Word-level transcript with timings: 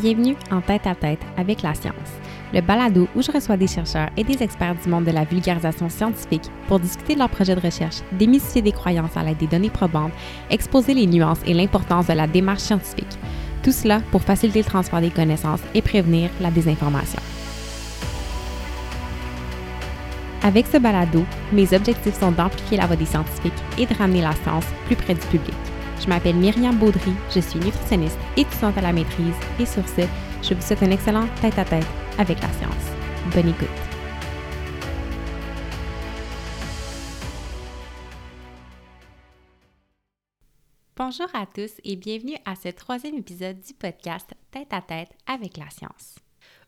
Bienvenue 0.00 0.36
en 0.50 0.62
tête 0.62 0.86
à 0.86 0.94
tête 0.94 1.20
avec 1.36 1.60
la 1.60 1.74
science, 1.74 1.94
le 2.54 2.62
balado 2.62 3.06
où 3.14 3.20
je 3.20 3.30
reçois 3.30 3.58
des 3.58 3.66
chercheurs 3.66 4.08
et 4.16 4.24
des 4.24 4.42
experts 4.42 4.76
du 4.82 4.88
monde 4.88 5.04
de 5.04 5.10
la 5.10 5.24
vulgarisation 5.24 5.90
scientifique 5.90 6.50
pour 6.68 6.80
discuter 6.80 7.14
de 7.14 7.18
leurs 7.18 7.28
projets 7.28 7.54
de 7.54 7.60
recherche, 7.60 7.96
démystifier 8.12 8.62
des 8.62 8.72
croyances 8.72 9.14
à 9.14 9.22
l'aide 9.22 9.36
des 9.36 9.46
données 9.46 9.68
probantes, 9.68 10.12
exposer 10.48 10.94
les 10.94 11.06
nuances 11.06 11.40
et 11.44 11.52
l'importance 11.52 12.06
de 12.06 12.14
la 12.14 12.26
démarche 12.26 12.62
scientifique. 12.62 13.18
Tout 13.62 13.72
cela 13.72 14.00
pour 14.10 14.22
faciliter 14.22 14.60
le 14.60 14.64
transfert 14.64 15.02
des 15.02 15.10
connaissances 15.10 15.60
et 15.74 15.82
prévenir 15.82 16.30
la 16.40 16.50
désinformation. 16.50 17.20
Avec 20.42 20.66
ce 20.66 20.78
balado, 20.78 21.26
mes 21.52 21.74
objectifs 21.74 22.18
sont 22.18 22.32
d'amplifier 22.32 22.78
la 22.78 22.86
voix 22.86 22.96
des 22.96 23.04
scientifiques 23.04 23.52
et 23.76 23.84
de 23.84 23.94
ramener 23.94 24.22
la 24.22 24.32
science 24.32 24.64
plus 24.86 24.96
près 24.96 25.12
du 25.12 25.26
public. 25.26 25.69
Je 26.00 26.08
m'appelle 26.08 26.36
Myriam 26.36 26.78
Baudry, 26.78 27.12
je 27.28 27.40
suis 27.40 27.60
nutritionniste, 27.60 28.18
étudiante 28.34 28.78
à 28.78 28.80
la 28.80 28.92
maîtrise 28.92 29.34
et 29.58 29.66
sur 29.66 29.86
ce, 29.86 30.00
je 30.42 30.54
vous 30.54 30.62
souhaite 30.62 30.82
un 30.82 30.90
excellent 30.90 31.28
tête-à-tête 31.42 31.84
avec 32.16 32.40
la 32.40 32.50
science. 32.54 32.90
Bonne 33.34 33.50
écoute. 33.50 33.68
Bonjour 40.96 41.28
à 41.34 41.44
tous 41.44 41.72
et 41.84 41.96
bienvenue 41.96 42.36
à 42.46 42.56
ce 42.56 42.68
troisième 42.68 43.16
épisode 43.16 43.60
du 43.60 43.74
podcast 43.74 44.30
Tête 44.50 44.72
à 44.72 44.80
tête 44.80 45.10
avec 45.26 45.58
la 45.58 45.68
science. 45.68 46.16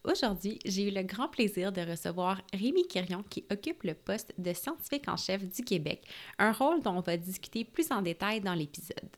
Aujourd'hui, 0.04 0.58
j'ai 0.66 0.88
eu 0.88 0.90
le 0.90 1.04
grand 1.04 1.28
plaisir 1.28 1.72
de 1.72 1.80
recevoir 1.80 2.42
Rémi 2.52 2.86
Quirion 2.86 3.22
qui 3.22 3.46
occupe 3.50 3.84
le 3.84 3.94
poste 3.94 4.34
de 4.36 4.52
scientifique 4.52 5.08
en 5.08 5.16
chef 5.16 5.42
du 5.48 5.62
Québec, 5.62 6.06
un 6.38 6.52
rôle 6.52 6.82
dont 6.82 6.96
on 6.96 7.00
va 7.00 7.16
discuter 7.16 7.64
plus 7.64 7.90
en 7.92 8.02
détail 8.02 8.40
dans 8.40 8.54
l'épisode. 8.54 9.16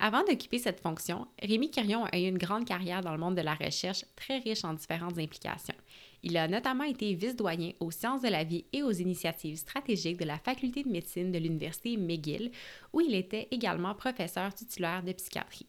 Avant 0.00 0.24
d'occuper 0.24 0.58
cette 0.58 0.80
fonction, 0.80 1.26
Rémi 1.40 1.70
Quirion 1.70 2.04
a 2.04 2.18
eu 2.18 2.28
une 2.28 2.38
grande 2.38 2.66
carrière 2.66 3.00
dans 3.00 3.12
le 3.12 3.18
monde 3.18 3.36
de 3.36 3.42
la 3.42 3.54
recherche 3.54 4.04
très 4.16 4.38
riche 4.38 4.64
en 4.64 4.74
différentes 4.74 5.18
implications. 5.18 5.74
Il 6.22 6.36
a 6.36 6.48
notamment 6.48 6.84
été 6.84 7.14
vice-doyen 7.14 7.72
aux 7.80 7.90
sciences 7.90 8.22
de 8.22 8.28
la 8.28 8.44
vie 8.44 8.64
et 8.72 8.82
aux 8.82 8.90
initiatives 8.90 9.56
stratégiques 9.56 10.18
de 10.18 10.24
la 10.24 10.38
faculté 10.38 10.82
de 10.82 10.88
médecine 10.88 11.30
de 11.30 11.38
l'Université 11.38 11.96
McGill, 11.96 12.50
où 12.92 13.00
il 13.00 13.14
était 13.14 13.48
également 13.50 13.94
professeur 13.94 14.52
titulaire 14.52 15.02
de 15.02 15.12
psychiatrie. 15.12 15.66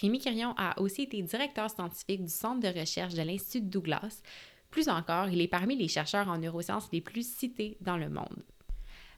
Rémi 0.00 0.18
Quirion 0.18 0.54
a 0.56 0.80
aussi 0.80 1.02
été 1.02 1.20
directeur 1.20 1.68
scientifique 1.68 2.24
du 2.24 2.32
Centre 2.32 2.60
de 2.60 2.78
recherche 2.78 3.14
de 3.14 3.22
l'Institut 3.22 3.66
Douglas. 3.66 4.22
Plus 4.70 4.88
encore, 4.88 5.28
il 5.28 5.40
est 5.40 5.48
parmi 5.48 5.76
les 5.76 5.88
chercheurs 5.88 6.28
en 6.28 6.38
neurosciences 6.38 6.88
les 6.92 7.00
plus 7.00 7.26
cités 7.26 7.76
dans 7.80 7.96
le 7.96 8.08
monde. 8.08 8.42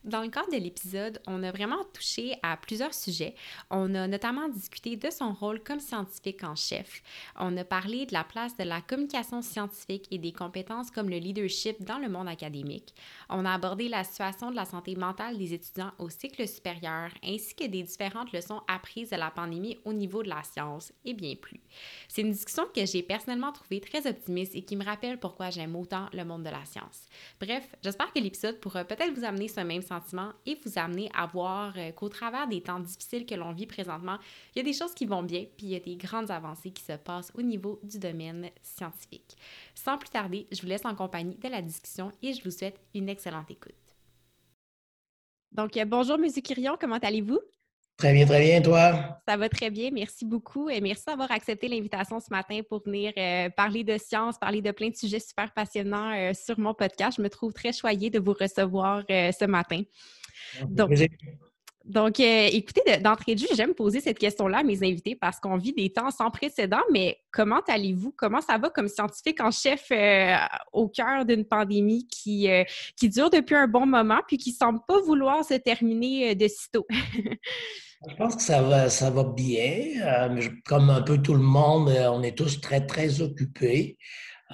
Dans 0.04 0.22
le 0.22 0.28
cadre 0.28 0.50
de 0.50 0.56
l'épisode, 0.56 1.20
on 1.26 1.42
a 1.42 1.52
vraiment 1.52 1.84
touché 1.92 2.34
à 2.42 2.56
plusieurs 2.56 2.94
sujets. 2.94 3.34
On 3.70 3.94
a 3.94 4.08
notamment 4.08 4.48
discuté 4.48 4.96
de 4.96 5.10
son 5.10 5.34
rôle 5.34 5.62
comme 5.62 5.78
scientifique 5.78 6.42
en 6.42 6.54
chef. 6.56 7.02
On 7.38 7.54
a 7.58 7.64
parlé 7.64 8.06
de 8.06 8.14
la 8.14 8.24
place 8.24 8.56
de 8.56 8.64
la 8.64 8.80
communication 8.80 9.42
scientifique 9.42 10.08
et 10.10 10.16
des 10.16 10.32
compétences 10.32 10.90
comme 10.90 11.10
le 11.10 11.18
leadership 11.18 11.84
dans 11.84 11.98
le 11.98 12.08
monde 12.08 12.28
académique. 12.28 12.94
On 13.28 13.44
a 13.44 13.52
abordé 13.52 13.90
la 13.90 14.02
situation 14.02 14.50
de 14.50 14.56
la 14.56 14.64
santé 14.64 14.96
mentale 14.96 15.36
des 15.36 15.52
étudiants 15.52 15.92
au 15.98 16.08
cycle 16.08 16.48
supérieur 16.48 17.10
ainsi 17.22 17.54
que 17.54 17.66
des 17.66 17.82
différentes 17.82 18.32
leçons 18.32 18.62
apprises 18.68 19.10
de 19.10 19.16
la 19.16 19.30
pandémie 19.30 19.76
au 19.84 19.92
niveau 19.92 20.22
de 20.22 20.30
la 20.30 20.42
science 20.44 20.94
et 21.04 21.12
bien 21.12 21.34
plus. 21.34 21.60
C'est 22.08 22.22
une 22.22 22.32
discussion 22.32 22.64
que 22.74 22.86
j'ai 22.86 23.02
personnellement 23.02 23.52
trouvée 23.52 23.82
très 23.82 24.06
optimiste 24.06 24.54
et 24.54 24.62
qui 24.62 24.76
me 24.76 24.84
rappelle 24.84 25.20
pourquoi 25.20 25.50
j'aime 25.50 25.76
autant 25.76 26.06
le 26.14 26.24
monde 26.24 26.42
de 26.42 26.48
la 26.48 26.64
science. 26.64 27.06
Bref, 27.38 27.68
j'espère 27.82 28.10
que 28.14 28.18
l'épisode 28.18 28.58
pourra 28.60 28.84
peut-être 28.84 29.12
vous 29.12 29.24
amener 29.24 29.48
ce 29.48 29.60
même 29.60 29.82
et 30.46 30.58
vous 30.64 30.78
amener 30.78 31.10
à 31.14 31.26
voir 31.26 31.74
euh, 31.76 31.92
qu'au 31.92 32.08
travers 32.08 32.46
des 32.46 32.62
temps 32.62 32.80
difficiles 32.80 33.26
que 33.26 33.34
l'on 33.34 33.52
vit 33.52 33.66
présentement, 33.66 34.18
il 34.54 34.58
y 34.58 34.60
a 34.60 34.64
des 34.64 34.72
choses 34.72 34.94
qui 34.94 35.06
vont 35.06 35.22
bien, 35.22 35.46
puis 35.56 35.66
il 35.66 35.70
y 35.70 35.76
a 35.76 35.80
des 35.80 35.96
grandes 35.96 36.30
avancées 36.30 36.70
qui 36.70 36.82
se 36.82 36.92
passent 36.92 37.32
au 37.36 37.42
niveau 37.42 37.80
du 37.82 37.98
domaine 37.98 38.50
scientifique. 38.62 39.36
Sans 39.74 39.98
plus 39.98 40.10
tarder, 40.10 40.46
je 40.52 40.60
vous 40.60 40.68
laisse 40.68 40.84
en 40.84 40.94
compagnie 40.94 41.36
de 41.36 41.48
la 41.48 41.62
discussion 41.62 42.12
et 42.22 42.32
je 42.32 42.42
vous 42.44 42.50
souhaite 42.50 42.80
une 42.94 43.08
excellente 43.08 43.50
écoute. 43.50 43.74
Donc, 45.52 45.76
euh, 45.76 45.84
bonjour, 45.84 46.16
M. 46.16 46.30
Quirion, 46.42 46.76
comment 46.80 46.98
allez-vous? 46.98 47.40
Très 48.00 48.14
bien, 48.14 48.24
très 48.24 48.40
bien, 48.40 48.62
toi? 48.62 49.20
Ça 49.28 49.36
va 49.36 49.50
très 49.50 49.68
bien, 49.68 49.90
merci 49.92 50.24
beaucoup 50.24 50.70
et 50.70 50.80
merci 50.80 51.04
d'avoir 51.06 51.30
accepté 51.30 51.68
l'invitation 51.68 52.18
ce 52.18 52.28
matin 52.30 52.62
pour 52.66 52.82
venir 52.82 53.12
euh, 53.18 53.50
parler 53.50 53.84
de 53.84 53.98
science, 53.98 54.38
parler 54.38 54.62
de 54.62 54.70
plein 54.70 54.88
de 54.88 54.96
sujets 54.96 55.20
super 55.20 55.52
passionnants 55.52 56.10
euh, 56.16 56.32
sur 56.32 56.58
mon 56.58 56.72
podcast. 56.72 57.18
Je 57.18 57.22
me 57.22 57.28
trouve 57.28 57.52
très 57.52 57.74
choyée 57.74 58.08
de 58.08 58.18
vous 58.18 58.32
recevoir 58.32 59.02
euh, 59.10 59.30
ce 59.38 59.44
matin. 59.44 59.82
Donc, 60.66 60.92
donc, 61.84 62.20
écoutez, 62.20 62.98
d'entrée 62.98 63.34
de 63.34 63.40
jeu, 63.40 63.46
j'aime 63.54 63.74
poser 63.74 64.00
cette 64.00 64.18
question-là 64.18 64.58
à 64.58 64.62
mes 64.62 64.82
invités 64.82 65.16
parce 65.16 65.40
qu'on 65.40 65.56
vit 65.56 65.72
des 65.72 65.90
temps 65.90 66.10
sans 66.10 66.30
précédent, 66.30 66.82
mais 66.92 67.18
comment 67.32 67.60
allez-vous? 67.66 68.12
Comment 68.16 68.40
ça 68.40 68.58
va 68.58 68.70
comme 68.70 68.88
scientifique 68.88 69.40
en 69.40 69.50
chef 69.50 69.90
au 70.72 70.88
cœur 70.88 71.24
d'une 71.24 71.44
pandémie 71.44 72.06
qui, 72.06 72.48
qui 72.96 73.08
dure 73.08 73.30
depuis 73.30 73.56
un 73.56 73.66
bon 73.66 73.86
moment 73.86 74.20
puis 74.28 74.36
qui 74.36 74.52
semble 74.52 74.80
pas 74.86 75.00
vouloir 75.00 75.44
se 75.44 75.54
terminer 75.54 76.34
de 76.34 76.48
sitôt? 76.48 76.86
Je 78.08 78.14
pense 78.14 78.34
que 78.36 78.42
ça 78.42 78.62
va, 78.62 78.88
ça 78.88 79.10
va 79.10 79.24
bien. 79.24 79.82
Euh, 80.02 80.48
comme 80.64 80.88
un 80.88 81.02
peu 81.02 81.20
tout 81.20 81.34
le 81.34 81.42
monde, 81.42 81.90
euh, 81.90 82.10
on 82.10 82.22
est 82.22 82.36
tous 82.36 82.60
très, 82.60 82.86
très 82.86 83.20
occupés. 83.20 83.98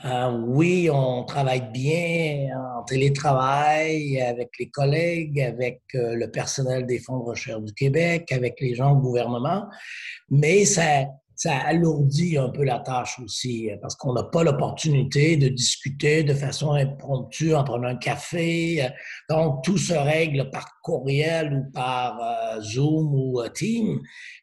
Euh, 0.04 0.30
oui, 0.44 0.90
on 0.92 1.24
travaille 1.24 1.70
bien 1.72 2.48
en 2.76 2.82
télétravail 2.82 4.20
avec 4.20 4.50
les 4.58 4.68
collègues, 4.68 5.40
avec 5.40 5.80
le 5.94 6.26
personnel 6.26 6.86
des 6.86 6.98
fonds 6.98 7.18
de 7.18 7.24
recherche 7.24 7.62
du 7.62 7.72
Québec, 7.72 8.30
avec 8.30 8.60
les 8.60 8.74
gens 8.74 8.92
au 8.92 8.96
gouvernement, 8.96 9.66
mais 10.28 10.66
ça, 10.66 11.06
ça 11.36 11.54
alourdit 11.58 12.38
un 12.38 12.48
peu 12.48 12.64
la 12.64 12.78
tâche 12.80 13.20
aussi, 13.20 13.70
euh, 13.70 13.76
parce 13.80 13.94
qu'on 13.94 14.14
n'a 14.14 14.24
pas 14.24 14.42
l'opportunité 14.42 15.36
de 15.36 15.48
discuter 15.48 16.24
de 16.24 16.32
façon 16.32 16.72
impromptue 16.72 17.54
en 17.54 17.62
prenant 17.62 17.88
un 17.88 17.96
café. 17.96 18.82
Euh, 18.82 18.88
donc, 19.28 19.62
tout 19.62 19.76
se 19.76 19.92
règle 19.92 20.50
par 20.50 20.80
courriel 20.82 21.52
ou 21.52 21.70
par 21.72 22.18
euh, 22.20 22.60
Zoom 22.62 23.14
ou 23.14 23.42
Team, 23.54 24.00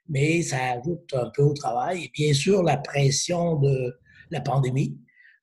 mais 0.07 0.43
ça 0.43 0.57
ajoute 0.73 1.11
un 1.13 1.31
peu 1.35 1.41
au 1.41 1.53
travail. 1.53 2.05
Et 2.05 2.11
bien 2.13 2.33
sûr, 2.33 2.61
la 2.61 2.77
pression 2.77 3.55
de 3.55 3.97
la 4.29 4.41
pandémie 4.41 4.95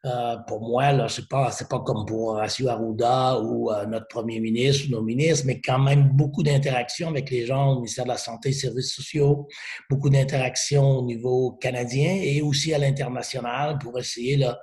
euh, 0.07 0.37
pour 0.47 0.67
moi, 0.67 0.93
là, 0.93 1.09
c'est 1.11 1.29
pas, 1.29 1.51
c'est 1.51 1.69
pas 1.69 1.81
comme 1.81 2.07
pour 2.07 2.29
Horacio 2.29 2.69
Arruda 2.69 3.39
ou 3.39 3.71
euh, 3.71 3.85
notre 3.85 4.09
premier 4.09 4.41
ministre 4.41 4.89
ou 4.89 4.93
nos 4.93 5.03
ministres, 5.03 5.45
mais 5.47 5.61
quand 5.61 5.79
même 5.79 6.09
beaucoup 6.15 6.43
d'interactions 6.43 7.09
avec 7.09 7.29
les 7.29 7.45
gens 7.45 7.73
au 7.73 7.75
ministère 7.77 8.05
de 8.05 8.11
la 8.11 8.17
Santé 8.17 8.49
et 8.49 8.53
Services 8.53 8.95
sociaux, 8.95 9.47
beaucoup 9.91 10.09
d'interactions 10.09 11.01
au 11.01 11.05
niveau 11.05 11.53
canadien 11.61 12.15
et 12.15 12.41
aussi 12.41 12.73
à 12.73 12.79
l'international 12.79 13.77
pour 13.79 13.99
essayer, 13.99 14.39
là, 14.39 14.59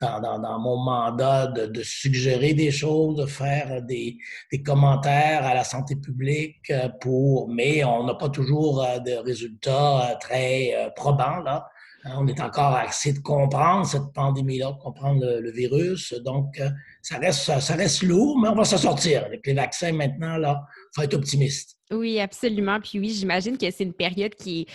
dans, 0.00 0.20
dans, 0.20 0.38
dans 0.38 0.60
mon 0.60 0.76
mandat, 0.76 1.48
de, 1.48 1.66
de, 1.66 1.82
suggérer 1.82 2.54
des 2.54 2.70
choses, 2.70 3.16
de 3.16 3.26
faire 3.26 3.82
des, 3.82 4.16
des, 4.52 4.62
commentaires 4.62 5.44
à 5.44 5.54
la 5.54 5.64
santé 5.64 5.96
publique 5.96 6.70
euh, 6.70 6.88
pour, 7.00 7.48
mais 7.48 7.82
on 7.82 8.04
n'a 8.04 8.14
pas 8.14 8.28
toujours 8.28 8.86
de 9.04 9.16
résultats 9.24 10.16
très 10.20 10.92
probants, 10.94 11.40
là. 11.40 11.68
Hein, 12.04 12.14
on 12.18 12.26
est 12.28 12.40
encore 12.40 12.78
essayer 12.88 13.14
de 13.14 13.20
comprendre 13.20 13.86
cette 13.86 14.12
pandémie-là, 14.14 14.78
comprendre 14.80 15.24
le, 15.40 15.50
virus. 15.50 16.14
Donc, 16.24 16.58
euh, 16.60 16.68
ça 17.02 17.18
reste, 17.18 17.60
ça 17.60 17.74
reste 17.74 18.02
lourd, 18.02 18.38
mais 18.40 18.48
on 18.48 18.54
va 18.54 18.64
s'en 18.64 18.78
sortir. 18.78 19.24
Avec 19.24 19.46
les 19.46 19.54
vaccins 19.54 19.92
maintenant, 19.92 20.36
là, 20.36 20.62
il 20.68 20.88
faut 20.94 21.02
être 21.02 21.14
optimiste. 21.14 21.76
Oui, 21.90 22.20
absolument. 22.20 22.80
Puis 22.80 22.98
oui, 22.98 23.10
j'imagine 23.10 23.56
que 23.56 23.70
c'est 23.70 23.84
une 23.84 23.94
période 23.94 24.34
qui 24.34 24.60
est 24.60 24.66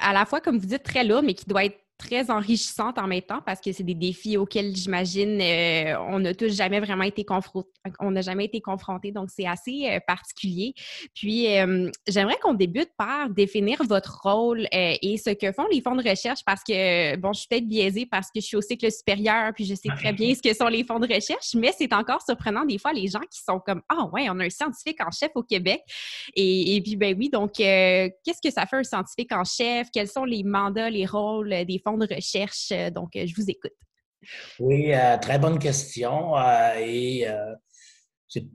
à 0.00 0.12
la 0.12 0.24
fois, 0.24 0.40
comme 0.40 0.58
vous 0.58 0.66
dites, 0.66 0.82
très 0.82 1.04
lourde, 1.04 1.24
mais 1.24 1.34
qui 1.34 1.44
doit 1.44 1.64
être 1.64 1.78
très 1.98 2.30
enrichissante 2.30 2.98
en 2.98 3.06
même 3.06 3.22
temps 3.22 3.40
parce 3.44 3.60
que 3.60 3.72
c'est 3.72 3.84
des 3.84 3.94
défis 3.94 4.36
auxquels 4.36 4.74
j'imagine 4.74 5.40
euh, 5.40 5.96
on 6.08 6.18
n'a 6.18 6.34
tous 6.34 6.54
jamais 6.54 6.80
vraiment 6.80 7.04
été 7.04 7.24
confrontés. 7.24 7.68
On 8.00 8.10
n'a 8.10 8.22
jamais 8.22 8.46
été 8.46 8.60
confrontés, 8.60 9.12
donc 9.12 9.28
c'est 9.30 9.46
assez 9.46 9.88
euh, 9.88 10.00
particulier. 10.06 10.74
Puis 11.14 11.56
euh, 11.56 11.90
j'aimerais 12.08 12.36
qu'on 12.42 12.54
débute 12.54 12.90
par 12.96 13.30
définir 13.30 13.82
votre 13.84 14.20
rôle 14.22 14.66
et 14.72 15.16
ce 15.18 15.30
que 15.30 15.52
font 15.52 15.66
les 15.70 15.80
fonds 15.80 15.94
de 15.94 16.08
recherche 16.08 16.40
parce 16.44 16.62
que 16.64 17.16
bon, 17.16 17.32
je 17.32 17.40
suis 17.40 17.48
peut-être 17.48 17.68
biaisée 17.68 18.06
parce 18.06 18.28
que 18.28 18.40
je 18.40 18.46
suis 18.46 18.56
au 18.56 18.60
cycle 18.60 18.90
supérieur 18.90 19.52
puis 19.54 19.64
je 19.64 19.74
sais 19.74 19.88
très 19.96 20.12
bien 20.12 20.34
ce 20.34 20.42
que 20.42 20.54
sont 20.54 20.68
les 20.68 20.84
fonds 20.84 20.98
de 20.98 21.12
recherche, 21.12 21.54
mais 21.54 21.72
c'est 21.76 21.92
encore 21.92 22.22
surprenant 22.22 22.64
des 22.64 22.78
fois 22.78 22.92
les 22.92 23.06
gens 23.06 23.20
qui 23.30 23.40
sont 23.40 23.60
comme 23.60 23.82
ah 23.88 24.06
ouais, 24.12 24.26
on 24.30 24.40
a 24.40 24.44
un 24.44 24.50
scientifique 24.50 25.00
en 25.00 25.10
chef 25.10 25.30
au 25.34 25.42
Québec 25.42 25.80
et, 26.34 26.76
et 26.76 26.82
puis 26.82 26.96
ben 26.96 27.14
oui, 27.16 27.28
donc 27.28 27.52
qu'est-ce 27.54 28.42
que 28.42 28.50
ça 28.50 28.66
fait 28.66 28.76
un 28.76 28.84
scientifique 28.84 29.32
en 29.32 29.44
chef? 29.44 29.88
Quels 29.92 30.08
sont 30.08 30.24
les 30.24 30.42
mandats, 30.42 30.90
les 30.90 31.06
rôles 31.06 31.64
des 31.64 31.78
fonds 31.84 31.98
de 31.98 32.12
recherche. 32.12 32.68
Euh, 32.72 32.90
donc, 32.90 33.14
euh, 33.16 33.26
je 33.26 33.34
vous 33.36 33.48
écoute. 33.48 33.72
Oui, 34.58 34.92
euh, 34.92 35.18
très 35.18 35.38
bonne 35.38 35.58
question. 35.58 36.34
et 36.78 37.26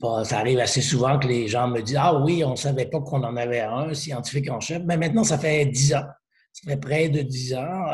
pas, 0.02 0.26
ça 0.26 0.40
arrive 0.40 0.60
assez 0.60 0.82
souvent 0.82 1.18
que 1.20 1.28
les 1.28 1.48
gens 1.48 1.70
me 1.70 1.82
disent 1.82 2.00
Ah 2.00 2.20
oui, 2.20 2.44
on 2.44 2.52
ne 2.52 2.56
savait 2.58 2.88
pas 2.88 3.00
qu'on 3.00 3.24
en 3.24 3.38
avait 3.38 3.62
un 3.62 3.94
scientifique 3.94 4.50
en 4.50 4.60
chef. 4.60 4.82
Mais 4.86 4.98
maintenant, 4.98 5.24
ça 5.24 5.38
fait 5.38 5.66
dix 5.68 5.94
ans. 5.94 6.08
Ça 6.52 6.72
fait 6.72 6.78
près 6.78 7.08
de 7.08 7.22
dix 7.22 7.54
ans. 7.54 7.86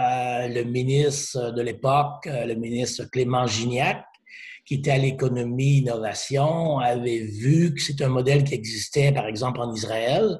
le 0.47 0.63
ministre 0.63 1.51
de 1.51 1.61
l'époque, 1.61 2.25
le 2.25 2.55
ministre 2.55 3.03
Clément 3.11 3.45
Gignac, 3.45 4.03
qui 4.65 4.75
était 4.75 4.91
à 4.91 4.97
l'économie 4.97 5.79
innovation, 5.79 6.79
avait 6.79 7.19
vu 7.19 7.75
que 7.75 7.81
c'est 7.81 8.01
un 8.01 8.07
modèle 8.07 8.43
qui 8.43 8.55
existait, 8.55 9.11
par 9.11 9.27
exemple, 9.27 9.59
en 9.59 9.71
Israël, 9.71 10.39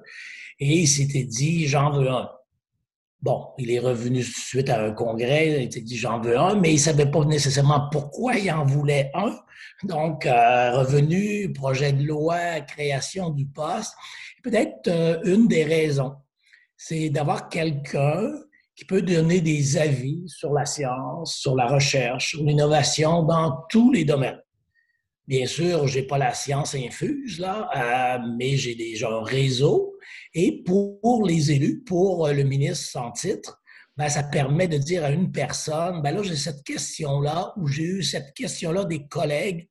et 0.60 0.80
il 0.80 0.88
s'était 0.88 1.26
dit, 1.26 1.68
j'en 1.68 1.92
veux 1.92 2.10
un. 2.10 2.30
Bon, 3.22 3.48
il 3.58 3.72
est 3.72 3.80
revenu 3.80 4.22
suite 4.24 4.70
à 4.70 4.84
un 4.84 4.92
congrès, 4.92 5.64
il 5.64 5.74
s'est 5.74 5.82
dit 5.82 5.98
j'en 5.98 6.20
veux 6.20 6.38
un, 6.38 6.56
mais 6.56 6.74
il 6.74 6.80
savait 6.80 7.10
pas 7.10 7.26
nécessairement 7.26 7.90
pourquoi 7.92 8.38
il 8.38 8.52
en 8.52 8.66
voulait 8.66 9.10
un. 9.14 9.36
Donc, 9.84 10.26
euh, 10.26 10.78
revenu, 10.78 11.52
projet 11.52 11.92
de 11.92 12.04
loi, 12.04 12.62
création 12.62 13.30
du 13.30 13.46
poste. 13.48 13.94
Peut-être 14.44 14.88
euh, 14.88 15.20
une 15.24 15.48
des 15.48 15.64
raisons, 15.64 16.14
c'est 16.78 17.10
d'avoir 17.10 17.50
quelqu'un 17.50 18.32
qui 18.76 18.86
peut 18.86 19.02
donner 19.02 19.42
des 19.42 19.78
avis 19.78 20.24
sur 20.28 20.54
la 20.54 20.66
science, 20.66 21.36
sur 21.36 21.56
la 21.56 21.66
recherche, 21.66 22.30
sur 22.30 22.44
l'innovation 22.44 23.24
dans 23.24 23.64
tous 23.70 23.92
les 23.92 24.04
domaines. 24.04 24.40
Bien 25.28 25.48
sûr, 25.48 25.88
j'ai 25.88 26.04
pas 26.04 26.20
la 26.20 26.34
science 26.36 26.76
infuse 26.76 27.40
là, 27.40 27.70
euh, 27.76 28.28
mais 28.38 28.58
j'ai 28.58 28.76
déjà 28.76 29.10
un 29.10 29.24
réseau. 29.24 29.96
Et 30.36 30.64
pour 30.64 31.26
les 31.26 31.52
élus, 31.52 31.82
pour 31.84 32.28
le 32.28 32.44
ministre 32.44 32.86
sans 32.92 33.12
titre, 33.12 33.60
ben, 33.98 34.10
ça 34.10 34.24
permet 34.24 34.68
de 34.68 34.78
dire 34.78 35.04
à 35.04 35.10
une 35.10 35.32
personne, 35.32 36.02
ben 36.02 36.14
là, 36.14 36.22
j'ai 36.22 36.36
cette 36.36 36.64
question-là, 36.64 37.54
ou 37.58 37.68
j'ai 37.68 37.84
eu 37.84 38.04
cette 38.04 38.34
question-là 38.34 38.84
des 38.86 39.08
collègues, 39.08 39.68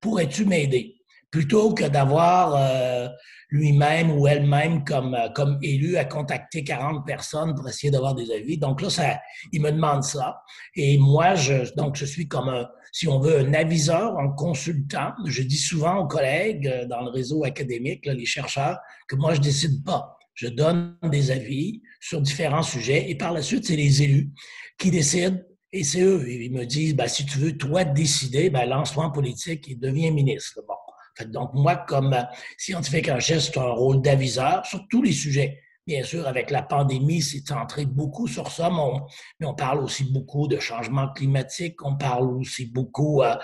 pourrais-tu 0.00 0.44
m'aider? 0.46 0.94
Plutôt 1.30 1.74
que 1.74 1.84
d'avoir 1.84 2.54
euh, 2.54 3.08
lui-même 3.50 4.12
ou 4.12 4.26
elle-même 4.28 4.84
comme, 4.84 5.14
euh, 5.14 5.28
comme 5.30 5.58
élu 5.60 5.96
à 5.96 6.04
contacter 6.04 6.64
40 6.64 7.04
personnes 7.04 7.54
pour 7.54 7.68
essayer 7.68 7.90
d'avoir 7.90 8.14
des 8.14 8.30
avis. 8.30 8.56
Donc 8.56 8.80
là, 8.80 8.88
ça, 8.88 9.18
il 9.52 9.60
me 9.60 9.72
demande 9.72 10.04
ça. 10.04 10.40
Et 10.76 10.96
moi, 10.96 11.34
je, 11.34 11.74
donc, 11.74 11.96
je 11.96 12.06
suis 12.06 12.28
comme 12.28 12.48
un, 12.48 12.66
si 12.96 13.06
on 13.08 13.18
veut, 13.18 13.40
un 13.40 13.52
aviseur, 13.52 14.18
un 14.18 14.30
consultant. 14.30 15.12
Je 15.26 15.42
dis 15.42 15.58
souvent 15.58 15.98
aux 15.98 16.06
collègues 16.06 16.66
euh, 16.66 16.86
dans 16.86 17.02
le 17.02 17.10
réseau 17.10 17.44
académique, 17.44 18.06
les 18.06 18.24
chercheurs, 18.24 18.78
que 19.06 19.16
moi, 19.16 19.34
je 19.34 19.40
décide 19.42 19.84
pas. 19.84 20.16
Je 20.32 20.46
donne 20.46 20.96
des 21.02 21.30
avis 21.30 21.82
sur 22.00 22.22
différents 22.22 22.62
sujets 22.62 23.10
et 23.10 23.14
par 23.14 23.34
la 23.34 23.42
suite, 23.42 23.66
c'est 23.66 23.76
les 23.76 24.02
élus 24.02 24.30
qui 24.78 24.90
décident 24.90 25.36
et 25.72 25.84
c'est 25.84 26.00
eux. 26.00 26.26
Ils 26.26 26.50
me 26.50 26.64
disent, 26.64 26.96
ben, 26.96 27.06
si 27.06 27.26
tu 27.26 27.36
veux, 27.36 27.58
toi, 27.58 27.84
décider, 27.84 28.48
ben, 28.48 28.64
lance-toi 28.64 29.04
en 29.04 29.10
politique 29.10 29.70
et 29.70 29.74
deviens 29.74 30.10
ministre. 30.10 30.62
Bon. 30.66 31.26
Donc, 31.26 31.50
moi, 31.52 31.76
comme 31.76 32.14
euh, 32.14 32.22
scientifique 32.56 33.10
en 33.10 33.20
chef, 33.20 33.42
c'est 33.42 33.58
un 33.58 33.72
rôle 33.72 34.00
d'aviseur 34.00 34.64
sur 34.64 34.80
tous 34.88 35.02
les 35.02 35.12
sujets. 35.12 35.60
Bien 35.86 36.02
sûr, 36.02 36.26
avec 36.26 36.50
la 36.50 36.62
pandémie, 36.62 37.22
c'est 37.22 37.46
centré 37.46 37.86
beaucoup 37.86 38.26
sur 38.26 38.50
ça, 38.50 38.70
mais 38.70 39.46
on, 39.46 39.54
parle 39.54 39.78
aussi 39.78 40.02
beaucoup 40.04 40.48
de 40.48 40.58
changement 40.58 41.12
climatique, 41.12 41.76
on 41.84 41.96
parle 41.96 42.28
aussi 42.36 42.66
beaucoup 42.66 43.22
euh, 43.22 43.36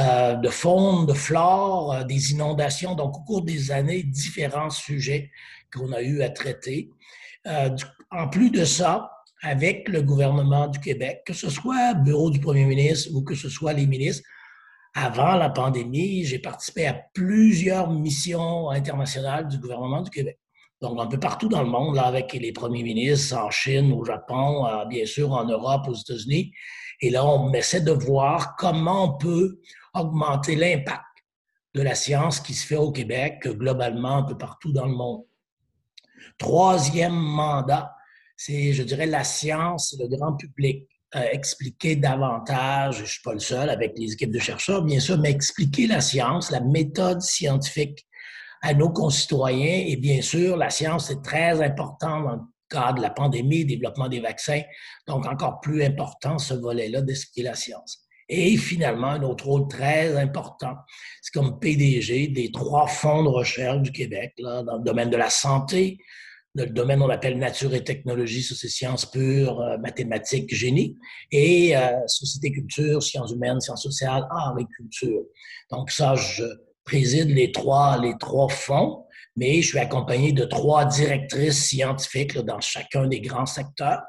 euh, 0.00 0.34
de 0.34 0.48
faune, 0.48 1.06
de 1.06 1.12
flore, 1.12 2.04
des 2.04 2.32
inondations. 2.32 2.96
Donc, 2.96 3.16
au 3.18 3.22
cours 3.22 3.42
des 3.42 3.70
années, 3.70 4.02
différents 4.02 4.70
sujets 4.70 5.30
qu'on 5.72 5.92
a 5.92 6.02
eu 6.02 6.22
à 6.22 6.30
traiter. 6.30 6.90
en 8.10 8.28
plus 8.28 8.50
de 8.50 8.64
ça, 8.64 9.10
avec 9.44 9.88
le 9.88 10.02
gouvernement 10.02 10.68
du 10.68 10.80
Québec, 10.80 11.22
que 11.26 11.34
ce 11.34 11.50
soit 11.50 11.92
le 11.92 12.02
bureau 12.02 12.30
du 12.30 12.40
premier 12.40 12.64
ministre 12.64 13.10
ou 13.14 13.22
que 13.22 13.34
ce 13.34 13.48
soit 13.48 13.74
les 13.74 13.86
ministres, 13.86 14.26
avant 14.94 15.34
la 15.34 15.50
pandémie, 15.50 16.24
j'ai 16.24 16.38
participé 16.38 16.86
à 16.86 16.94
plusieurs 17.12 17.90
missions 17.90 18.70
internationales 18.70 19.48
du 19.48 19.58
gouvernement 19.58 20.02
du 20.02 20.10
Québec. 20.10 20.38
Donc, 20.80 21.00
un 21.00 21.06
peu 21.06 21.18
partout 21.18 21.48
dans 21.48 21.62
le 21.62 21.68
monde, 21.68 21.98
avec 21.98 22.32
les 22.32 22.52
premiers 22.52 22.82
ministres 22.82 23.36
en 23.36 23.50
Chine, 23.50 23.92
au 23.92 24.04
Japon, 24.04 24.66
euh, 24.66 24.84
bien 24.84 25.06
sûr 25.06 25.32
en 25.32 25.44
Europe, 25.44 25.86
aux 25.88 25.94
États-Unis. 25.94 26.52
Et 27.00 27.10
là, 27.10 27.24
on 27.24 27.52
essaie 27.52 27.80
de 27.80 27.92
voir 27.92 28.56
comment 28.56 29.14
on 29.14 29.18
peut 29.18 29.60
augmenter 29.94 30.56
l'impact 30.56 31.02
de 31.74 31.82
la 31.82 31.94
science 31.94 32.40
qui 32.40 32.54
se 32.54 32.66
fait 32.66 32.76
au 32.76 32.92
Québec, 32.92 33.46
globalement, 33.46 34.16
un 34.18 34.22
peu 34.24 34.36
partout 34.36 34.72
dans 34.72 34.86
le 34.86 34.94
monde. 34.94 35.22
Troisième 36.38 37.14
mandat, 37.14 37.94
c'est, 38.36 38.72
je 38.72 38.82
dirais, 38.82 39.06
la 39.06 39.24
science 39.24 39.96
le 39.98 40.08
grand 40.08 40.34
public 40.34 40.88
expliquer 41.32 41.94
davantage, 41.96 42.96
je 42.96 43.02
ne 43.02 43.06
suis 43.06 43.22
pas 43.22 43.32
le 43.32 43.38
seul 43.38 43.70
avec 43.70 43.96
les 43.96 44.12
équipes 44.12 44.32
de 44.32 44.38
chercheurs, 44.40 44.82
bien 44.82 44.98
sûr, 44.98 45.18
mais 45.18 45.30
expliquer 45.30 45.86
la 45.86 46.00
science, 46.00 46.50
la 46.50 46.60
méthode 46.60 47.22
scientifique 47.22 48.04
à 48.64 48.72
nos 48.72 48.88
concitoyens. 48.88 49.84
Et 49.86 49.96
bien 49.96 50.22
sûr, 50.22 50.56
la 50.56 50.70
science 50.70 51.10
est 51.10 51.22
très 51.22 51.60
importante 51.62 52.24
dans 52.24 52.32
le 52.36 52.40
cadre 52.70 52.96
de 52.96 53.02
la 53.02 53.10
pandémie, 53.10 53.66
développement 53.66 54.08
des 54.08 54.20
vaccins. 54.20 54.62
Donc, 55.06 55.26
encore 55.26 55.60
plus 55.60 55.84
important 55.84 56.38
ce 56.38 56.54
volet-là 56.54 57.02
d'expliquer 57.02 57.42
la 57.42 57.54
science. 57.54 58.00
Et 58.30 58.56
finalement, 58.56 59.08
un 59.08 59.22
autre 59.22 59.44
rôle 59.44 59.68
très 59.68 60.16
important, 60.16 60.74
c'est 61.20 61.38
comme 61.38 61.58
PDG 61.60 62.28
des 62.28 62.50
trois 62.50 62.86
fonds 62.86 63.22
de 63.22 63.28
recherche 63.28 63.82
du 63.82 63.92
Québec, 63.92 64.32
là, 64.38 64.62
dans 64.62 64.78
le 64.78 64.82
domaine 64.82 65.10
de 65.10 65.18
la 65.18 65.28
santé, 65.28 65.98
le 66.54 66.66
domaine 66.66 67.00
qu'on 67.00 67.10
appelle 67.10 67.36
nature 67.36 67.74
et 67.74 67.84
technologie, 67.84 68.42
c'est 68.42 68.68
sciences 68.68 69.04
pures, 69.04 69.60
euh, 69.60 69.76
mathématiques, 69.76 70.54
génie, 70.54 70.96
et 71.30 71.76
euh, 71.76 72.06
société 72.06 72.50
culture, 72.52 73.02
sciences 73.02 73.32
humaines, 73.32 73.60
sciences 73.60 73.82
sociales, 73.82 74.26
art 74.30 74.56
et 74.58 74.64
culture. 74.76 75.20
Donc 75.70 75.90
ça, 75.90 76.14
je 76.14 76.44
préside 76.84 77.30
les 77.30 77.52
trois, 77.52 77.98
les 78.00 78.14
trois 78.18 78.48
fonds, 78.48 79.06
mais 79.36 79.62
je 79.62 79.68
suis 79.68 79.78
accompagné 79.78 80.32
de 80.32 80.44
trois 80.44 80.84
directrices 80.84 81.64
scientifiques 81.66 82.38
dans 82.38 82.60
chacun 82.60 83.06
des 83.06 83.20
grands 83.20 83.46
secteurs. 83.46 84.02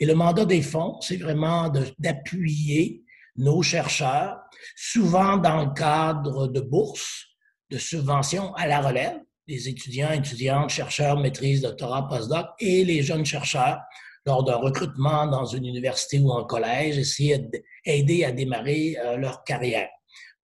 Et 0.00 0.06
le 0.06 0.14
mandat 0.14 0.44
des 0.44 0.62
fonds, 0.62 1.00
c'est 1.00 1.16
vraiment 1.16 1.72
d'appuyer 1.98 3.02
nos 3.36 3.62
chercheurs, 3.62 4.38
souvent 4.76 5.36
dans 5.36 5.64
le 5.64 5.74
cadre 5.74 6.48
de 6.48 6.60
bourses, 6.60 7.26
de 7.70 7.78
subventions 7.78 8.54
à 8.54 8.66
la 8.66 8.80
relève, 8.80 9.18
les 9.46 9.68
étudiants, 9.68 10.10
étudiantes, 10.10 10.70
chercheurs, 10.70 11.18
maîtrise, 11.18 11.60
doctorat, 11.60 12.08
postdoc 12.08 12.46
et 12.60 12.84
les 12.84 13.02
jeunes 13.02 13.26
chercheurs 13.26 13.78
lors 14.26 14.42
d'un 14.42 14.56
recrutement 14.56 15.26
dans 15.26 15.44
une 15.44 15.66
université 15.66 16.18
ou 16.18 16.32
un 16.32 16.44
collège, 16.44 16.96
essayer 16.96 17.38
d'aider 17.38 18.24
à 18.24 18.32
démarrer 18.32 18.96
euh, 19.04 19.16
leur 19.16 19.44
carrière. 19.44 19.88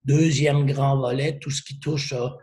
Deuxième 0.05 0.67
grand 0.67 0.99
volet, 0.99 1.38
tout 1.41 1.50
ce 1.50 1.62
qui 1.62 1.79
touche 1.79 2.12
à 2.12 2.37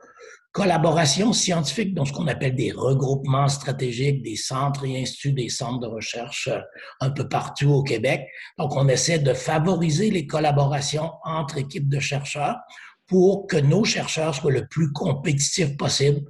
collaboration 0.57 1.33
scientifique, 1.33 1.93
dans 1.93 2.03
ce 2.03 2.11
qu'on 2.11 2.25
appelle 2.25 2.55
des 2.55 2.71
regroupements 2.71 3.47
stratégiques, 3.47 4.23
des 4.23 4.35
centres 4.35 4.85
et 4.85 4.99
instituts, 4.99 5.33
des 5.33 5.49
centres 5.49 5.79
de 5.79 5.85
recherche 5.85 6.47
euh, 6.47 6.59
un 6.99 7.11
peu 7.11 7.29
partout 7.29 7.69
au 7.69 7.83
Québec. 7.83 8.27
Donc, 8.57 8.75
on 8.75 8.87
essaie 8.87 9.19
de 9.19 9.33
favoriser 9.33 10.09
les 10.09 10.25
collaborations 10.25 11.11
entre 11.23 11.59
équipes 11.59 11.89
de 11.89 11.99
chercheurs 11.99 12.57
pour 13.05 13.45
que 13.45 13.57
nos 13.57 13.83
chercheurs 13.83 14.33
soient 14.33 14.51
le 14.51 14.67
plus 14.67 14.91
compétitifs 14.91 15.77
possible 15.77 16.21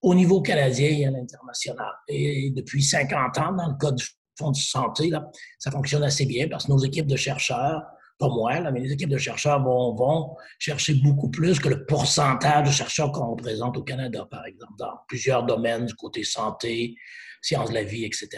au 0.00 0.14
niveau 0.14 0.40
canadien 0.40 0.88
et 0.88 1.06
à 1.06 1.10
l'international. 1.10 1.92
Et 2.08 2.52
depuis 2.56 2.82
50 2.82 3.38
ans, 3.38 3.52
dans 3.52 3.68
le 3.68 3.76
cas 3.78 3.92
du 3.92 4.04
Fonds 4.36 4.50
de 4.50 4.56
santé, 4.56 5.10
là, 5.10 5.30
ça 5.58 5.70
fonctionne 5.70 6.02
assez 6.02 6.26
bien 6.26 6.48
parce 6.48 6.66
que 6.66 6.72
nos 6.72 6.78
équipes 6.78 7.06
de 7.06 7.16
chercheurs, 7.16 7.82
pas 8.18 8.28
moi, 8.28 8.60
là, 8.60 8.70
mais 8.70 8.80
les 8.80 8.92
équipes 8.92 9.10
de 9.10 9.18
chercheurs 9.18 9.62
vont, 9.62 9.94
vont 9.94 10.36
chercher 10.58 10.94
beaucoup 10.94 11.30
plus 11.30 11.58
que 11.58 11.68
le 11.68 11.84
pourcentage 11.86 12.68
de 12.68 12.72
chercheurs 12.72 13.12
qu'on 13.12 13.30
représente 13.30 13.76
au 13.76 13.82
Canada, 13.82 14.26
par 14.30 14.46
exemple, 14.46 14.74
dans 14.78 14.92
plusieurs 15.08 15.44
domaines 15.44 15.86
du 15.86 15.94
côté 15.94 16.24
santé, 16.24 16.96
sciences 17.42 17.70
de 17.70 17.74
la 17.74 17.84
vie, 17.84 18.04
etc. 18.04 18.28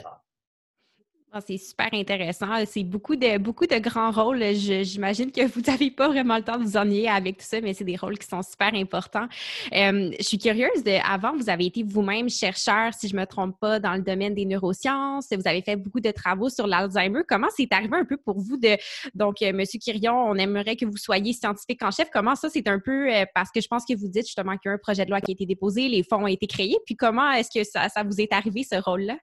Ah, 1.33 1.40
c'est 1.47 1.59
super 1.59 1.88
intéressant. 1.92 2.47
C'est 2.66 2.85
beaucoup 2.85 3.16
de, 3.16 3.37
beaucoup 3.37 3.66
de 3.66 3.78
grands 3.78 4.11
rôles. 4.11 4.42
J'imagine 4.54 5.30
que 5.33 5.45
vous 5.47 5.61
n'avez 5.61 5.90
pas 5.90 6.09
vraiment 6.09 6.37
le 6.37 6.42
temps 6.42 6.56
de 6.56 6.62
vous 6.62 6.76
ennuyer 6.76 7.09
avec 7.09 7.38
tout 7.38 7.45
ça, 7.45 7.61
mais 7.61 7.75
c'est 7.75 7.85
des 7.85 7.97
rôles 7.97 8.16
qui 8.16 8.26
sont 8.26 8.42
super 8.42 8.73
importants. 8.73 9.26
Euh, 9.75 10.12
je 10.18 10.23
suis 10.23 10.38
curieuse, 10.38 10.83
avant, 11.04 11.37
vous 11.37 11.50
avez 11.50 11.66
été 11.66 11.83
vous-même 11.83 12.30
chercheur, 12.30 12.95
si 12.95 13.09
je 13.09 13.14
ne 13.14 13.21
me 13.21 13.26
trompe 13.26 13.59
pas, 13.61 13.80
dans 13.80 13.95
le 13.95 14.02
domaine 14.02 14.35
des 14.35 14.47
neurosciences. 14.47 15.26
Vous 15.30 15.47
avez 15.47 15.62
fait 15.62 15.76
beaucoup 15.76 16.00
de 16.00 16.11
travaux 16.11 16.49
sur 16.49 16.66
l'Alzheimer. 16.66 17.21
Comment 17.28 17.49
c'est 17.54 17.71
arrivé 17.73 17.97
un 17.97 18.04
peu 18.04 18.16
pour 18.16 18.38
vous 18.38 18.56
de. 18.56 18.76
Donc, 19.14 19.42
M. 19.42 19.54
Euh, 19.54 19.59
Monsieur 19.59 19.80
on 20.11 20.37
aimerait 20.37 20.76
que 20.76 20.87
vous 20.87 20.97
soyez 20.97 21.33
scientifique 21.33 21.83
en 21.83 21.90
chef. 21.90 22.09
Comment 22.11 22.37
ça, 22.37 22.49
c'est 22.49 22.68
un 22.68 22.78
peu. 22.78 23.12
Euh, 23.12 23.26
parce 23.35 23.50
que 23.50 23.61
je 23.61 23.66
pense 23.66 23.85
que 23.85 23.95
vous 23.95 24.09
dites 24.09 24.26
justement 24.26 24.56
qu'il 24.56 24.71
y 24.71 24.73
a 24.73 24.75
un 24.75 24.78
projet 24.78 25.04
de 25.04 25.11
loi 25.11 25.21
qui 25.21 25.33
a 25.33 25.35
été 25.35 25.45
déposé, 25.45 25.88
les 25.88 26.04
fonds 26.04 26.23
ont 26.23 26.28
été 26.28 26.47
créés. 26.47 26.78
Puis 26.87 26.95
comment 26.95 27.33
est-ce 27.33 27.50
que 27.50 27.64
ça 27.64 28.02
vous 28.04 28.21
est 28.21 28.33
arrivé, 28.33 28.62
ce 28.62 28.76
rôle-là? 28.76 29.16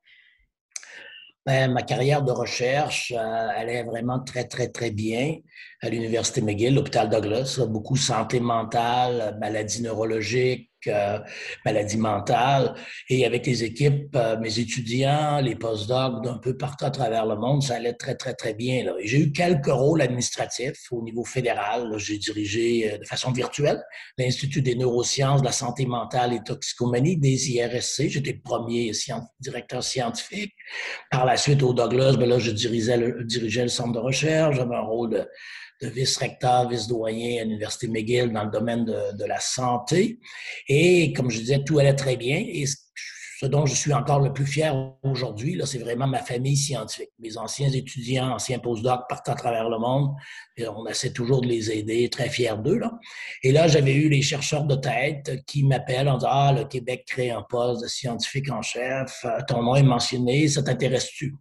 Ben, 1.45 1.73
ma 1.73 1.81
carrière 1.81 2.23
de 2.23 2.31
recherche 2.31 3.11
euh, 3.11 3.49
allait 3.57 3.83
vraiment 3.83 4.19
très, 4.21 4.45
très, 4.45 4.69
très 4.69 4.91
bien 4.91 5.39
à 5.81 5.89
l'Université 5.89 6.41
McGill, 6.41 6.75
l'hôpital 6.75 7.09
Douglas, 7.09 7.59
beaucoup 7.67 7.97
santé 7.97 8.39
mentale, 8.39 9.37
maladies 9.41 9.81
neurologiques, 9.81 10.71
euh, 10.87 11.19
maladies 11.65 11.97
mentales. 11.97 12.73
Et 13.09 13.25
avec 13.25 13.45
les 13.45 13.63
équipes, 13.63 14.15
euh, 14.15 14.37
mes 14.39 14.59
étudiants, 14.59 15.39
les 15.41 15.55
postdocs 15.55 16.23
d'un 16.23 16.37
peu 16.37 16.57
partout 16.57 16.85
à 16.85 16.91
travers 16.91 17.25
le 17.25 17.35
monde, 17.35 17.63
ça 17.63 17.75
allait 17.75 17.93
très, 17.93 18.15
très, 18.15 18.33
très 18.33 18.53
bien. 18.53 18.85
J'ai 19.03 19.19
eu 19.19 19.31
quelques 19.31 19.67
rôles 19.67 20.01
administratifs 20.01 20.91
au 20.91 21.01
niveau 21.03 21.23
fédéral. 21.23 21.91
J'ai 21.97 22.17
dirigé 22.17 22.91
euh, 22.91 22.97
de 22.97 23.05
façon 23.05 23.31
virtuelle 23.31 23.81
l'Institut 24.17 24.61
des 24.61 24.75
neurosciences, 24.75 25.41
de 25.41 25.45
la 25.45 25.51
santé 25.51 25.85
mentale 25.85 26.33
et 26.33 26.43
toxicomanie 26.43 27.17
des 27.17 27.51
IRSC. 27.51 28.09
J'étais 28.09 28.33
premier 28.33 28.91
directeur 29.39 29.83
scientifique. 29.83 30.53
Par 31.11 31.25
la 31.25 31.37
suite, 31.37 31.63
au 31.63 31.73
Douglas, 31.73 32.15
ben 32.17 32.29
là, 32.29 32.39
je 32.39 32.51
dirigeais 32.51 32.97
le, 32.97 33.23
dirigeais 33.23 33.63
le 33.63 33.69
centre 33.69 33.93
de 33.93 33.99
recherche. 33.99 34.55
J'avais 34.55 34.75
un 34.75 34.81
rôle 34.81 35.11
de 35.11 35.27
de 35.83 35.89
vice-recteur, 35.89 36.69
vice-doyen 36.69 37.41
à 37.41 37.43
l'Université 37.43 37.87
McGill 37.87 38.31
dans 38.31 38.45
le 38.45 38.51
domaine 38.51 38.85
de, 38.85 39.25
la 39.25 39.39
santé. 39.39 40.19
Et 40.67 41.13
comme 41.13 41.29
je 41.29 41.39
disais, 41.39 41.63
tout 41.63 41.79
allait 41.79 41.95
très 41.95 42.17
bien. 42.17 42.43
Dont 43.47 43.65
je 43.65 43.75
suis 43.75 43.93
encore 43.93 44.19
le 44.19 44.31
plus 44.31 44.45
fier 44.45 44.75
aujourd'hui, 45.03 45.59
c'est 45.65 45.79
vraiment 45.79 46.07
ma 46.07 46.19
famille 46.19 46.57
scientifique. 46.57 47.09
Mes 47.19 47.37
anciens 47.37 47.69
étudiants, 47.69 48.33
anciens 48.33 48.59
postdocs 48.59 49.07
partent 49.09 49.29
à 49.29 49.35
travers 49.35 49.69
le 49.69 49.79
monde. 49.79 50.11
Et 50.55 50.67
on 50.67 50.85
essaie 50.85 51.11
toujours 51.11 51.41
de 51.41 51.47
les 51.47 51.71
aider, 51.71 52.09
très 52.09 52.29
fiers 52.29 52.57
d'eux. 52.63 52.77
Là. 52.77 52.91
Et 53.41 53.51
là, 53.51 53.67
j'avais 53.67 53.93
eu 53.93 54.07
les 54.07 54.21
chercheurs 54.21 54.65
de 54.65 54.75
tête 54.75 55.43
qui 55.47 55.63
m'appellent 55.63 56.09
en 56.09 56.17
disant 56.17 56.29
Ah, 56.31 56.53
le 56.55 56.65
Québec 56.65 57.05
crée 57.07 57.31
un 57.31 57.41
poste 57.41 57.81
de 57.81 57.87
scientifique 57.87 58.51
en 58.51 58.61
chef, 58.61 59.25
euh, 59.25 59.39
ton 59.47 59.63
nom 59.63 59.75
est 59.75 59.83
mentionné, 59.83 60.47
ça 60.47 60.61
t'intéresse-tu? 60.61 61.35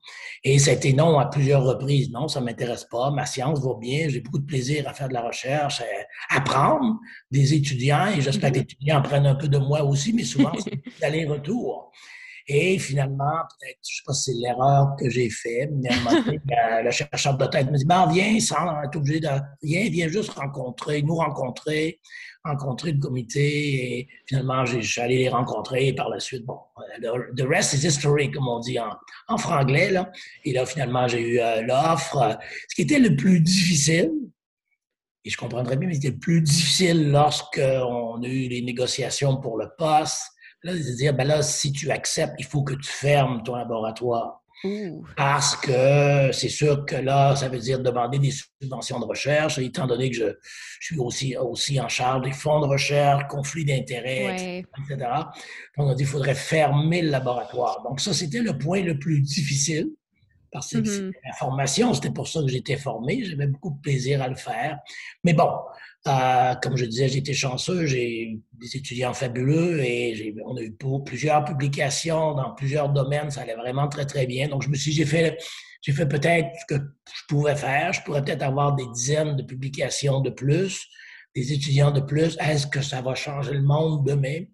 Et 0.44 0.58
ça 0.58 0.70
a 0.70 0.74
été 0.74 0.92
non 0.94 1.18
à 1.18 1.26
plusieurs 1.26 1.62
reprises. 1.62 2.10
Non, 2.10 2.28
ça 2.28 2.40
m'intéresse 2.40 2.84
pas, 2.90 3.10
ma 3.10 3.26
science 3.26 3.60
va 3.60 3.74
bien, 3.78 4.08
j'ai 4.08 4.20
beaucoup 4.20 4.38
de 4.38 4.46
plaisir 4.46 4.88
à 4.88 4.94
faire 4.94 5.08
de 5.08 5.14
la 5.14 5.22
recherche, 5.22 5.82
à 5.82 6.36
apprendre 6.36 6.98
des 7.32 7.54
étudiants, 7.54 8.08
et 8.08 8.20
j'espère 8.20 8.50
que 8.50 8.56
les 8.56 8.60
mm-hmm. 8.60 8.64
étudiants 8.64 8.98
apprennent 8.98 9.26
un 9.26 9.34
peu 9.34 9.48
de 9.48 9.58
moi 9.58 9.82
aussi, 9.82 10.12
mais 10.12 10.24
souvent, 10.24 10.52
c'est 10.62 10.80
d'aller-retour. 11.00 11.90
Et 12.48 12.78
finalement, 12.78 13.36
peut-être, 13.48 13.78
je 13.88 13.96
sais 13.96 14.02
pas 14.04 14.12
si 14.12 14.32
c'est 14.32 14.38
l'erreur 14.38 14.96
que 14.98 15.08
j'ai 15.08 15.30
faite, 15.30 15.70
mais 15.72 15.90
le 16.82 16.90
chercheur 16.90 17.36
de 17.36 17.46
tête 17.46 17.70
me 17.70 17.76
dit, 17.76 17.84
ben, 17.84 18.06
viens 18.12 18.38
sans 18.40 18.82
être 18.82 18.96
obligé 18.96 19.20
de 19.20 19.28
rien, 19.62 19.88
viens 19.90 20.08
juste 20.08 20.30
rencontrer, 20.30 21.02
nous 21.02 21.14
rencontrer, 21.14 22.00
rencontrer 22.44 22.92
le 22.92 22.98
comité. 22.98 23.98
Et 23.98 24.08
finalement, 24.26 24.64
je 24.64 24.80
suis 24.80 25.00
allé 25.00 25.18
les 25.18 25.28
rencontrer 25.28 25.88
et 25.88 25.94
par 25.94 26.08
la 26.08 26.18
suite, 26.18 26.44
bon, 26.44 26.58
the 27.36 27.42
rest 27.42 27.74
is 27.74 27.86
history, 27.86 28.30
comme 28.32 28.48
on 28.48 28.58
dit 28.58 28.78
en, 28.78 28.90
en 29.28 29.38
franglais. 29.38 29.90
Là. 29.90 30.10
Et 30.44 30.52
là, 30.52 30.66
finalement, 30.66 31.06
j'ai 31.06 31.20
eu 31.20 31.40
euh, 31.40 31.62
l'offre. 31.62 32.38
Ce 32.68 32.74
qui 32.74 32.82
était 32.82 32.98
le 32.98 33.14
plus 33.14 33.40
difficile, 33.40 34.10
et 35.24 35.30
je 35.30 35.36
comprendrais 35.36 35.76
bien, 35.76 35.88
mais 35.88 35.94
c'était 35.94 36.10
le 36.10 36.18
plus 36.18 36.40
difficile 36.40 37.10
lorsqu'on 37.10 38.22
a 38.22 38.26
eu 38.26 38.48
les 38.48 38.62
négociations 38.62 39.36
pour 39.36 39.56
le 39.56 39.68
poste, 39.78 40.32
Là, 40.64 40.74
de 40.74 40.96
dire, 40.96 41.12
ben 41.12 41.26
là, 41.26 41.42
si 41.42 41.72
tu 41.72 41.90
acceptes, 41.90 42.34
il 42.38 42.44
faut 42.44 42.62
que 42.62 42.74
tu 42.74 42.88
fermes 42.88 43.42
ton 43.42 43.56
laboratoire. 43.56 44.42
Parce 45.16 45.56
que 45.56 46.30
c'est 46.30 46.48
sûr 46.48 46.86
que 46.86 46.94
là, 46.94 47.34
ça 47.34 47.48
veut 47.48 47.58
dire 47.58 47.80
demander 47.80 48.20
des 48.20 48.30
subventions 48.30 49.00
de 49.00 49.04
recherche, 49.04 49.58
étant 49.58 49.88
donné 49.88 50.08
que 50.08 50.16
je, 50.16 50.24
suis 50.80 50.98
aussi, 51.00 51.36
aussi 51.36 51.80
en 51.80 51.88
charge 51.88 52.22
des 52.22 52.30
fonds 52.30 52.60
de 52.60 52.66
recherche, 52.66 53.24
conflits 53.28 53.64
d'intérêts, 53.64 54.60
etc. 54.60 55.08
Donc, 55.76 55.88
on 55.88 55.88
a 55.88 55.94
dit 55.94 56.04
qu'il 56.04 56.12
faudrait 56.12 56.36
fermer 56.36 57.02
le 57.02 57.10
laboratoire. 57.10 57.82
Donc, 57.82 58.00
ça, 58.00 58.14
c'était 58.14 58.40
le 58.40 58.56
point 58.56 58.82
le 58.82 59.00
plus 59.00 59.20
difficile. 59.20 59.88
Parce 60.52 60.70
que 60.70 60.78
mm-hmm. 60.78 61.12
la 61.24 61.32
formation, 61.32 61.94
c'était 61.94 62.10
pour 62.10 62.28
ça 62.28 62.42
que 62.42 62.48
j'étais 62.48 62.76
formé. 62.76 63.24
J'avais 63.24 63.46
beaucoup 63.46 63.70
de 63.70 63.80
plaisir 63.80 64.20
à 64.22 64.28
le 64.28 64.34
faire. 64.34 64.78
Mais 65.24 65.32
bon, 65.32 65.50
euh, 66.06 66.54
comme 66.56 66.76
je 66.76 66.84
disais, 66.84 67.08
j'étais 67.08 67.32
chanceux, 67.32 67.86
j'ai 67.86 68.38
des 68.52 68.76
étudiants 68.76 69.14
fabuleux 69.14 69.80
et 69.80 70.34
on 70.44 70.56
a 70.56 70.60
eu 70.60 70.76
plusieurs 71.06 71.44
publications 71.44 72.34
dans 72.34 72.54
plusieurs 72.54 72.90
domaines, 72.90 73.30
ça 73.30 73.42
allait 73.42 73.54
vraiment 73.54 73.88
très, 73.88 74.04
très 74.04 74.26
bien. 74.26 74.48
Donc, 74.48 74.62
je 74.62 74.68
me 74.68 74.74
suis 74.74 74.90
dit, 74.90 74.98
j'ai 74.98 75.06
fait, 75.06 75.38
j'ai 75.80 75.92
fait 75.92 76.06
peut-être 76.06 76.48
ce 76.60 76.74
que 76.74 76.82
je 76.82 77.22
pouvais 77.28 77.56
faire. 77.56 77.92
Je 77.92 78.02
pourrais 78.02 78.22
peut-être 78.22 78.42
avoir 78.42 78.74
des 78.74 78.86
dizaines 78.94 79.36
de 79.36 79.42
publications 79.42 80.20
de 80.20 80.30
plus, 80.30 80.86
des 81.34 81.52
étudiants 81.52 81.92
de 81.92 82.00
plus. 82.00 82.36
Est-ce 82.40 82.66
que 82.66 82.82
ça 82.82 83.00
va 83.00 83.14
changer 83.14 83.54
le 83.54 83.62
monde 83.62 84.04
demain? 84.06 84.44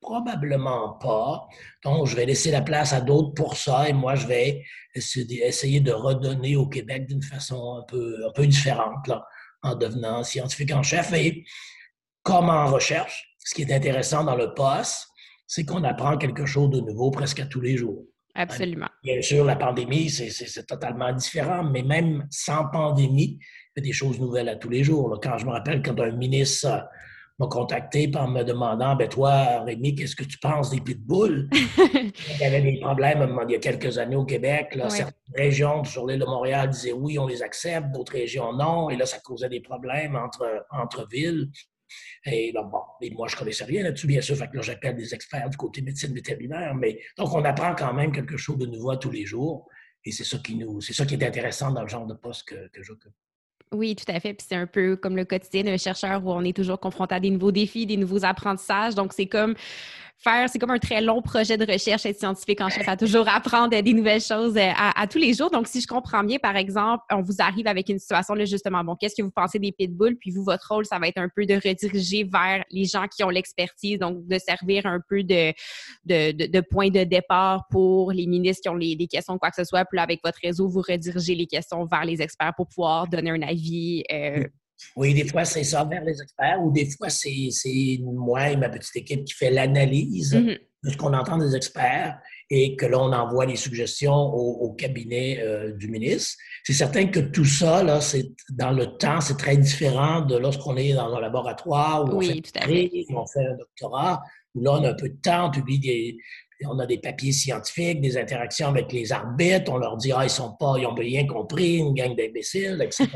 Probablement 0.00 0.92
pas. 1.00 1.46
Donc, 1.82 2.06
je 2.06 2.16
vais 2.16 2.26
laisser 2.26 2.50
la 2.50 2.62
place 2.62 2.92
à 2.92 3.00
d'autres 3.00 3.34
pour 3.34 3.56
ça 3.56 3.88
et 3.88 3.92
moi, 3.92 4.14
je 4.14 4.26
vais 4.26 4.62
essayer 4.94 5.80
de 5.80 5.92
redonner 5.92 6.56
au 6.56 6.68
Québec 6.68 7.06
d'une 7.06 7.22
façon 7.22 7.78
un 7.80 7.82
peu, 7.82 8.24
un 8.26 8.32
peu 8.32 8.46
différente. 8.46 9.06
Là 9.08 9.24
en 9.66 9.74
devenant 9.74 10.22
scientifique 10.22 10.72
en 10.72 10.82
chef. 10.82 11.12
Et 11.12 11.44
comme 12.22 12.48
en 12.48 12.66
recherche, 12.66 13.36
ce 13.44 13.54
qui 13.54 13.62
est 13.62 13.72
intéressant 13.72 14.24
dans 14.24 14.36
le 14.36 14.54
poste, 14.54 15.08
c'est 15.46 15.64
qu'on 15.64 15.84
apprend 15.84 16.16
quelque 16.16 16.46
chose 16.46 16.70
de 16.70 16.80
nouveau 16.80 17.10
presque 17.10 17.40
à 17.40 17.46
tous 17.46 17.60
les 17.60 17.76
jours. 17.76 18.04
Absolument. 18.34 18.88
Bien 19.02 19.22
sûr, 19.22 19.44
la 19.44 19.56
pandémie, 19.56 20.10
c'est 20.10 20.66
totalement 20.66 21.12
différent, 21.12 21.64
mais 21.64 21.82
même 21.82 22.26
sans 22.30 22.68
pandémie, 22.68 23.38
il 23.40 23.78
y 23.78 23.80
a 23.80 23.82
des 23.82 23.92
choses 23.92 24.20
nouvelles 24.20 24.48
à 24.48 24.56
tous 24.56 24.68
les 24.68 24.84
jours. 24.84 25.18
Quand 25.22 25.38
je 25.38 25.46
me 25.46 25.52
rappelle 25.52 25.82
quand 25.82 25.98
un 26.00 26.10
ministre 26.10 26.84
m'a 27.38 27.46
contacté 27.48 28.10
en 28.16 28.28
me 28.28 28.42
demandant 28.42 28.96
ben 28.96 29.08
toi, 29.08 29.60
Rémi, 29.60 29.94
qu'est-ce 29.94 30.16
que 30.16 30.24
tu 30.24 30.38
penses 30.38 30.70
des 30.70 30.80
pitbulls? 30.80 31.48
il 31.52 32.40
y 32.40 32.44
avait 32.44 32.62
des 32.62 32.80
problèmes 32.80 33.38
il 33.46 33.52
y 33.52 33.54
a 33.54 33.58
quelques 33.58 33.98
années 33.98 34.16
au 34.16 34.24
Québec. 34.24 34.74
Là, 34.74 34.88
Certaines 34.88 35.34
régions 35.34 35.84
sur 35.84 36.06
l'île 36.06 36.20
de 36.20 36.24
Montréal 36.24 36.70
disaient 36.70 36.92
oui, 36.92 37.18
on 37.18 37.26
les 37.26 37.42
accepte, 37.42 37.92
d'autres 37.92 38.12
régions 38.12 38.52
non. 38.52 38.88
Et 38.90 38.96
là, 38.96 39.06
ça 39.06 39.18
causait 39.18 39.48
des 39.48 39.60
problèmes 39.60 40.16
entre, 40.16 40.66
entre 40.70 41.06
villes. 41.10 41.50
Et 42.24 42.52
bon, 42.52 42.80
et 43.00 43.10
moi, 43.10 43.28
je 43.28 43.36
connaissais 43.36 43.64
rien 43.64 43.84
là-dessus, 43.84 44.06
bien 44.06 44.20
sûr. 44.20 44.36
Fait 44.36 44.48
que 44.48 44.56
là, 44.56 44.62
j'appelle 44.62 44.96
des 44.96 45.14
experts 45.14 45.48
du 45.50 45.56
côté 45.56 45.82
médecine 45.82 46.12
vétérinaire. 46.14 46.74
Mais 46.74 47.00
donc, 47.16 47.32
on 47.34 47.44
apprend 47.44 47.74
quand 47.74 47.92
même 47.92 48.12
quelque 48.12 48.36
chose 48.36 48.58
de 48.58 48.66
nouveau 48.66 48.96
tous 48.96 49.10
les 49.10 49.26
jours. 49.26 49.68
Et 50.04 50.12
c'est 50.12 50.24
ça 50.24 50.38
qui 50.38 50.56
nous, 50.56 50.80
c'est 50.80 50.92
ça 50.92 51.04
qui 51.04 51.14
est 51.14 51.24
intéressant 51.24 51.70
dans 51.72 51.82
le 51.82 51.88
genre 51.88 52.06
de 52.06 52.14
poste 52.14 52.48
que, 52.48 52.68
que 52.68 52.82
j'occupe. 52.82 53.12
Oui, 53.72 53.96
tout 53.96 54.10
à 54.10 54.20
fait. 54.20 54.34
Puis 54.34 54.46
c'est 54.48 54.56
un 54.56 54.66
peu 54.66 54.96
comme 54.96 55.16
le 55.16 55.24
quotidien 55.24 55.64
d'un 55.64 55.76
chercheur 55.76 56.24
où 56.24 56.32
on 56.32 56.42
est 56.42 56.54
toujours 56.56 56.78
confronté 56.78 57.14
à 57.16 57.20
des 57.20 57.30
nouveaux 57.30 57.52
défis, 57.52 57.86
des 57.86 57.96
nouveaux 57.96 58.24
apprentissages. 58.24 58.94
Donc, 58.94 59.12
c'est 59.12 59.26
comme 59.26 59.54
faire, 60.18 60.48
c'est 60.48 60.58
comme 60.58 60.70
un 60.70 60.78
très 60.78 61.00
long 61.00 61.20
projet 61.20 61.56
de 61.56 61.70
recherche, 61.70 62.06
être 62.06 62.18
scientifique 62.18 62.60
en 62.60 62.68
chef, 62.68 62.88
à 62.88 62.96
toujours 62.96 63.28
apprendre 63.28 63.70
des 63.70 63.92
nouvelles 63.92 64.20
choses 64.20 64.56
euh, 64.56 64.70
à, 64.76 65.06
tous 65.06 65.18
les 65.18 65.34
jours. 65.34 65.50
Donc, 65.50 65.66
si 65.66 65.80
je 65.80 65.86
comprends 65.86 66.24
bien, 66.24 66.38
par 66.38 66.56
exemple, 66.56 67.04
on 67.10 67.22
vous 67.22 67.36
arrive 67.38 67.66
avec 67.66 67.88
une 67.88 67.98
situation 67.98 68.34
là, 68.34 68.44
justement, 68.44 68.82
bon, 68.82 68.96
qu'est-ce 68.96 69.14
que 69.14 69.22
vous 69.22 69.30
pensez 69.30 69.58
des 69.58 69.72
pitbulls? 69.72 70.16
Puis 70.16 70.30
vous, 70.30 70.42
votre 70.42 70.66
rôle, 70.68 70.86
ça 70.86 70.98
va 70.98 71.08
être 71.08 71.18
un 71.18 71.28
peu 71.34 71.44
de 71.44 71.54
rediriger 71.54 72.24
vers 72.24 72.64
les 72.70 72.84
gens 72.84 73.06
qui 73.08 73.22
ont 73.24 73.30
l'expertise, 73.30 73.98
donc 73.98 74.26
de 74.26 74.38
servir 74.38 74.86
un 74.86 75.00
peu 75.08 75.22
de, 75.22 75.52
de, 76.04 76.46
de, 76.46 76.60
point 76.60 76.88
de 76.88 77.04
départ 77.04 77.66
pour 77.70 78.12
les 78.12 78.26
ministres 78.26 78.62
qui 78.62 78.68
ont 78.68 78.76
des 78.76 79.08
questions, 79.10 79.38
quoi 79.38 79.50
que 79.50 79.56
ce 79.56 79.64
soit. 79.64 79.84
Puis 79.84 79.96
là, 79.96 80.02
avec 80.02 80.20
votre 80.24 80.38
réseau, 80.42 80.68
vous 80.68 80.82
redirigez 80.86 81.34
les 81.34 81.46
questions 81.46 81.84
vers 81.84 82.04
les 82.04 82.22
experts 82.22 82.52
pour 82.56 82.68
pouvoir 82.68 83.06
donner 83.06 83.30
un 83.30 83.42
avis. 83.42 83.55
Euh, 84.12 84.44
oui, 84.96 85.14
des 85.14 85.26
fois, 85.26 85.44
c'est 85.44 85.64
ça 85.64 85.84
vers 85.84 86.04
les 86.04 86.20
experts, 86.20 86.62
ou 86.62 86.70
des 86.70 86.88
fois, 86.90 87.08
c'est 87.08 87.98
moi 88.02 88.50
et 88.50 88.56
ma 88.56 88.68
petite 88.68 88.96
équipe 88.96 89.24
qui 89.24 89.34
fait 89.34 89.50
l'analyse 89.50 90.34
mm-hmm. 90.34 90.58
de 90.84 90.90
ce 90.90 90.96
qu'on 90.96 91.14
entend 91.14 91.38
des 91.38 91.56
experts 91.56 92.18
et 92.50 92.76
que 92.76 92.86
là, 92.86 92.98
on 93.00 93.12
envoie 93.12 93.46
les 93.46 93.56
suggestions 93.56 94.14
au, 94.14 94.72
cabinet 94.74 95.40
euh, 95.40 95.72
du 95.72 95.88
ministre. 95.88 96.36
C'est 96.62 96.74
certain 96.74 97.06
que 97.06 97.20
tout 97.20 97.44
ça, 97.44 97.82
là, 97.82 98.00
c'est 98.00 98.30
dans 98.50 98.70
le 98.70 98.96
temps, 98.98 99.20
c'est 99.20 99.36
très 99.36 99.56
différent 99.56 100.20
de 100.20 100.36
lorsqu'on 100.36 100.76
est 100.76 100.92
dans 100.92 101.12
un 101.14 101.20
laboratoire 101.20 102.04
où 102.04 102.18
on, 102.18 102.20
fait, 102.20 102.42
on 103.10 103.26
fait 103.26 103.46
un 103.46 103.56
doctorat, 103.56 104.22
où 104.54 104.60
là, 104.60 104.72
on 104.74 104.84
a 104.84 104.90
un 104.90 104.94
peu 104.94 105.08
de 105.08 105.16
temps, 105.20 105.48
on 105.48 105.50
publie 105.50 105.80
des, 105.80 106.16
on 106.64 106.78
a 106.78 106.86
des 106.86 106.98
papiers 106.98 107.32
scientifiques, 107.32 108.00
des 108.00 108.16
interactions 108.16 108.68
avec 108.68 108.92
les 108.92 109.12
arbitres, 109.12 109.70
on 109.72 109.76
leur 109.76 109.96
dit 109.96 110.12
Ah, 110.12 110.24
ils 110.24 110.30
sont 110.30 110.52
pas, 110.58 110.76
ils 110.78 110.86
ont 110.86 110.94
rien 110.94 111.26
compris, 111.26 111.76
une 111.76 111.92
gang 111.92 112.14
d'imbéciles, 112.16 112.80
etc. 112.82 113.08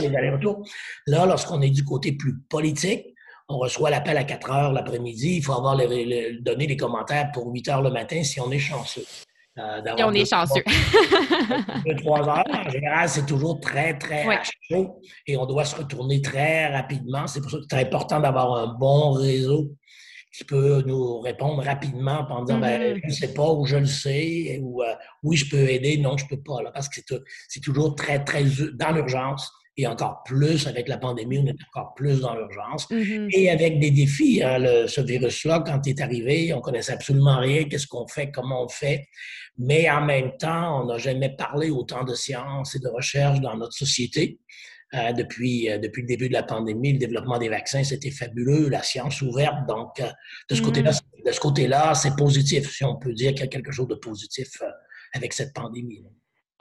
les 0.00 0.16
allers-retours. 0.16 0.66
Là, 1.06 1.26
lorsqu'on 1.26 1.60
est 1.62 1.70
du 1.70 1.84
côté 1.84 2.12
plus 2.12 2.38
politique, 2.48 3.06
on 3.48 3.58
reçoit 3.58 3.90
l'appel 3.90 4.16
à 4.16 4.24
4 4.24 4.50
heures 4.50 4.72
l'après-midi, 4.72 5.36
il 5.36 5.42
faut 5.42 5.52
avoir 5.52 5.76
les, 5.76 6.38
donner 6.40 6.66
les 6.66 6.76
commentaires 6.76 7.30
pour 7.32 7.46
8 7.52 7.68
heures 7.68 7.82
le 7.82 7.90
matin 7.90 8.22
si 8.22 8.40
on 8.40 8.50
est 8.50 8.58
chanceux. 8.58 9.04
Euh, 9.58 9.82
et 9.98 10.04
on 10.04 10.12
est 10.12 10.24
chanceux. 10.24 10.62
Deux, 11.86 11.96
trois 11.96 12.26
heures. 12.26 12.44
En 12.48 12.70
général, 12.70 13.06
c'est 13.06 13.26
toujours 13.26 13.60
très, 13.60 13.98
très 13.98 14.24
chaud 14.70 14.98
et 15.26 15.36
on 15.36 15.44
doit 15.44 15.66
se 15.66 15.76
retourner 15.76 16.22
très 16.22 16.74
rapidement. 16.74 17.26
C'est 17.26 17.42
pour 17.42 17.50
ça 17.50 17.58
que 17.58 17.64
c'est 17.70 17.80
important 17.80 18.18
d'avoir 18.20 18.56
un 18.56 18.68
bon 18.68 19.12
réseau 19.12 19.68
qui 20.32 20.44
peut 20.44 20.82
nous 20.86 21.20
répondre 21.20 21.62
rapidement 21.62 22.26
en 22.30 22.44
disant 22.44 22.58
ben, 22.58 22.80
mm-hmm. 22.80 23.00
je 23.02 23.06
ne 23.06 23.12
sais 23.12 23.34
pas 23.34 23.52
ou 23.52 23.66
je 23.66 23.76
le 23.76 23.86
sais, 23.86 24.58
ou 24.62 24.82
euh, 24.82 24.94
oui, 25.22 25.36
je 25.36 25.50
peux 25.50 25.68
aider, 25.68 25.98
non, 25.98 26.16
je 26.16 26.24
ne 26.24 26.30
peux 26.30 26.42
pas. 26.42 26.62
Là, 26.62 26.70
parce 26.72 26.88
que 26.88 27.00
c'est 27.48 27.60
toujours 27.60 27.94
très, 27.94 28.24
très 28.24 28.44
dans 28.74 28.92
l'urgence. 28.92 29.50
Et 29.78 29.86
encore 29.86 30.22
plus 30.26 30.66
avec 30.66 30.86
la 30.86 30.98
pandémie, 30.98 31.38
on 31.38 31.46
est 31.46 31.56
encore 31.74 31.94
plus 31.94 32.20
dans 32.20 32.34
l'urgence. 32.34 32.90
Mm-hmm. 32.90 33.30
Et 33.32 33.48
avec 33.48 33.78
des 33.78 33.90
défis, 33.90 34.42
hein, 34.42 34.58
ce 34.86 35.00
virus-là, 35.00 35.62
quand 35.66 35.80
il 35.86 35.90
est 35.90 36.00
arrivé, 36.02 36.52
on 36.52 36.58
ne 36.58 36.62
connaissait 36.62 36.92
absolument 36.92 37.38
rien, 37.38 37.64
qu'est-ce 37.64 37.86
qu'on 37.86 38.06
fait, 38.06 38.30
comment 38.30 38.64
on 38.64 38.68
fait. 38.68 39.08
Mais 39.58 39.88
en 39.90 40.04
même 40.04 40.36
temps, 40.38 40.82
on 40.82 40.86
n'a 40.86 40.98
jamais 40.98 41.36
parlé 41.36 41.70
autant 41.70 42.04
de 42.04 42.14
science 42.14 42.74
et 42.74 42.78
de 42.78 42.88
recherche 42.88 43.40
dans 43.40 43.56
notre 43.56 43.74
société. 43.74 44.40
Euh, 44.94 45.12
depuis, 45.12 45.70
euh, 45.70 45.78
depuis 45.78 46.02
le 46.02 46.08
début 46.08 46.28
de 46.28 46.34
la 46.34 46.42
pandémie, 46.42 46.92
le 46.92 46.98
développement 46.98 47.38
des 47.38 47.48
vaccins, 47.48 47.82
c'était 47.82 48.10
fabuleux, 48.10 48.68
la 48.68 48.82
science 48.82 49.22
ouverte. 49.22 49.66
Donc, 49.66 49.98
euh, 50.00 50.10
de 50.50 50.54
ce 50.54 50.60
mm. 50.60 50.64
côté-là, 50.64 50.90
de 51.24 51.32
ce 51.32 51.40
côté-là, 51.40 51.94
c'est 51.94 52.14
positif, 52.14 52.70
si 52.70 52.84
on 52.84 52.96
peut 52.96 53.14
dire 53.14 53.30
qu'il 53.30 53.40
y 53.40 53.44
a 53.44 53.46
quelque 53.46 53.72
chose 53.72 53.88
de 53.88 53.94
positif 53.94 54.48
avec 55.14 55.32
cette 55.32 55.54
pandémie. 55.54 56.04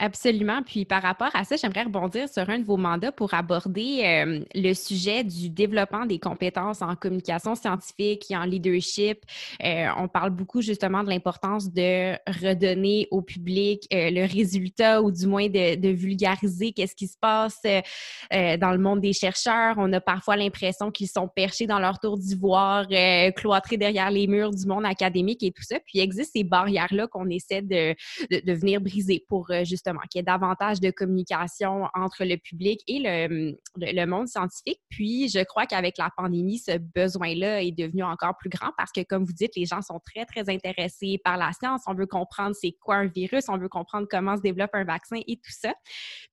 Absolument. 0.03 0.63
Puis 0.63 0.83
par 0.83 1.03
rapport 1.03 1.29
à 1.35 1.43
ça, 1.43 1.57
j'aimerais 1.57 1.83
rebondir 1.83 2.27
sur 2.27 2.49
un 2.49 2.57
de 2.57 2.63
vos 2.63 2.75
mandats 2.75 3.11
pour 3.11 3.35
aborder 3.35 4.01
euh, 4.03 4.43
le 4.55 4.73
sujet 4.73 5.23
du 5.23 5.47
développement 5.47 6.07
des 6.07 6.17
compétences 6.17 6.81
en 6.81 6.95
communication 6.95 7.53
scientifique 7.53 8.25
et 8.31 8.35
en 8.35 8.45
leadership. 8.45 9.19
Euh, 9.63 9.89
on 9.99 10.07
parle 10.07 10.31
beaucoup 10.31 10.63
justement 10.63 11.03
de 11.03 11.09
l'importance 11.09 11.71
de 11.71 12.13
redonner 12.25 13.09
au 13.11 13.21
public 13.21 13.87
euh, 13.93 14.09
le 14.09 14.25
résultat 14.25 15.03
ou 15.03 15.11
du 15.11 15.27
moins 15.27 15.49
de, 15.49 15.75
de 15.75 15.89
vulgariser 15.89 16.71
qu'est-ce 16.71 16.95
qui 16.95 17.07
se 17.07 17.17
passe 17.19 17.61
dans 17.61 18.71
le 18.71 18.79
monde 18.79 19.01
des 19.01 19.13
chercheurs. 19.13 19.75
On 19.77 19.93
a 19.93 20.01
parfois 20.01 20.35
l'impression 20.35 20.89
qu'ils 20.89 21.09
sont 21.09 21.27
perchés 21.27 21.67
dans 21.67 21.77
leur 21.79 21.99
tour 21.99 22.17
d'ivoire, 22.17 22.87
cloîtrés 23.35 23.77
derrière 23.77 24.09
les 24.09 24.25
murs 24.25 24.49
du 24.49 24.65
monde 24.65 24.85
académique 24.85 25.43
et 25.43 25.51
tout 25.51 25.61
ça. 25.61 25.75
Puis 25.79 25.99
il 25.99 26.01
existe 26.01 26.31
ces 26.33 26.43
barrières-là 26.43 27.05
qu'on 27.05 27.29
essaie 27.29 27.61
de, 27.61 27.93
de, 28.31 28.41
de 28.43 28.53
venir 28.53 28.81
briser 28.81 29.23
pour 29.29 29.51
justement 29.63 29.90
qu'il 30.09 30.21
y 30.21 30.23
davantage 30.23 30.79
de 30.79 30.91
communication 30.91 31.87
entre 31.93 32.23
le 32.25 32.37
public 32.37 32.81
et 32.87 32.99
le, 32.99 33.57
le, 33.77 34.05
monde 34.05 34.27
scientifique. 34.27 34.79
Puis, 34.89 35.29
je 35.29 35.43
crois 35.43 35.65
qu'avec 35.65 35.97
la 35.97 36.09
pandémie, 36.15 36.59
ce 36.59 36.77
besoin-là 36.77 37.63
est 37.63 37.71
devenu 37.71 38.03
encore 38.03 38.35
plus 38.37 38.49
grand 38.49 38.71
parce 38.77 38.91
que, 38.91 39.01
comme 39.01 39.23
vous 39.23 39.33
dites, 39.33 39.55
les 39.55 39.65
gens 39.65 39.81
sont 39.81 39.99
très, 39.99 40.25
très 40.25 40.49
intéressés 40.49 41.19
par 41.23 41.37
la 41.37 41.51
science. 41.53 41.81
On 41.87 41.93
veut 41.93 42.07
comprendre 42.07 42.55
c'est 42.59 42.75
quoi 42.79 42.95
un 42.95 43.07
virus, 43.07 43.45
on 43.49 43.57
veut 43.57 43.69
comprendre 43.69 44.07
comment 44.09 44.37
se 44.37 44.41
développe 44.41 44.71
un 44.73 44.83
vaccin 44.83 45.17
et 45.27 45.35
tout 45.35 45.51
ça. 45.51 45.73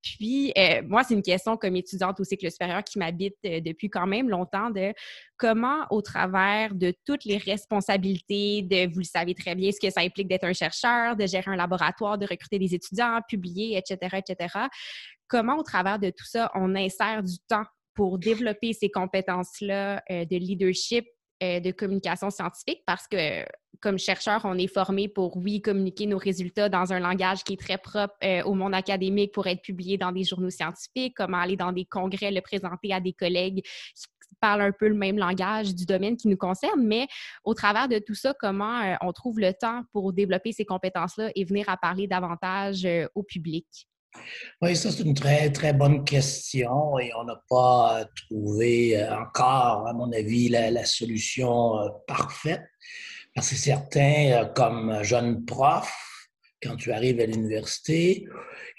Puis, 0.02 0.52
euh, 0.56 0.82
moi, 0.86 1.04
c'est 1.04 1.14
une 1.14 1.22
question 1.22 1.56
comme 1.56 1.76
étudiante 1.76 2.20
au 2.20 2.24
cycle 2.24 2.50
supérieur 2.50 2.84
qui 2.84 2.98
m'habite 2.98 3.36
euh, 3.44 3.60
depuis 3.60 3.90
quand 3.90 4.06
même 4.06 4.28
longtemps 4.28 4.70
de 4.70 4.92
comment, 5.38 5.86
au 5.90 6.02
travers 6.02 6.74
de 6.74 6.92
toutes 7.06 7.24
les 7.24 7.38
responsabilités, 7.38 8.62
de, 8.62 8.92
vous 8.92 8.98
le 8.98 9.04
savez 9.04 9.34
très 9.34 9.54
bien, 9.54 9.70
ce 9.70 9.80
que 9.80 9.90
ça 9.90 10.00
implique 10.00 10.28
d'être 10.28 10.44
un 10.44 10.52
chercheur, 10.52 11.16
de 11.16 11.26
gérer 11.26 11.50
un 11.50 11.56
laboratoire, 11.56 12.18
de 12.18 12.26
recruter 12.26 12.58
des 12.58 12.74
étudiants, 12.74 13.20
publier, 13.26 13.78
etc., 13.78 14.18
etc., 14.18 14.66
comment, 15.28 15.56
au 15.56 15.62
travers 15.62 15.98
de 15.98 16.10
tout 16.10 16.26
ça, 16.26 16.50
on 16.54 16.74
insère 16.74 17.22
du 17.22 17.38
temps 17.48 17.64
pour 17.94 18.18
développer 18.18 18.72
ces 18.72 18.90
compétences-là 18.90 20.02
euh, 20.10 20.24
de 20.24 20.36
leadership, 20.36 21.06
euh, 21.42 21.60
de 21.60 21.70
communication 21.70 22.30
scientifique, 22.30 22.82
parce 22.86 23.06
que 23.06 23.44
comme 23.80 23.98
chercheur, 23.98 24.40
on 24.44 24.58
est 24.58 24.72
formé 24.72 25.08
pour, 25.08 25.36
oui, 25.36 25.60
communiquer 25.60 26.06
nos 26.06 26.18
résultats 26.18 26.68
dans 26.68 26.92
un 26.92 26.98
langage 26.98 27.44
qui 27.44 27.52
est 27.52 27.60
très 27.60 27.78
propre 27.78 28.16
euh, 28.24 28.42
au 28.42 28.54
monde 28.54 28.74
académique 28.74 29.32
pour 29.32 29.46
être 29.46 29.62
publié 29.62 29.98
dans 29.98 30.10
des 30.10 30.24
journaux 30.24 30.50
scientifiques, 30.50 31.14
comment 31.16 31.38
aller 31.38 31.56
dans 31.56 31.70
des 31.70 31.84
congrès, 31.84 32.32
le 32.32 32.40
présenter 32.40 32.92
à 32.92 33.00
des 33.00 33.12
collègues 33.12 33.62
parlent 34.40 34.62
un 34.62 34.72
peu 34.72 34.88
le 34.88 34.94
même 34.94 35.18
langage 35.18 35.74
du 35.74 35.84
domaine 35.84 36.16
qui 36.16 36.28
nous 36.28 36.36
concerne, 36.36 36.86
mais 36.86 37.06
au 37.44 37.54
travers 37.54 37.88
de 37.88 37.98
tout 37.98 38.14
ça, 38.14 38.34
comment 38.38 38.80
euh, 38.80 38.94
on 39.00 39.12
trouve 39.12 39.40
le 39.40 39.52
temps 39.52 39.82
pour 39.92 40.12
développer 40.12 40.52
ces 40.52 40.64
compétences-là 40.64 41.30
et 41.34 41.44
venir 41.44 41.68
à 41.68 41.76
parler 41.76 42.06
davantage 42.06 42.84
euh, 42.84 43.06
au 43.14 43.22
public? 43.22 43.66
Oui, 44.62 44.74
ça, 44.74 44.90
c'est 44.90 45.02
une 45.02 45.14
très, 45.14 45.52
très 45.52 45.72
bonne 45.72 46.04
question 46.04 46.98
et 46.98 47.10
on 47.20 47.24
n'a 47.24 47.40
pas 47.48 48.04
trouvé 48.26 49.00
encore, 49.10 49.86
à 49.86 49.92
mon 49.92 50.10
avis, 50.12 50.48
la 50.48 50.84
solution 50.84 51.74
parfaite. 52.06 52.62
C'est 53.42 53.56
certain, 53.56 54.32
euh, 54.32 54.44
comme 54.46 55.02
jeune 55.02 55.44
prof, 55.44 55.92
quand 56.62 56.76
tu 56.76 56.92
arrives 56.92 57.20
à 57.20 57.26
l'université, 57.26 58.26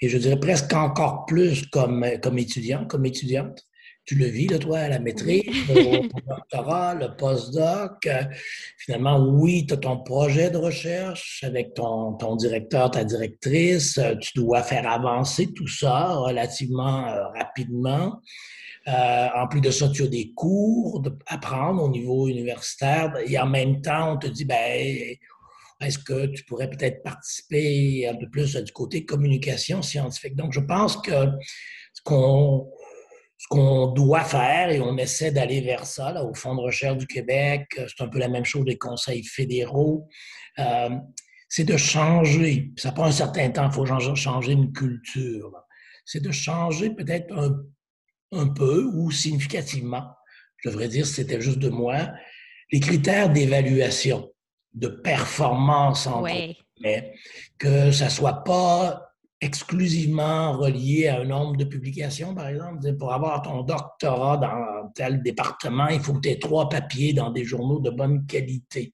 et 0.00 0.08
je 0.08 0.18
dirais 0.18 0.38
presque 0.38 0.72
encore 0.74 1.24
plus 1.26 1.66
comme, 1.68 2.06
comme 2.22 2.38
étudiant, 2.38 2.86
comme 2.86 3.06
étudiante, 3.06 3.66
tu 4.10 4.16
le 4.16 4.26
vis, 4.26 4.48
là, 4.48 4.58
toi, 4.58 4.78
à 4.80 4.88
la 4.88 4.98
maîtrise, 4.98 5.44
le 5.68 6.08
doctorat, 6.26 6.94
le 6.96 7.14
postdoc. 7.16 8.04
Euh, 8.06 8.24
finalement, 8.76 9.20
oui, 9.20 9.66
tu 9.68 9.74
as 9.74 9.76
ton 9.76 9.98
projet 9.98 10.50
de 10.50 10.56
recherche 10.56 11.44
avec 11.44 11.74
ton, 11.74 12.14
ton, 12.14 12.34
directeur, 12.34 12.90
ta 12.90 13.04
directrice. 13.04 13.98
Euh, 13.98 14.16
tu 14.16 14.32
dois 14.34 14.64
faire 14.64 14.90
avancer 14.90 15.52
tout 15.52 15.68
ça 15.68 16.08
relativement 16.08 17.04
rapidement. 17.38 18.20
Euh, 18.88 19.28
en 19.36 19.46
plus 19.46 19.60
de 19.60 19.70
ça, 19.70 19.88
tu 19.88 20.02
as 20.02 20.08
des 20.08 20.32
cours 20.32 21.00
à 21.28 21.38
prendre 21.38 21.80
au 21.80 21.88
niveau 21.88 22.26
universitaire 22.26 23.12
et 23.24 23.38
en 23.38 23.46
même 23.46 23.80
temps, 23.80 24.14
on 24.14 24.16
te 24.16 24.26
dit, 24.26 24.44
ben, 24.44 25.14
est-ce 25.80 26.00
que 26.00 26.26
tu 26.26 26.42
pourrais 26.46 26.68
peut-être 26.68 27.04
participer 27.04 28.08
un 28.08 28.16
peu 28.16 28.28
plus 28.28 28.56
du 28.56 28.72
côté 28.72 29.04
communication 29.04 29.82
scientifique? 29.82 30.34
Donc, 30.34 30.52
je 30.52 30.58
pense 30.58 30.96
que 30.96 31.28
ce 31.92 32.02
qu'on 32.02 32.68
ce 33.40 33.48
qu'on 33.48 33.86
doit 33.86 34.24
faire, 34.24 34.70
et 34.70 34.80
on 34.80 34.98
essaie 34.98 35.32
d'aller 35.32 35.62
vers 35.62 35.86
ça, 35.86 36.12
là, 36.12 36.22
au 36.22 36.34
Fonds 36.34 36.54
de 36.54 36.60
recherche 36.60 36.98
du 36.98 37.06
Québec, 37.06 37.66
c'est 37.74 38.04
un 38.04 38.08
peu 38.08 38.18
la 38.18 38.28
même 38.28 38.44
chose 38.44 38.66
des 38.66 38.76
conseils 38.76 39.24
fédéraux, 39.24 40.06
euh, 40.58 40.90
c'est 41.48 41.64
de 41.64 41.78
changer. 41.78 42.70
Ça 42.76 42.92
prend 42.92 43.06
un 43.06 43.12
certain 43.12 43.50
temps, 43.50 43.66
il 43.66 43.72
faut 43.72 43.86
changer 44.14 44.52
une 44.52 44.72
culture. 44.72 45.52
C'est 46.04 46.20
de 46.20 46.30
changer 46.30 46.90
peut-être 46.90 47.32
un 47.32 47.56
un 48.32 48.48
peu 48.48 48.84
ou 48.94 49.10
significativement, 49.10 50.04
je 50.58 50.68
devrais 50.68 50.88
dire 50.88 51.06
si 51.06 51.14
c'était 51.14 51.40
juste 51.40 51.58
de 51.58 51.68
moi, 51.68 52.10
les 52.70 52.80
critères 52.80 53.30
d'évaluation, 53.30 54.30
de 54.74 54.88
performance 54.88 56.06
en 56.06 56.22
mais 56.82 57.12
que 57.58 57.90
ça 57.90 58.08
soit 58.08 58.44
pas 58.44 59.09
exclusivement 59.40 60.52
relié 60.52 61.08
à 61.08 61.20
un 61.20 61.24
nombre 61.24 61.56
de 61.56 61.64
publications, 61.64 62.34
par 62.34 62.48
exemple. 62.48 62.78
Pour 62.98 63.12
avoir 63.12 63.42
ton 63.42 63.62
doctorat 63.62 64.36
dans 64.36 64.90
tel 64.94 65.22
département, 65.22 65.88
il 65.88 66.00
faut 66.00 66.12
que 66.14 66.20
tu 66.20 66.28
aies 66.28 66.38
trois 66.38 66.68
papiers 66.68 67.12
dans 67.12 67.30
des 67.30 67.44
journaux 67.44 67.80
de 67.80 67.90
bonne 67.90 68.26
qualité. 68.26 68.92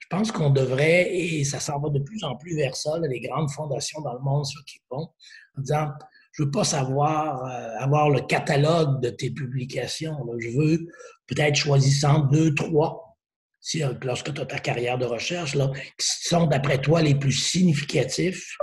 Je 0.00 0.06
pense 0.16 0.30
qu'on 0.32 0.50
devrait, 0.50 1.12
et 1.14 1.44
ça 1.44 1.60
s'en 1.60 1.80
va 1.80 1.88
de 1.88 2.00
plus 2.00 2.22
en 2.24 2.36
plus 2.36 2.56
vers 2.56 2.76
ça, 2.76 2.98
les 2.98 3.20
grandes 3.20 3.50
fondations 3.50 4.00
dans 4.00 4.14
le 4.14 4.20
monde 4.20 4.44
s'occupent, 4.44 4.92
en 4.92 5.12
disant, 5.58 5.88
je 6.32 6.44
veux 6.44 6.50
pas 6.50 6.64
savoir, 6.64 7.44
euh, 7.44 7.76
avoir 7.78 8.10
le 8.10 8.20
catalogue 8.20 9.00
de 9.02 9.10
tes 9.10 9.30
publications. 9.30 10.16
Je 10.38 10.50
veux 10.50 10.78
peut-être 11.26 11.56
choisissant 11.56 12.20
deux, 12.20 12.54
trois, 12.54 13.16
si, 13.60 13.82
euh, 13.82 13.92
lorsque 14.02 14.32
tu 14.32 14.40
as 14.40 14.46
ta 14.46 14.58
carrière 14.58 14.98
de 14.98 15.06
recherche, 15.06 15.54
là, 15.54 15.70
qui 15.98 16.06
sont 16.28 16.46
d'après 16.46 16.80
toi 16.80 17.02
les 17.02 17.16
plus 17.16 17.32
significatifs. 17.32 18.56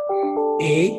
Et 0.62 0.92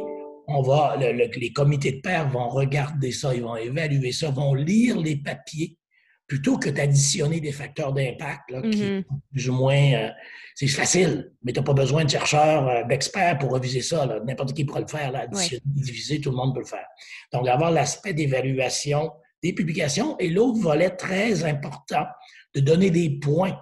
on 0.48 0.62
va, 0.62 0.96
les 0.96 1.52
comités 1.52 1.92
de 1.92 2.00
pairs 2.00 2.28
vont 2.30 2.48
regarder 2.48 3.12
ça, 3.12 3.34
ils 3.34 3.42
vont 3.42 3.56
évaluer 3.56 4.12
ça, 4.12 4.30
vont 4.30 4.54
lire 4.54 4.98
les 4.98 5.16
papiers 5.16 5.76
plutôt 6.26 6.58
que 6.58 6.68
d'additionner 6.68 7.40
des 7.40 7.52
facteurs 7.52 7.92
d'impact, 7.92 8.48
qui, 8.70 8.82
mm-hmm. 8.82 9.04
plus 9.32 9.48
ou 9.48 9.54
moins, 9.54 9.92
euh, 9.94 10.10
c'est 10.54 10.68
facile, 10.68 11.32
mais 11.42 11.52
tu 11.52 11.58
n'as 11.58 11.64
pas 11.64 11.72
besoin 11.72 12.04
de 12.04 12.10
chercheurs, 12.10 12.68
euh, 12.68 12.84
d'experts 12.84 13.38
pour 13.38 13.50
reviser 13.50 13.80
ça. 13.80 14.06
N'importe 14.26 14.52
qui 14.52 14.64
pourra 14.66 14.80
le 14.80 14.86
faire, 14.86 15.10
là, 15.10 15.20
additionner, 15.20 15.62
diviser, 15.64 16.20
tout 16.20 16.30
le 16.30 16.36
monde 16.36 16.54
peut 16.54 16.60
le 16.60 16.66
faire. 16.66 16.86
Donc, 17.32 17.48
avoir 17.48 17.70
l'aspect 17.70 18.12
d'évaluation 18.12 19.10
des 19.42 19.54
publications 19.54 20.18
et 20.18 20.28
l'autre 20.28 20.60
volet 20.60 20.90
très 20.90 21.44
important, 21.44 22.04
de 22.54 22.60
donner 22.60 22.90
des 22.90 23.10
points 23.10 23.58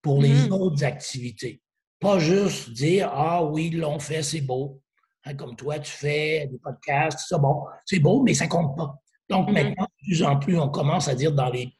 pour 0.00 0.22
les 0.22 0.34
mm-hmm. 0.34 0.52
autres 0.52 0.84
activités. 0.84 1.62
Pas 1.98 2.18
juste 2.18 2.70
dire, 2.70 3.10
ah 3.12 3.44
oui, 3.44 3.70
l'ont 3.70 3.98
fait, 3.98 4.22
c'est 4.22 4.40
beau. 4.40 4.80
Hein, 5.24 5.34
comme 5.34 5.56
toi, 5.56 5.78
tu 5.78 5.90
fais 5.90 6.46
des 6.50 6.58
podcasts, 6.58 7.20
c'est 7.28 7.38
bon, 7.38 7.64
c'est 7.86 7.98
beau, 7.98 8.22
mais 8.22 8.34
ça 8.34 8.46
compte 8.46 8.76
pas. 8.76 8.94
Donc, 9.28 9.48
mm-hmm. 9.48 9.52
maintenant, 9.52 9.84
de 9.84 10.06
plus 10.06 10.22
en 10.22 10.38
plus, 10.38 10.58
on 10.58 10.68
commence 10.68 11.08
à 11.08 11.14
dire 11.14 11.32
dans 11.32 11.50
les 11.50 11.72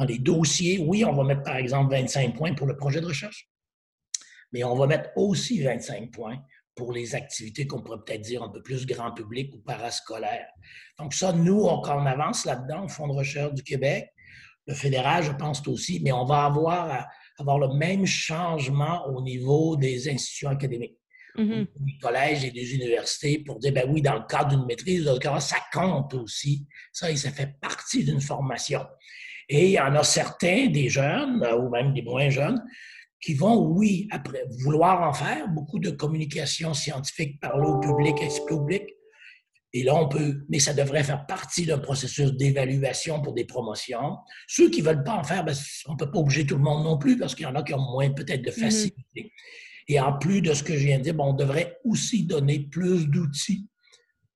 dans 0.00 0.06
les 0.06 0.18
dossiers, 0.18 0.78
oui, 0.78 1.04
on 1.04 1.12
va 1.12 1.24
mettre 1.24 1.42
par 1.42 1.56
exemple 1.56 1.94
25 1.94 2.34
points 2.34 2.54
pour 2.54 2.66
le 2.66 2.74
projet 2.74 3.02
de 3.02 3.06
recherche, 3.06 3.50
mais 4.50 4.64
on 4.64 4.74
va 4.74 4.86
mettre 4.86 5.10
aussi 5.14 5.62
25 5.62 6.10
points 6.10 6.38
pour 6.74 6.92
les 6.94 7.14
activités 7.14 7.66
qu'on 7.66 7.82
pourrait 7.82 7.98
peut-être 8.06 8.22
dire 8.22 8.42
un 8.42 8.48
peu 8.48 8.62
plus 8.62 8.86
grand 8.86 9.12
public 9.12 9.52
ou 9.54 9.58
parascolaire. 9.58 10.46
Donc 10.98 11.12
ça, 11.12 11.34
nous, 11.34 11.64
on, 11.64 11.82
quand 11.82 12.02
on 12.02 12.06
avance 12.06 12.46
là-dedans, 12.46 12.84
au 12.84 12.88
Fonds 12.88 13.08
de 13.08 13.12
recherche 13.12 13.52
du 13.52 13.62
Québec, 13.62 14.08
le 14.66 14.72
fédéral, 14.72 15.22
je 15.22 15.32
pense 15.32 15.66
aussi, 15.68 16.00
mais 16.02 16.12
on 16.12 16.24
va 16.24 16.44
avoir, 16.44 17.06
avoir 17.38 17.58
le 17.58 17.74
même 17.74 18.06
changement 18.06 19.06
au 19.08 19.20
niveau 19.20 19.76
des 19.76 20.08
institutions 20.08 20.48
académiques. 20.48 20.96
Mm-hmm. 21.36 21.66
des 21.78 21.98
collèges 22.02 22.44
et 22.44 22.50
des 22.50 22.74
universités 22.74 23.38
pour 23.38 23.58
dire, 23.58 23.72
ben 23.72 23.88
oui, 23.88 24.02
dans 24.02 24.14
le 24.14 24.26
cadre 24.28 24.56
d'une 24.56 24.66
maîtrise, 24.66 25.08
ça 25.38 25.56
compte 25.72 26.14
aussi. 26.14 26.66
Ça, 26.92 27.14
ça 27.16 27.30
fait 27.30 27.54
partie 27.60 28.04
d'une 28.04 28.20
formation. 28.20 28.84
Et 29.48 29.66
il 29.66 29.72
y 29.72 29.80
en 29.80 29.94
a 29.94 30.04
certains, 30.04 30.68
des 30.68 30.88
jeunes, 30.88 31.42
euh, 31.42 31.56
ou 31.56 31.70
même 31.70 31.92
des 31.92 32.02
moins 32.02 32.30
jeunes, 32.30 32.62
qui 33.20 33.34
vont, 33.34 33.58
oui, 33.58 34.08
après, 34.10 34.44
vouloir 34.62 35.02
en 35.02 35.12
faire, 35.12 35.48
beaucoup 35.48 35.78
de 35.78 35.90
communication 35.90 36.72
scientifique, 36.72 37.40
parler 37.40 37.66
au 37.66 37.78
public, 37.78 38.16
expliquer 38.22 38.54
au 38.54 38.60
public. 38.60 38.82
Et 39.72 39.84
là, 39.84 39.94
on 39.94 40.08
peut, 40.08 40.44
mais 40.48 40.58
ça 40.58 40.72
devrait 40.72 41.04
faire 41.04 41.26
partie 41.26 41.66
d'un 41.66 41.78
processus 41.78 42.32
d'évaluation 42.32 43.22
pour 43.22 43.34
des 43.34 43.44
promotions. 43.44 44.16
Ceux 44.48 44.68
qui 44.70 44.82
ne 44.82 44.86
veulent 44.86 45.04
pas 45.04 45.14
en 45.14 45.22
faire, 45.22 45.44
ben, 45.44 45.54
on 45.86 45.92
ne 45.92 45.96
peut 45.96 46.10
pas 46.10 46.18
obliger 46.18 46.44
tout 46.44 46.56
le 46.56 46.62
monde 46.62 46.82
non 46.82 46.98
plus 46.98 47.16
parce 47.16 47.34
qu'il 47.34 47.44
y 47.44 47.48
en 47.48 47.54
a 47.54 47.62
qui 47.62 47.74
ont 47.74 47.92
moins 47.92 48.10
peut-être 48.10 48.42
de 48.42 48.50
mm-hmm. 48.50 48.60
facilité. 48.60 49.32
Et 49.90 49.98
en 49.98 50.12
plus 50.12 50.40
de 50.40 50.54
ce 50.54 50.62
que 50.62 50.74
je 50.74 50.86
viens 50.86 50.98
de 50.98 51.02
dire, 51.02 51.16
on 51.18 51.32
devrait 51.32 51.80
aussi 51.84 52.22
donner 52.22 52.60
plus 52.60 53.08
d'outils 53.08 53.66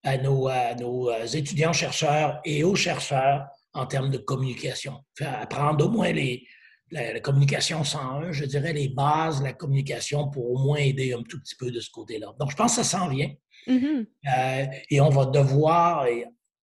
à 0.02 0.18
nos, 0.18 0.48
à 0.48 0.74
nos 0.74 1.08
euh, 1.08 1.26
étudiants 1.26 1.72
chercheurs 1.72 2.40
et 2.44 2.64
aux 2.64 2.74
chercheurs 2.74 3.46
en 3.72 3.86
termes 3.86 4.10
de 4.10 4.18
communication. 4.18 5.04
Faire 5.16 5.40
apprendre 5.40 5.86
au 5.86 5.90
moins 5.90 6.10
les, 6.10 6.44
la, 6.90 7.20
communication 7.20 7.84
101, 7.84 8.32
je 8.32 8.46
dirais, 8.46 8.72
les 8.72 8.88
bases 8.88 9.38
de 9.38 9.44
la 9.44 9.52
communication 9.52 10.28
pour 10.28 10.50
au 10.50 10.58
moins 10.58 10.78
aider 10.78 11.12
un 11.12 11.22
tout 11.22 11.38
petit 11.38 11.54
peu 11.54 11.70
de 11.70 11.78
ce 11.78 11.90
côté-là. 11.92 12.34
Donc, 12.40 12.50
je 12.50 12.56
pense 12.56 12.76
que 12.76 12.82
ça 12.82 12.98
s'en 12.98 13.06
vient. 13.06 13.30
Mm-hmm. 13.68 14.06
Euh, 14.36 14.66
et 14.90 15.00
on 15.00 15.08
va 15.08 15.26
devoir, 15.26 16.04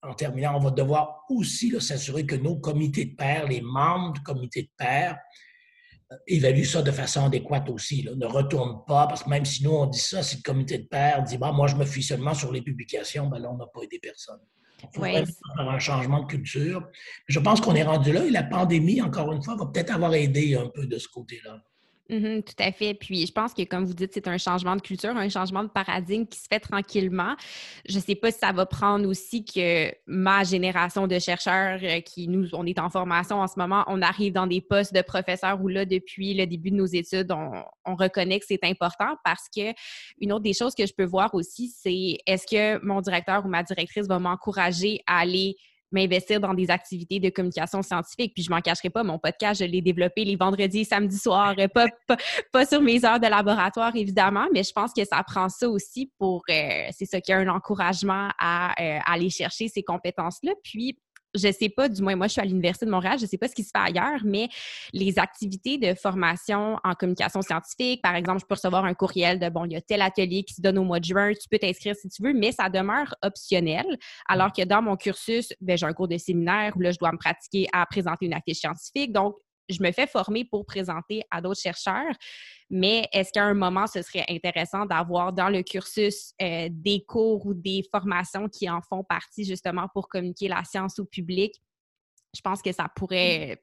en 0.03 0.13
terminant, 0.13 0.55
on 0.55 0.59
va 0.59 0.69
devoir 0.69 1.23
aussi 1.31 1.73
s'assurer 1.81 2.27
que 2.27 2.35
nos 2.35 2.57
comités 2.57 3.05
de 3.05 3.15
pairs, 3.15 3.47
les 3.47 3.61
membres 3.61 4.13
du 4.13 4.21
comité 4.21 4.61
de 4.61 4.69
pairs, 4.77 5.17
évaluent 6.28 6.65
ça 6.65 6.82
de 6.82 6.91
façon 6.91 7.26
adéquate 7.26 7.70
aussi. 7.70 8.08
Ne 8.15 8.26
retournent 8.26 8.84
pas, 8.86 9.08
parce 9.08 9.24
que 9.24 9.30
même 9.30 9.46
si 9.46 9.63
nous, 9.63 9.72
on 9.72 9.86
dit 9.88 10.00
ça, 10.00 10.24
si 10.24 10.38
le 10.38 10.41
comité 10.41 10.78
de 10.78 10.86
pairs 10.86 11.24
dit 11.24 11.38
bah, 11.38 11.52
moi, 11.52 11.67
je 11.67 11.76
me 11.76 11.86
fie 11.86 12.04
seulement 12.04 12.34
sur 12.34 12.52
les 12.52 12.62
publications, 12.62 13.28
ben 13.28 13.39
là, 13.39 13.52
on 13.52 13.58
n'a 13.58 13.67
pas 13.67 13.82
aidé 13.82 14.00
personne. 14.00 14.39
Il 14.84 14.88
faut 14.93 15.04
faire 15.04 15.70
un 15.70 15.80
changement 15.80 16.22
de 16.22 16.28
culture. 16.28 16.88
Je 17.28 17.39
pense 17.39 17.62
qu'on 17.62 17.76
est 17.76 17.84
rendu 17.84 18.13
là 18.13 18.24
et 18.24 18.30
la 18.30 18.43
pandémie, 18.43 19.02
encore 19.02 19.32
une 19.34 19.41
fois, 19.41 19.56
va 19.56 19.65
peut-être 19.65 19.93
avoir 19.93 20.13
aidé 20.13 20.56
un 20.56 20.67
peu 20.67 20.86
de 20.86 20.98
ce 20.98 21.08
côté-là. 21.08 21.63
Mm-hmm, 22.10 22.43
tout 22.43 22.63
à 22.63 22.72
fait. 22.72 22.93
Puis 22.93 23.26
je 23.26 23.32
pense 23.34 23.54
que, 23.54 23.63
comme 23.63 23.84
vous 23.84 23.93
dites, 23.93 24.13
c'est 24.13 24.28
un 24.28 24.38
changement 24.38 24.76
de 24.76 24.82
culture, 24.82 25.10
un 25.10 25.28
changement 25.28 25.63
de 25.63 25.70
paradigme 25.70 26.26
qui 26.26 26.39
se 26.39 26.48
fait 26.50 26.60
tranquillement. 26.60 27.36
Je 27.88 27.98
ne 27.98 28.02
sais 28.02 28.15
pas 28.15 28.32
si 28.32 28.39
ça 28.39 28.54
va 28.54 28.65
prendre 28.65 29.08
aussi 29.08 29.43
que 29.43 29.91
ma 30.06 30.43
génération 30.46 31.06
de 31.08 31.20
chercheurs 31.20 31.80
euh, 31.84 32.00
qui 32.00 32.30
nous, 32.30 32.48
on 32.54 32.65
est 32.65 32.80
en 32.80 32.89
formation 32.89 33.41
en 33.41 33.48
ce 33.48 33.60
moment, 33.60 33.84
on 33.88 34.02
arrive 34.02 34.32
dans 34.32 34.48
des 34.48 34.62
postes 34.62 34.93
de 34.93 35.02
professeurs 35.02 35.62
où 35.62 35.67
là, 35.67 35.86
depuis 35.86 36.34
le 36.34 36.48
début 36.48 36.72
de 36.72 36.78
nos 36.78 36.86
études, 36.86 37.32
on, 37.32 37.52
on 37.86 37.96
reconnaît 37.96 38.39
que 38.39 38.46
c'est 38.48 38.63
important 38.63 39.17
parce 39.26 39.48
que 39.54 39.74
une 40.20 40.32
autre 40.32 40.43
des 40.43 40.54
choses 40.54 40.76
que 40.76 40.86
je 40.86 40.93
peux 40.93 41.06
voir 41.06 41.34
aussi, 41.34 41.70
c'est 41.70 42.20
est-ce 42.26 42.48
que 42.48 42.84
mon 42.86 43.02
directeur 43.02 43.46
ou 43.46 43.50
ma 43.50 43.63
directrice 43.63 44.08
va 44.08 44.20
m'encourager 44.20 45.02
à 45.08 45.20
aller 45.20 45.58
m'investir 45.91 46.39
dans 46.39 46.54
des 46.54 46.69
activités 46.69 47.19
de 47.19 47.30
communication 47.30 47.82
scientifique. 47.82 48.34
Puis 48.34 48.43
je 48.43 48.50
m'en 48.50 48.62
cacherai 48.62 48.89
pas, 48.89 49.04
mon 49.04 49.19
podcast, 49.19 49.62
je 49.62 49.65
l'ai 49.65 49.82
développé 49.82 50.26
les 50.26 50.36
vendredis 50.36 50.80
et 50.80 50.84
samedis 50.84 51.17
soirs, 51.17 51.56
pas, 51.73 51.88
pas, 52.52 52.65
sur 52.65 52.82
mes 52.82 53.04
heures 53.06 53.19
de 53.19 53.28
laboratoire, 53.28 53.95
évidemment, 53.95 54.47
mais 54.54 54.63
je 54.63 54.71
pense 54.71 54.91
que 54.93 55.06
ça 55.06 55.23
prend 55.23 55.50
ça 55.50 55.69
aussi 55.69 56.12
pour, 56.17 56.43
euh, 56.50 56.88
c'est 56.91 57.06
ça, 57.06 57.21
qu'il 57.21 57.34
y 57.34 57.36
a 57.36 57.39
un 57.39 57.47
encouragement 57.47 58.30
à, 58.39 58.73
euh, 58.82 59.00
aller 59.06 59.30
chercher 59.30 59.67
ces 59.67 59.84
compétences-là. 59.84 60.54
Puis 60.63 60.97
je 61.38 61.52
sais 61.52 61.69
pas, 61.69 61.89
du 61.89 62.02
moins 62.02 62.15
moi 62.15 62.28
je 62.28 62.34
suis 62.34 62.41
à 62.41 62.45
l'Université 62.45 62.86
de 62.86 62.91
Montréal, 62.91 63.17
je 63.19 63.26
sais 63.26 63.38
pas 63.38 63.47
ce 63.47 63.56
qui 63.56 63.63
se 63.63 63.71
fait 63.76 63.84
ailleurs, 63.84 64.21
mais 64.23 64.50
les 64.93 65.19
activités 65.19 65.78
de 65.78 65.93
formation 65.93 66.78
en 66.84 66.93
communication 66.93 67.41
scientifique, 67.41 68.02
par 68.02 68.15
exemple, 68.15 68.39
je 68.41 68.45
peux 68.45 68.56
recevoir 68.56 68.86
un 68.86 68.93
courriel 68.93 69.39
de 69.39 69.50
bon, 69.50 69.65
il 69.65 69.73
y 69.73 69.76
a 69.76 69.82
tel 69.82 70.02
atelier 70.02 70.43
qui 70.43 70.54
se 70.54 70.62
donne 70.62 70.78
au 70.78 70.84
mois 70.84 71.00
de 71.00 71.06
juin, 71.06 71.32
tu 71.34 71.47
peux 71.50 71.60
t'inscrire 71.60 71.95
si 71.95 72.10
tu 72.10 72.21
veux, 72.23 72.34
mais 72.34 72.52
ça 72.52 72.69
demeure 72.69 73.15
optionnel. 73.21 73.86
Alors 74.28 74.52
que 74.52 74.63
dans 74.63 74.82
mon 74.82 74.95
cursus, 74.95 75.54
ben, 75.62 75.78
j'ai 75.78 75.86
un 75.86 75.93
cours 75.93 76.08
de 76.08 76.17
séminaire 76.17 76.73
où 76.76 76.80
là, 76.80 76.91
je 76.91 76.97
dois 76.97 77.12
me 77.12 77.17
pratiquer 77.17 77.67
à 77.73 77.86
présenter 77.86 78.26
une 78.26 78.34
affiche 78.34 78.60
scientifique. 78.60 79.12
Donc, 79.12 79.36
je 79.69 79.82
me 79.82 79.91
fais 79.91 80.08
former 80.08 80.45
pour 80.45 80.65
présenter 80.65 81.23
à 81.32 81.41
d'autres 81.41 81.60
chercheurs, 81.60 82.13
mais 82.69 83.08
est-ce 83.13 83.32
qu'à 83.32 83.43
un 83.43 83.53
moment, 83.53 83.88
ce 83.88 84.01
serait 84.01 84.25
intéressant 84.30 84.86
d'avoir 84.86 85.34
dans 85.34 85.49
le 85.49 85.63
cursus 85.63 86.34
euh, 86.41 86.67
des 86.71 87.03
cours 87.06 87.45
ou 87.45 87.53
des 87.53 87.84
formations 87.91 88.49
qui 88.49 88.69
en 88.69 88.82
font 88.82 89.03
partie 89.03 89.45
justement 89.45 89.88
pour 89.93 90.10
communiquer 90.10 90.47
la 90.47 90.63
science 90.63 90.99
au 90.99 91.06
public? 91.06 91.53
Je 92.36 92.41
pense 92.41 92.62
que 92.62 92.71
ça 92.71 92.88
pourrait... 92.95 93.62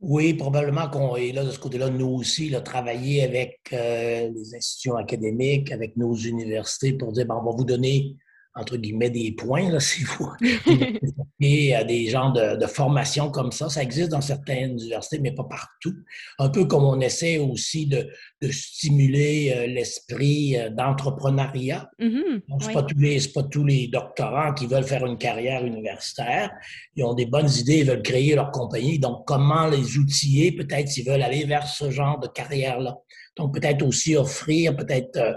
Oui, 0.00 0.34
probablement 0.34 0.90
qu'on 0.90 1.16
est 1.16 1.32
là 1.32 1.44
de 1.44 1.50
ce 1.50 1.58
côté-là, 1.58 1.88
nous 1.88 2.08
aussi, 2.08 2.50
là, 2.50 2.60
travailler 2.60 3.22
avec 3.22 3.60
euh, 3.72 4.28
les 4.34 4.54
institutions 4.54 4.96
académiques, 4.96 5.72
avec 5.72 5.96
nos 5.96 6.14
universités 6.14 6.92
pour 6.92 7.12
dire, 7.12 7.26
on 7.30 7.42
va 7.42 7.56
vous 7.56 7.64
donner 7.64 8.16
entre 8.54 8.76
guillemets, 8.76 9.10
des 9.10 9.32
points, 9.32 9.70
là, 9.70 9.80
si 9.80 10.04
vous 10.04 10.30
et 11.40 11.74
à 11.74 11.84
des 11.84 12.08
genres 12.08 12.32
de, 12.32 12.56
de 12.56 12.66
formation 12.66 13.30
comme 13.30 13.52
ça. 13.52 13.68
Ça 13.68 13.82
existe 13.82 14.10
dans 14.10 14.20
certaines 14.20 14.72
universités, 14.72 15.18
mais 15.18 15.32
pas 15.32 15.44
partout. 15.44 15.94
Un 16.38 16.48
peu 16.48 16.64
comme 16.64 16.84
on 16.84 17.00
essaie 17.00 17.38
aussi 17.38 17.86
de, 17.86 18.08
de 18.40 18.50
stimuler 18.50 19.52
euh, 19.54 19.66
l'esprit 19.66 20.56
euh, 20.56 20.70
d'entrepreneuriat. 20.70 21.90
Mm-hmm. 22.00 22.60
Ce 22.60 22.66
n'est 22.66 22.72
pas, 22.72 22.86
les, 22.96 23.28
pas 23.28 23.42
tous 23.42 23.64
les 23.64 23.88
doctorants 23.88 24.54
qui 24.54 24.66
veulent 24.66 24.84
faire 24.84 25.04
une 25.04 25.18
carrière 25.18 25.64
universitaire. 25.64 26.50
Ils 26.96 27.04
ont 27.04 27.14
des 27.14 27.26
bonnes 27.26 27.50
idées, 27.50 27.80
ils 27.80 27.86
veulent 27.86 28.02
créer 28.02 28.34
leur 28.34 28.50
compagnie. 28.50 28.98
Donc, 28.98 29.26
comment 29.26 29.66
les 29.66 29.98
outiller, 29.98 30.52
peut-être 30.52 30.88
s'ils 30.88 31.06
veulent 31.06 31.22
aller 31.22 31.44
vers 31.44 31.66
ce 31.66 31.90
genre 31.90 32.18
de 32.20 32.28
carrière-là. 32.28 32.96
Donc, 33.36 33.54
peut-être 33.54 33.82
aussi 33.82 34.16
offrir 34.16 34.76
peut-être 34.76 35.16
euh, 35.16 35.34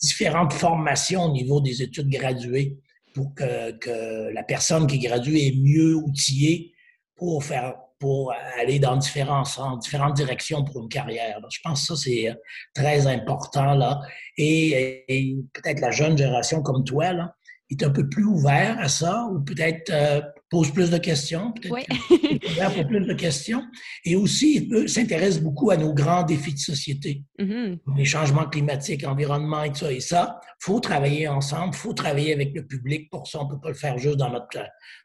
différentes 0.00 0.52
formations 0.52 1.24
au 1.24 1.32
niveau 1.32 1.60
des 1.60 1.82
études 1.82 2.08
graduées 2.08 2.78
pour 3.14 3.34
que, 3.34 4.32
la 4.32 4.42
personne 4.42 4.86
qui 4.86 4.98
gradue 4.98 5.36
est 5.36 5.54
mieux 5.56 5.94
outillée 5.94 6.72
pour 7.16 7.44
faire 7.44 7.74
pour 8.00 8.34
aller 8.58 8.78
dans 8.78 8.96
différents 8.96 9.44
différentes 9.78 10.14
directions 10.14 10.64
pour 10.64 10.82
une 10.82 10.88
carrière. 10.88 11.40
je 11.50 11.58
pense 11.62 11.82
que 11.82 11.96
ça, 11.96 12.02
c'est 12.04 12.28
euh, 12.28 12.34
très 12.74 13.06
important. 13.06 13.74
Là. 13.74 14.00
Et, 14.36 15.38
peut-être 15.54 15.80
la 15.80 15.90
jeune 15.90 16.18
génération 16.18 16.60
comme 16.60 16.84
toi 16.84 17.12
là, 17.12 17.34
est 17.70 17.82
un 17.82 17.90
peu 17.90 18.08
plus 18.08 18.24
ouvert 18.24 18.78
à 18.78 18.88
ça, 18.88 19.26
ou 19.32 19.40
peut-être 19.40 19.90
euh, 19.90 20.20
pose 20.54 20.70
plus 20.70 20.88
de 20.88 20.98
questions, 20.98 21.50
peut-être 21.50 22.74
pour 22.74 22.86
plus 22.86 23.04
de 23.04 23.12
questions, 23.14 23.64
et 24.04 24.14
aussi 24.14 24.70
s'intéresse 24.86 25.40
beaucoup 25.40 25.72
à 25.72 25.76
nos 25.76 25.92
grands 25.92 26.22
défis 26.22 26.54
de 26.54 26.60
société, 26.60 27.24
mm-hmm. 27.40 27.80
les 27.96 28.04
changements 28.04 28.48
climatiques, 28.48 29.04
environnement 29.04 29.64
et 29.64 29.70
tout 29.70 29.78
ça. 29.78 29.92
Et 29.92 29.98
ça, 29.98 30.40
faut 30.60 30.78
travailler 30.78 31.26
ensemble, 31.26 31.74
faut 31.74 31.92
travailler 31.92 32.32
avec 32.32 32.54
le 32.54 32.64
public. 32.64 33.10
Pour 33.10 33.26
ça, 33.26 33.40
on 33.40 33.48
peut 33.48 33.58
pas 33.60 33.70
le 33.70 33.74
faire 33.74 33.98
juste 33.98 34.18
dans 34.18 34.30
notre 34.30 34.60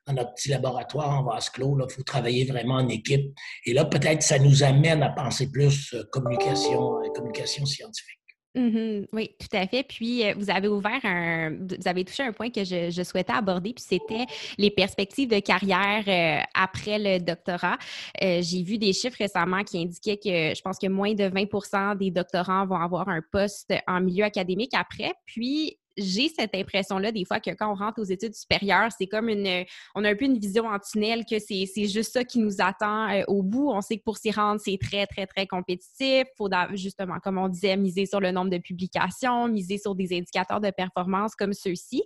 dans 0.06 0.14
notre 0.14 0.36
petit 0.36 0.50
laboratoire 0.50 1.10
en 1.20 1.24
vase 1.24 1.50
clos. 1.50 1.76
Il 1.80 1.92
faut 1.92 2.04
travailler 2.04 2.46
vraiment 2.46 2.76
en 2.76 2.88
équipe. 2.88 3.34
Et 3.66 3.74
là, 3.74 3.86
peut-être, 3.86 4.22
ça 4.22 4.38
nous 4.38 4.62
amène 4.62 5.02
à 5.02 5.10
penser 5.10 5.50
plus 5.52 5.96
euh, 5.96 6.04
communication, 6.12 7.00
euh, 7.00 7.10
communication 7.16 7.66
scientifique. 7.66 8.19
Mmh 8.56 9.06
oui, 9.14 9.30
tout 9.40 9.56
à 9.56 9.68
fait. 9.68 9.84
Puis, 9.84 10.26
euh, 10.26 10.34
vous 10.36 10.50
avez 10.50 10.68
ouvert 10.68 11.00
un, 11.04 11.52
vous 11.52 11.88
avez 11.88 12.04
touché 12.04 12.24
un 12.24 12.32
point 12.32 12.50
que 12.50 12.64
je, 12.64 13.04
souhaitais 13.04 13.32
aborder, 13.34 13.74
puis 13.74 13.84
c'était 13.88 14.26
les 14.58 14.72
perspectives 14.72 15.30
de 15.30 15.40
carrière 15.40 16.04
euh, 16.08 16.44
après 16.56 16.98
le 16.98 17.20
doctorat. 17.20 17.78
Euh, 18.24 18.42
j'ai 18.42 18.64
vu 18.64 18.80
des 18.80 18.92
chiffres 18.94 19.18
récemment 19.20 19.64
qui 19.64 19.80
indiquaient 19.80 20.18
que 20.18 20.56
je 20.56 20.62
pense 20.62 20.80
que 20.80 20.88
moins 20.88 21.14
de 21.14 21.26
20% 21.26 21.98
des 21.98 22.10
doctorants 22.10 22.66
vont 22.66 22.78
avoir 22.78 23.08
un 23.10 23.22
poste 23.32 23.72
en 23.88 24.02
milieu 24.02 24.26
académique 24.26 24.74
après. 24.74 25.14
Puis, 25.26 25.79
j'ai 25.98 26.30
cette 26.30 26.56
impression-là 26.56 27.12
des 27.12 27.26
fois 27.26 27.40
que 27.40 27.52
quand 27.52 27.72
on 27.72 27.76
rentre 27.76 28.02
aux 28.02 28.06
études 28.06 28.36
supérieures, 28.36 28.90
c'est 28.98 29.08
comme 29.08 29.30
une, 29.30 29.66
on 29.96 30.04
a 30.04 30.10
un 30.10 30.16
peu 30.16 30.26
une 30.26 30.40
vision 30.40 30.66
en 30.66 30.80
tunnel 30.80 31.26
que 31.26 31.40
c'est 31.40 31.66
juste 31.88 32.14
ça 32.14 32.24
qui 32.24 32.40
nous 32.40 32.56
attend 32.60 33.10
euh, 33.10 33.24
au 33.28 33.44
bout. 33.44 33.70
On 33.70 33.82
sait 33.82 33.98
que 33.98 34.04
pour 34.04 34.18
s'y 34.18 34.32
rendre, 34.32 34.62
c'est 34.64 34.78
très, 34.82 35.06
très, 35.08 35.26
très 35.28 35.48
compétitif. 35.48 36.26
Faut 36.38 36.50
justement, 36.74 37.20
comme 37.20 37.38
on 37.38 37.48
disait, 37.48 37.78
miser 37.78 38.06
sur 38.06 38.20
le 38.20 38.32
nombre 38.32 38.50
de 38.50 38.58
publications, 38.58 39.48
miser 39.48 39.78
sur 39.78 39.96
des 39.96 40.16
indicateurs 40.16 40.62
de 40.62 40.72
performance 40.72 41.36
comme 41.36 41.54
ceux-ci. 41.54 42.04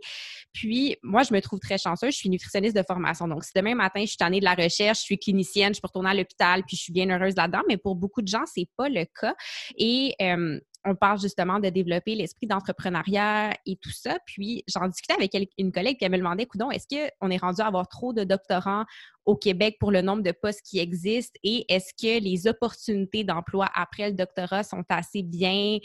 Puis, 0.53 0.97
moi, 1.03 1.23
je 1.23 1.33
me 1.33 1.41
trouve 1.41 1.59
très 1.59 1.77
chanceuse. 1.77 2.13
Je 2.13 2.17
suis 2.17 2.29
nutritionniste 2.29 2.75
de 2.75 2.83
formation. 2.83 3.27
Donc, 3.27 3.43
si 3.43 3.51
demain 3.55 3.75
matin, 3.75 4.01
je 4.01 4.07
suis 4.07 4.17
tannée 4.17 4.39
de 4.39 4.45
la 4.45 4.55
recherche, 4.55 4.99
je 4.99 5.03
suis 5.03 5.19
clinicienne, 5.19 5.73
je 5.73 5.81
peux 5.81 5.87
retourner 5.87 6.09
à 6.11 6.13
l'hôpital, 6.13 6.63
puis 6.63 6.77
je 6.77 6.83
suis 6.83 6.93
bien 6.93 7.09
heureuse 7.09 7.35
là-dedans. 7.35 7.61
Mais 7.67 7.77
pour 7.77 7.95
beaucoup 7.95 8.21
de 8.21 8.27
gens, 8.27 8.43
c'est 8.45 8.67
pas 8.77 8.89
le 8.89 9.05
cas. 9.19 9.35
Et 9.77 10.15
euh, 10.21 10.59
on 10.85 10.95
parle 10.95 11.19
justement 11.19 11.59
de 11.59 11.69
développer 11.69 12.15
l'esprit 12.15 12.47
d'entrepreneuriat 12.47 13.53
et 13.65 13.77
tout 13.77 13.91
ça. 13.91 14.17
Puis 14.25 14.63
j'en 14.67 14.87
discutais 14.87 15.13
avec 15.13 15.33
une 15.57 15.71
collègue 15.71 15.97
qui 15.97 16.09
me 16.09 16.17
demandait, 16.17 16.45
coudon, 16.45 16.71
est-ce 16.71 16.87
qu'on 16.87 17.29
est 17.29 17.37
rendu 17.37 17.61
à 17.61 17.67
avoir 17.67 17.87
trop 17.87 18.13
de 18.13 18.23
doctorants 18.23 18.85
au 19.25 19.35
Québec 19.35 19.77
pour 19.79 19.91
le 19.91 20.01
nombre 20.01 20.23
de 20.23 20.31
postes 20.31 20.61
qui 20.63 20.79
existent? 20.79 21.39
Et 21.43 21.65
est-ce 21.69 21.93
que 21.93 22.21
les 22.21 22.47
opportunités 22.47 23.23
d'emploi 23.23 23.69
après 23.73 24.09
le 24.09 24.15
doctorat 24.15 24.63
sont 24.63 24.83
assez 24.89 25.23
bien 25.23 25.79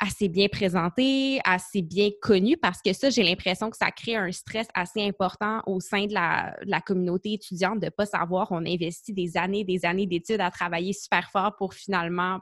assez 0.00 0.28
bien 0.28 0.46
présentées, 0.48 1.40
assez 1.44 1.82
bien 1.82 2.10
connues, 2.22 2.56
parce 2.56 2.80
que 2.80 2.92
ça, 2.92 3.10
j'ai 3.10 3.24
l'impression 3.24 3.68
que 3.68 3.76
ça 3.76 3.90
crée 3.90 4.14
un 4.14 4.30
stress 4.30 4.68
assez 4.74 5.02
important 5.02 5.60
au 5.66 5.80
sein 5.80 6.06
de 6.06 6.14
la, 6.14 6.56
de 6.64 6.70
la 6.70 6.80
communauté 6.80 7.32
étudiante 7.32 7.80
de 7.80 7.86
ne 7.86 7.90
pas 7.90 8.06
savoir 8.06 8.52
on 8.52 8.64
investit 8.64 9.12
des 9.12 9.36
années, 9.36 9.64
des 9.64 9.84
années 9.84 10.06
d'études 10.06 10.40
à 10.40 10.50
travailler 10.50 10.92
super 10.92 11.30
fort 11.30 11.56
pour 11.56 11.74
finalement 11.74 12.38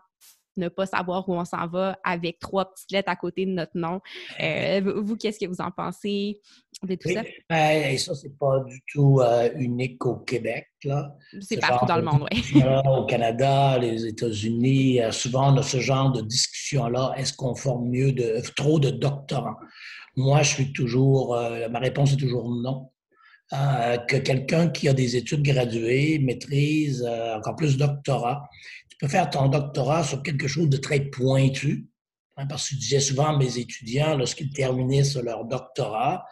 ne 0.57 0.69
pas 0.69 0.87
savoir 0.87 1.29
où 1.29 1.35
on 1.35 1.45
s'en 1.45 1.67
va 1.67 1.99
avec 2.05 2.39
trois 2.39 2.73
petites 2.73 2.91
lettres 2.91 3.11
à 3.11 3.17
côté 3.17 3.47
de 3.47 3.51
notre 3.51 3.77
nom. 3.77 4.01
Euh, 4.41 4.81
vous, 5.03 5.17
qu'est-ce 5.17 5.39
que 5.39 5.47
vous 5.47 5.61
en 5.61 5.71
pensez 5.71 6.41
de 6.83 6.95
tout 6.95 7.11
ça? 7.11 7.23
Ben, 7.49 7.93
et 7.93 7.99
ça, 7.99 8.15
c'est 8.15 8.37
pas 8.39 8.61
du 8.61 8.81
tout 8.93 9.21
euh, 9.21 9.51
unique 9.57 10.05
au 10.07 10.17
Québec. 10.17 10.67
C'est 11.41 11.61
partout 11.61 11.87
dans 11.87 11.97
le 11.97 12.03
monde, 12.03 12.29
oui. 12.31 12.63
au 12.87 13.05
Canada, 13.07 13.79
les 13.79 14.07
États-Unis, 14.07 15.03
euh, 15.03 15.11
souvent 15.11 15.53
on 15.53 15.57
a 15.59 15.63
ce 15.63 15.81
genre 15.81 16.13
de 16.13 16.21
discussion-là. 16.21 17.15
Est-ce 17.17 17.33
qu'on 17.33 17.55
forme 17.55 17.89
mieux 17.89 18.13
de 18.13 18.41
trop 18.55 18.79
de 18.79 18.91
doctorants? 18.91 19.57
Moi, 20.17 20.43
je 20.43 20.55
suis 20.55 20.73
toujours, 20.73 21.39
ma 21.71 21.79
réponse 21.79 22.15
est 22.15 22.17
toujours 22.17 22.49
non. 22.49 22.91
que 23.51 24.17
quelqu'un 24.17 24.71
qui 24.71 24.89
a 24.89 24.95
des 24.95 25.17
études 25.17 25.43
graduées, 25.43 26.19
maîtrise, 26.19 27.07
encore 27.35 27.55
plus 27.55 27.77
doctorat, 27.77 28.49
tu 28.99 29.05
peux 29.05 29.11
faire 29.11 29.29
ton 29.29 29.49
doctorat 29.49 30.05
sur 30.05 30.23
quelque 30.23 30.49
chose 30.49 30.71
de 30.71 30.79
très 30.79 31.01
pointu. 31.01 31.87
Hein, 32.39 32.47
parce 32.47 32.69
que 32.69 32.75
je 32.75 32.81
disais 32.81 33.01
souvent 33.01 33.35
à 33.35 33.39
mes 33.39 33.59
étudiants, 33.59 34.17
lorsqu'ils 34.17 34.53
terminaient 34.53 35.03
leur 35.23 35.45
doctorat, 35.45 36.25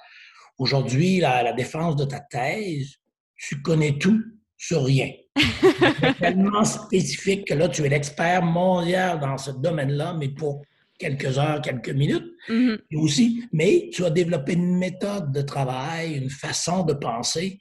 aujourd'hui, 0.57 1.19
la, 1.19 1.43
la 1.43 1.53
défense 1.53 1.97
de 1.97 2.05
ta 2.05 2.21
thèse, 2.21 2.97
tu 3.37 3.61
connais 3.61 3.99
tout 3.99 4.23
sur 4.57 4.85
rien. 4.85 5.11
tellement 6.21 6.65
spécifique 6.65 7.49
que 7.49 7.55
là, 7.55 7.69
tu 7.69 7.85
es 7.85 7.89
l'expert 7.89 8.43
mondial 8.43 9.21
dans 9.21 9.37
ce 9.37 9.51
domaine-là, 9.51 10.15
mais 10.19 10.29
pour 10.29 10.63
quelques 10.99 11.39
heures, 11.39 11.61
quelques 11.61 11.91
minutes. 11.91 12.31
Mm-hmm. 12.49 12.97
aussi, 12.97 13.45
mais 13.53 13.91
tu 13.93 14.05
as 14.05 14.11
développé 14.11 14.53
une 14.53 14.79
méthode 14.79 15.33
de 15.33 15.43
travail, 15.43 16.15
une 16.17 16.31
façon 16.31 16.85
de 16.85 16.95
penser 16.95 17.59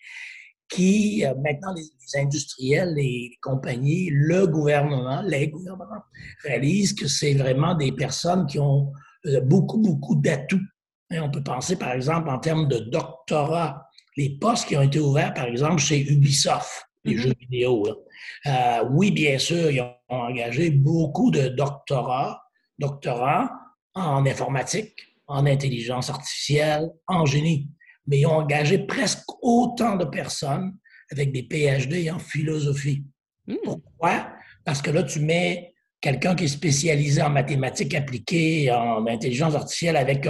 qui, 0.69 1.26
euh, 1.26 1.34
maintenant, 1.36 1.73
les, 1.73 2.19
industriels, 2.19 2.93
les, 2.95 3.38
compagnies, 3.41 4.10
le 4.12 4.47
gouvernement, 4.47 5.21
les 5.21 5.47
gouvernements 5.47 6.04
réalisent 6.43 6.93
que 6.93 7.08
c'est 7.08 7.34
vraiment 7.34 7.76
des 7.76 7.91
personnes 7.91 8.45
qui 8.45 8.60
ont 8.60 8.91
euh, 9.26 9.41
beaucoup, 9.41 9.80
beaucoup 9.80 10.15
d'atouts. 10.15 10.62
on 11.12 11.30
peut 11.30 11.43
penser, 11.43 11.76
par 11.76 11.91
exemple, 11.91 12.30
en 12.30 12.39
termes 12.39 12.67
de 12.67 12.80
doctorat, 12.80 13.88
les 14.17 14.38
postes 14.38 14.67
qui 14.67 14.78
ont 14.78 14.82
été 14.82 14.99
ouverts, 14.99 15.34
par 15.34 15.45
exemple, 15.45 15.80
chez 15.80 16.02
Ubisoft, 16.12 16.88
les 17.04 17.15
mm-hmm. 17.15 17.19
jeux 17.19 17.34
vidéo. 17.39 17.86
Euh, 18.45 18.86
oui, 18.91 19.12
bien 19.12 19.38
sûr, 19.38 19.71
ils 19.71 19.82
ont 19.82 19.95
engagé 20.10 20.69
beaucoup 20.69 21.32
de 21.32 21.47
doctorats, 21.49 22.43
doctorants 22.78 23.49
en 23.95 24.26
informatique, 24.26 24.95
en 25.28 25.45
intelligence 25.45 26.10
artificielle, 26.10 26.91
en 27.08 27.26
génie 27.26 27.69
mais 28.08 28.20
ils 28.20 28.26
ont 28.26 28.38
engagé 28.38 28.80
presque 28.80 29.24
autant 29.42 29.96
de 29.96 30.06
personnes 30.06 30.76
avec 31.12 31.32
des 31.32 31.44
PhD 31.44 32.10
en 32.10 32.20
philosophie. 32.20 33.04
Hmm. 33.48 33.56
Pourquoi? 33.63 34.30
Parce 34.66 34.82
que 34.82 34.92
là, 34.92 35.04
tu 35.04 35.20
mets 35.20 35.74
quelqu'un 36.02 36.36
qui 36.36 36.46
est 36.46 36.50
spécialisé 36.50 37.22
en 37.22 37.30
mathématiques 37.30 37.96
appliquées, 37.96 38.72
en 38.72 39.06
intelligence 39.08 39.56
artificielle, 39.56 39.98
avec 39.98 40.28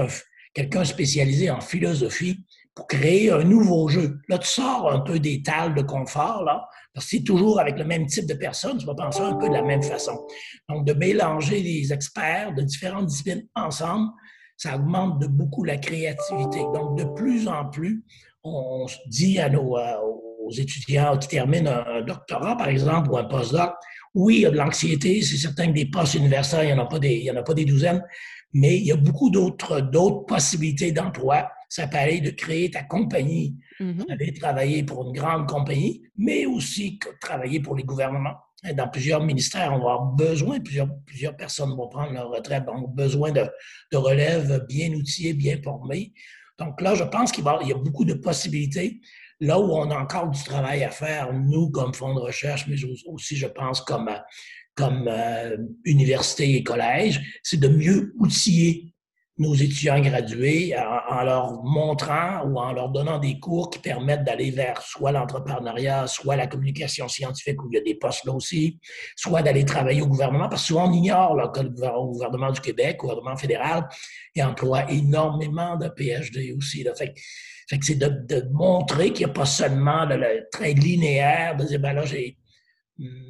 quelqu'un 0.53 0.85
spécialisé 0.85 1.49
en 1.49 1.61
philosophie 1.61 2.45
pour 2.75 2.87
créer 2.87 3.31
un 3.31 3.43
nouveau 3.43 3.87
jeu. 3.87 4.19
Là, 4.29 4.39
tu 4.39 4.47
sors 4.47 4.91
un 4.91 4.99
peu 4.99 5.19
des 5.19 5.43
tales 5.43 5.75
de 5.75 5.81
confort, 5.81 6.43
là, 6.43 6.67
parce 6.93 7.05
que 7.05 7.17
c'est 7.17 7.23
toujours 7.23 7.59
avec 7.59 7.77
le 7.77 7.85
même 7.85 8.05
type 8.07 8.25
de 8.25 8.33
personnes, 8.33 8.77
tu 8.77 8.85
vas 8.85 8.95
penser 8.95 9.21
un 9.21 9.35
peu 9.35 9.47
de 9.47 9.53
la 9.53 9.61
même 9.61 9.83
façon. 9.83 10.25
Donc, 10.69 10.85
de 10.85 10.93
mélanger 10.93 11.59
les 11.59 11.93
experts 11.93 12.53
de 12.53 12.61
différentes 12.61 13.07
disciplines 13.07 13.47
ensemble, 13.55 14.09
ça 14.57 14.75
augmente 14.75 15.19
de 15.19 15.27
beaucoup 15.27 15.63
la 15.63 15.77
créativité. 15.77 16.59
Donc, 16.73 16.97
de 16.97 17.03
plus 17.15 17.47
en 17.47 17.65
plus, 17.69 18.03
on 18.43 18.85
dit 19.07 19.39
à 19.39 19.49
nos, 19.49 19.77
euh, 19.77 19.97
aux 20.43 20.51
étudiants 20.51 21.17
qui 21.17 21.27
terminent 21.29 21.71
un, 21.87 22.01
doctorat, 22.01 22.57
par 22.57 22.67
exemple, 22.67 23.09
ou 23.11 23.17
un 23.17 23.23
postdoc, 23.23 23.73
oui, 24.13 24.35
il 24.35 24.41
y 24.41 24.45
a 24.45 24.51
de 24.51 24.57
l'anxiété, 24.57 25.21
c'est 25.21 25.37
certain 25.37 25.67
que 25.67 25.73
des 25.73 25.85
postes 25.85 26.13
universitaires, 26.15 26.63
il 26.63 26.73
n'y 26.73 26.79
en, 26.79 26.83
a 26.83 26.87
pas 26.87 26.99
des, 26.99 27.13
il 27.13 27.23
y 27.23 27.31
en 27.31 27.35
a 27.35 27.43
pas 27.43 27.53
des 27.53 27.65
douzaines, 27.65 28.03
mais 28.53 28.77
il 28.77 28.83
y 28.83 28.91
a 28.91 28.95
beaucoup 28.95 29.29
d'autres, 29.29 29.81
d'autres 29.81 30.25
possibilités 30.25 30.91
d'emploi. 30.91 31.49
Ça 31.69 31.87
peut 31.87 31.97
aller 31.97 32.21
de 32.21 32.29
créer 32.29 32.69
ta 32.69 32.83
compagnie, 32.83 33.57
mm-hmm. 33.79 34.11
aller 34.11 34.33
travailler 34.33 34.83
pour 34.83 35.07
une 35.07 35.13
grande 35.13 35.47
compagnie, 35.47 36.03
mais 36.15 36.45
aussi 36.45 36.99
travailler 37.19 37.59
pour 37.59 37.75
les 37.75 37.83
gouvernements. 37.83 38.37
Dans 38.75 38.87
plusieurs 38.87 39.23
ministères, 39.23 39.73
on 39.73 39.79
va 39.79 39.93
avoir 39.93 40.05
besoin, 40.13 40.59
plusieurs, 40.59 40.87
plusieurs 41.05 41.35
personnes 41.35 41.75
vont 41.75 41.89
prendre 41.89 42.13
leur 42.13 42.29
retraite, 42.29 42.65
donc 42.65 42.95
besoin 42.95 43.31
de, 43.31 43.43
de 43.91 43.97
relève 43.97 44.65
bien 44.69 44.93
outillés, 44.93 45.33
bien 45.33 45.57
formés. 45.61 46.13
Donc 46.57 46.79
là, 46.79 46.95
je 46.95 47.03
pense 47.03 47.31
qu'il 47.31 47.43
y 47.43 47.71
a 47.71 47.75
beaucoup 47.75 48.05
de 48.05 48.13
possibilités. 48.13 49.01
Là 49.39 49.59
où 49.59 49.73
on 49.73 49.89
a 49.91 49.97
encore 49.97 50.29
du 50.29 50.41
travail 50.43 50.83
à 50.83 50.91
faire, 50.91 51.33
nous, 51.33 51.69
comme 51.71 51.93
fonds 51.93 52.13
de 52.13 52.19
recherche, 52.19 52.67
mais 52.67 52.75
aussi, 53.07 53.35
je 53.35 53.47
pense, 53.47 53.81
comme, 53.81 54.09
comme 54.75 55.07
euh, 55.09 55.57
université 55.83 56.55
et 56.55 56.63
collège, 56.63 57.39
c'est 57.43 57.59
de 57.59 57.67
mieux 57.67 58.13
outiller 58.17 58.92
nos 59.43 59.53
étudiants 59.53 59.99
gradués 59.99 60.75
en, 60.77 61.23
leur 61.23 61.63
montrant 61.63 62.43
ou 62.45 62.57
en 62.57 62.71
leur 62.71 62.89
donnant 62.89 63.19
des 63.19 63.39
cours 63.39 63.69
qui 63.69 63.79
permettent 63.79 64.23
d'aller 64.23 64.51
vers 64.51 64.81
soit 64.81 65.11
l'entrepreneuriat, 65.11 66.07
soit 66.07 66.35
la 66.35 66.47
communication 66.47 67.07
scientifique 67.07 67.61
où 67.61 67.69
il 67.71 67.75
y 67.75 67.77
a 67.77 67.81
des 67.81 67.95
postes 67.95 68.25
là 68.25 68.33
aussi, 68.33 68.79
soit 69.15 69.41
d'aller 69.41 69.65
travailler 69.65 70.01
au 70.01 70.07
gouvernement, 70.07 70.49
parce 70.49 70.63
que 70.63 70.67
souvent 70.69 70.89
on 70.89 70.93
ignore 70.93 71.51
que 71.51 71.61
le 71.61 71.69
gouvernement 71.69 72.51
du 72.51 72.61
Québec, 72.61 72.97
le 73.01 73.09
gouvernement 73.09 73.37
fédéral, 73.37 73.87
il 74.33 74.43
emploie 74.43 74.89
énormément 74.89 75.75
de 75.75 75.89
PhD 75.89 76.53
aussi. 76.57 76.83
Fait, 76.97 77.13
fait 77.69 77.79
c'est 77.81 77.95
de, 77.95 78.47
montrer 78.51 79.11
qu'il 79.11 79.25
n'y 79.25 79.31
a 79.31 79.33
pas 79.33 79.45
seulement 79.45 80.05
le, 80.05 80.47
très 80.51 80.73
linéaire 80.73 81.55
de 81.57 81.65
dire, 81.65 81.79
ben 81.79 81.93
là, 81.93 82.05
j'ai 82.05 82.37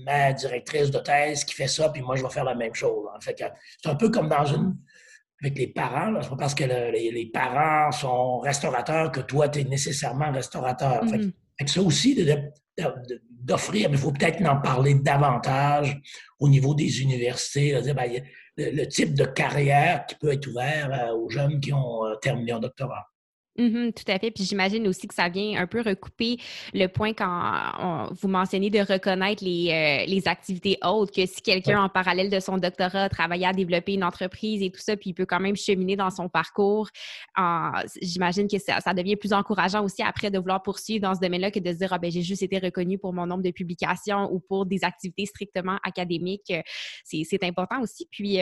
ma 0.06 0.34
directrice 0.34 0.91
de 0.91 0.99
thèse 0.99 1.43
qui 1.43 1.56
fait 1.56 1.67
ça, 1.67 1.89
puis 1.89 2.02
moi, 2.02 2.15
je 2.15 2.23
vais 2.23 2.30
faire 2.30 2.43
la 2.43 2.56
même 2.56 2.73
chose. 2.73 3.08
Fait 3.21 3.34
que 3.34 3.45
c'est 3.82 3.89
un 3.89 3.95
peu 3.95 4.10
comme 4.10 4.30
dans 4.30 4.45
une 4.45 4.76
avec 5.43 5.58
les 5.58 5.67
parents. 5.67 6.13
C'est 6.21 6.29
pas 6.29 6.36
parce 6.38 6.56
que 6.56 6.63
les, 6.63 7.29
parents 7.34 7.91
sont 7.91 8.39
restaurateurs 8.39 9.12
que 9.12 9.19
toi, 9.19 9.49
tu 9.49 9.60
es 9.60 9.63
nécessairement 9.65 10.32
restaurateur. 10.32 11.03
fait, 11.10 11.17
mm-hmm. 11.17 11.67
ça 11.67 11.82
aussi, 11.82 12.15
d'offrir, 13.41 13.89
mais 13.89 13.97
il 13.97 14.01
faut 14.01 14.13
peut-être 14.13 14.43
en 14.45 14.62
parler 14.62 14.95
davantage 14.95 15.99
au 16.39 16.47
niveau 16.47 16.73
des 16.73 17.01
universités. 17.01 17.77
Ben, 17.93 18.23
le, 18.58 18.86
type 18.86 19.15
de 19.15 19.25
carrière 19.25 20.06
qui 20.06 20.15
peut 20.15 20.32
être 20.32 20.47
ouvert 20.47 20.89
euh, 20.91 21.15
aux 21.15 21.29
jeunes 21.29 21.60
qui 21.60 21.73
ont 21.73 22.06
euh, 22.06 22.15
terminé 22.15 22.51
un 22.51 22.60
doctorat. 22.60 23.10
Mmh 23.55 23.91
tout 23.91 24.11
à 24.11 24.17
fait. 24.17 24.31
Puis 24.31 24.45
j'imagine 24.45 24.87
aussi 24.87 25.07
que 25.07 25.13
ça 25.13 25.29
vient 25.29 25.61
un 25.61 25.67
peu 25.67 25.81
recouper 25.81 26.37
le 26.73 26.87
point 26.87 27.13
quand 27.13 28.09
vous 28.19 28.27
mentionnez 28.27 28.71
de 28.71 28.79
reconnaître 28.79 29.43
les, 29.43 29.69
euh, 29.69 30.05
les 30.09 30.27
activités 30.27 30.77
autres, 30.83 31.11
que 31.11 31.23
si 31.27 31.39
quelqu'un 31.41 31.83
en 31.83 31.89
parallèle 31.89 32.31
de 32.31 32.39
son 32.39 32.57
doctorat 32.57 33.09
travaillait 33.09 33.45
à 33.45 33.53
développer 33.53 33.93
une 33.93 34.03
entreprise 34.03 34.63
et 34.63 34.71
tout 34.71 34.79
ça, 34.79 34.97
puis 34.97 35.11
il 35.11 35.13
peut 35.13 35.27
quand 35.27 35.39
même 35.39 35.55
cheminer 35.55 35.95
dans 35.95 36.09
son 36.09 36.29
parcours, 36.29 36.89
j'imagine 38.01 38.47
que 38.47 38.57
ça, 38.57 38.79
ça, 38.81 38.93
devient 38.95 39.17
plus 39.17 39.33
encourageant 39.33 39.83
aussi 39.83 40.01
après 40.01 40.31
de 40.31 40.39
vouloir 40.39 40.63
poursuivre 40.63 41.03
dans 41.03 41.13
ce 41.13 41.19
domaine-là 41.19 41.51
que 41.51 41.59
de 41.59 41.71
se 41.71 41.77
dire, 41.77 41.93
ah 41.93 41.99
ben 41.99 42.09
j'ai 42.09 42.23
juste 42.23 42.41
été 42.41 42.57
reconnu 42.57 42.97
pour 42.97 43.13
mon 43.13 43.27
nombre 43.27 43.43
de 43.43 43.51
publications 43.51 44.33
ou 44.33 44.39
pour 44.39 44.65
des 44.65 44.83
activités 44.83 45.27
strictement 45.27 45.77
académiques. 45.83 46.53
C'est 47.03 47.43
important 47.43 47.81
aussi. 47.81 48.07
Puis 48.09 48.39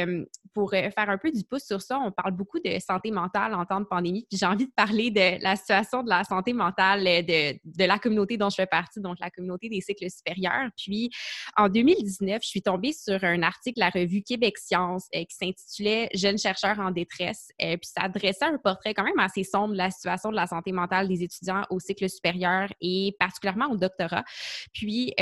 pour 0.54 0.74
euh, 0.74 0.90
faire 0.90 1.10
un 1.10 1.18
peu 1.18 1.32
du 1.32 1.44
pouce 1.44 1.64
sur 1.64 1.82
ça, 1.82 2.00
on 2.00 2.12
parle 2.12 2.32
beaucoup 2.32 2.60
de 2.60 2.80
santé 2.80 3.12
mentale 3.12 3.54
en 3.54 3.66
temps 3.66 3.80
de 3.80 3.86
pandémie, 3.86 4.26
puis 4.30 4.38
j'ai 4.38 4.46
envie 4.46 4.66
de 4.66 4.72
parler 4.72 5.01
de 5.10 5.42
la 5.42 5.56
situation 5.56 6.04
de 6.04 6.10
la 6.10 6.24
santé 6.24 6.54
mentale 6.54 7.08
euh, 7.08 7.22
de, 7.22 7.60
de, 7.64 7.86
la 7.86 7.98
communauté 7.98 8.38
dont 8.38 8.50
je 8.50 8.56
fais 8.56 8.68
partie, 8.68 9.02
donc 9.02 9.18
la 9.20 9.32
communauté 9.32 9.70
des 9.70 9.82
cycles 9.82 10.10
supérieurs. 10.10 10.70
Puis, 10.78 11.10
en 11.58 11.70
2019, 11.70 12.42
je 12.44 12.48
suis 12.48 12.62
tombée 12.62 12.94
sur 12.94 13.24
un 13.24 13.42
article 13.42 13.80
de 13.80 13.86
la 13.86 13.90
revue 13.90 14.22
Québec 14.22 14.58
Science 14.58 15.08
euh, 15.16 15.24
qui 15.24 15.36
s'intitulait 15.36 16.10
Jeunes 16.14 16.38
chercheurs 16.38 16.80
en 16.80 16.92
détresse. 16.92 17.50
Euh, 17.62 17.78
puis, 17.78 17.90
ça 17.98 18.08
dressait 18.08 18.46
un 18.46 18.58
portrait 18.58 18.94
quand 18.94 19.04
même 19.04 19.20
assez 19.20 19.44
sombre 19.44 19.74
de 19.74 19.78
la 19.78 19.90
situation 19.90 20.30
de 20.30 20.36
la 20.36 20.46
santé 20.46 20.72
mentale 20.72 21.08
des 21.08 21.24
étudiants 21.24 21.64
au 21.70 21.80
cycle 21.80 22.10
supérieur 22.10 22.70
et 22.82 23.16
particulièrement 23.20 23.72
au 23.72 23.78
doctorat. 23.78 24.24
Puis, 24.74 25.14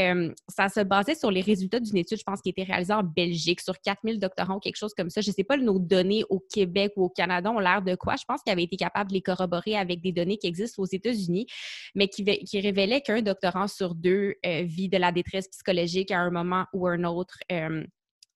ça 0.50 0.68
se 0.70 0.82
basait 0.82 1.16
sur 1.16 1.32
les 1.32 1.42
résultats 1.42 1.80
d'une 1.80 1.98
étude, 1.98 2.18
je 2.18 2.24
pense, 2.24 2.42
qui 2.42 2.50
été 2.50 2.64
réalisée 2.64 2.94
en 2.94 3.04
Belgique 3.04 3.62
sur 3.62 3.80
4000 3.80 4.20
doctorants 4.20 4.56
ou 4.56 4.60
quelque 4.60 4.78
chose 4.78 4.94
comme 4.94 5.10
ça. 5.10 5.22
Je 5.22 5.30
ne 5.30 5.34
sais 5.34 5.44
pas, 5.44 5.58
nos 5.58 5.80
données 5.80 6.24
au 6.30 6.40
Québec 6.40 6.94
ou 6.96 7.06
au 7.06 7.10
Canada 7.10 7.52
ont 7.52 7.60
l'air 7.60 7.82
de 7.82 7.96
quoi. 7.96 8.16
Je 8.16 8.26
pense 8.26 8.42
qu'ils 8.42 8.52
avaient 8.52 8.64
été 8.64 8.76
capables 8.76 9.10
de 9.10 9.16
les 9.16 9.22
corroborer 9.22 9.69
avec 9.76 10.02
des 10.02 10.12
données 10.12 10.38
qui 10.38 10.48
existent 10.48 10.82
aux 10.82 10.88
États-Unis, 10.88 11.48
mais 11.96 12.08
qui, 12.08 12.24
qui 12.24 12.60
révélaient 12.60 13.02
qu'un 13.02 13.22
doctorant 13.22 13.68
sur 13.68 13.96
deux 13.96 14.36
euh, 14.46 14.64
vit 14.64 14.90
de 14.90 14.98
la 14.98 15.12
détresse 15.12 15.48
psychologique 15.48 16.12
à 16.12 16.20
un 16.20 16.32
moment 16.32 16.66
ou 16.74 16.88
un 16.88 17.04
autre. 17.04 17.38
Euh, 17.52 17.84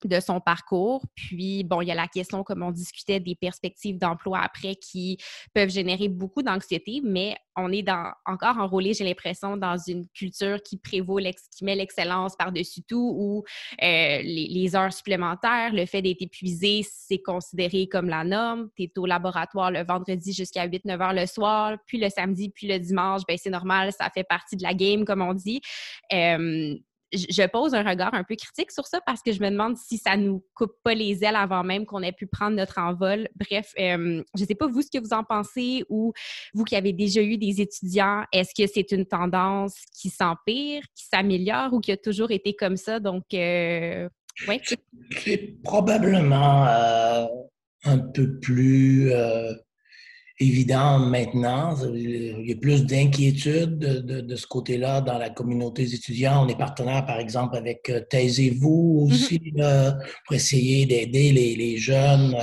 de 0.08 0.20
son 0.20 0.40
parcours. 0.40 1.04
Puis, 1.16 1.64
bon, 1.64 1.82
il 1.82 1.88
y 1.88 1.92
a 1.92 1.96
la 1.96 2.08
question, 2.08 2.44
comme 2.44 2.64
on 2.64 2.72
discutait, 2.72 3.20
des 3.20 3.36
perspectives 3.36 3.98
d'emploi 3.98 4.40
après 4.40 4.76
qui 4.76 5.18
peuvent 5.54 5.70
générer 5.70 6.10
beaucoup 6.10 6.44
d'anxiété, 6.44 7.02
mais 7.04 7.36
on 7.56 7.72
est 7.72 7.84
dans, 7.84 8.12
encore 8.26 8.58
enrôlé, 8.58 8.94
j'ai 8.94 9.04
l'impression, 9.04 9.58
dans 9.58 9.78
une 9.78 10.08
culture 10.10 10.62
qui 10.64 10.78
prévaut, 10.78 11.20
qui 11.20 11.64
met 11.64 11.76
l'excellence 11.76 12.36
par-dessus 12.36 12.82
tout, 12.84 13.14
où 13.16 13.44
euh, 13.84 14.22
les, 14.24 14.76
heures 14.76 14.94
supplémentaires, 14.94 15.72
le 15.74 15.86
fait 15.86 16.02
d'être 16.02 16.22
épuisé, 16.22 16.86
c'est 16.90 17.20
considéré 17.20 17.88
comme 17.88 18.10
la 18.10 18.24
norme. 18.24 18.70
Tu 18.76 18.84
es 18.84 18.92
au 18.98 19.06
laboratoire 19.06 19.72
le 19.72 19.84
vendredi 19.84 20.34
jusqu'à 20.34 20.68
8-9 20.68 21.02
heures 21.02 21.14
le 21.14 21.26
soir, 21.26 21.78
puis 21.86 22.00
le 22.00 22.10
samedi, 22.10 22.50
puis 22.50 22.68
le 22.68 22.80
dimanche, 22.80 23.22
ben 23.28 23.38
c'est 23.38 23.50
normal, 23.50 23.92
ça 23.92 24.10
fait 24.10 24.24
partie 24.24 24.56
de 24.56 24.64
la 24.64 24.74
game, 24.74 25.06
comme 25.06 25.22
on 25.22 25.34
dit. 25.34 25.62
Euh, 26.12 26.76
je 27.14 27.48
pose 27.48 27.74
un 27.74 27.84
regard 27.84 28.14
un 28.14 28.24
peu 28.24 28.36
critique 28.36 28.72
sur 28.72 28.86
ça 28.88 29.00
parce 29.06 29.22
que 29.22 29.32
je 29.32 29.42
me 29.42 29.50
demande 29.50 29.78
si 29.78 29.98
ça 29.98 30.18
nous 30.18 30.44
coupe 30.54 30.74
pas 30.84 30.94
les 30.94 31.24
ailes 31.24 31.36
avant 31.36 31.64
même 31.64 31.86
qu'on 31.86 32.02
ait 32.02 32.12
pu 32.12 32.28
prendre 32.28 32.56
notre 32.58 32.80
envol. 32.80 33.28
Bref, 33.36 33.74
euh, 33.80 34.24
je 34.36 34.42
ne 34.42 34.48
sais 34.48 34.56
pas 34.56 34.68
vous 34.68 34.82
ce 34.82 34.90
que 34.92 35.00
vous 35.00 35.14
en 35.14 35.24
pensez 35.24 35.84
ou 35.90 36.14
vous 36.54 36.64
qui 36.64 36.76
avez 36.76 36.94
déjà 36.94 37.22
eu 37.22 37.38
des 37.38 37.62
étudiants, 37.62 38.24
est-ce 38.32 38.54
que 38.56 38.70
c'est 38.72 38.92
une 38.92 39.06
tendance 39.06 39.76
qui 39.94 40.10
s'empire, 40.10 40.82
qui 40.96 41.06
s'améliore 41.06 41.74
ou 41.74 41.80
qui 41.80 41.92
a 41.92 41.98
toujours 41.98 42.32
été 42.32 42.56
comme 42.56 42.78
ça? 42.78 43.00
Donc, 43.00 43.24
euh, 43.34 44.10
oui. 44.48 44.60
C'est 45.24 45.62
probablement 45.64 46.66
euh, 46.68 47.26
un 47.86 48.00
peu 48.00 48.40
plus 48.40 49.12
évident 50.48 51.00
maintenant. 51.00 51.76
Il 51.94 52.48
y 52.48 52.52
a 52.52 52.56
plus 52.56 52.86
d'inquiétude 52.86 53.78
de, 53.78 54.36
ce 54.36 54.48
côté-là 54.48 55.02
dans 55.02 55.18
la 55.18 55.30
communauté 55.30 55.84
des 55.84 55.96
étudiants. 55.96 56.46
On 56.46 56.48
est 56.48 56.58
partenaire, 56.58 57.06
par 57.06 57.20
exemple, 57.20 57.56
avec 57.56 57.90
euh, 57.90 58.02
Taisez-vous 58.10 59.08
mm-hmm. 59.10 59.14
aussi, 59.14 59.54
pour 60.26 60.36
essayer 60.36 60.86
d'aider 60.86 61.32
les, 61.32 61.78
jeunes. 61.78 62.36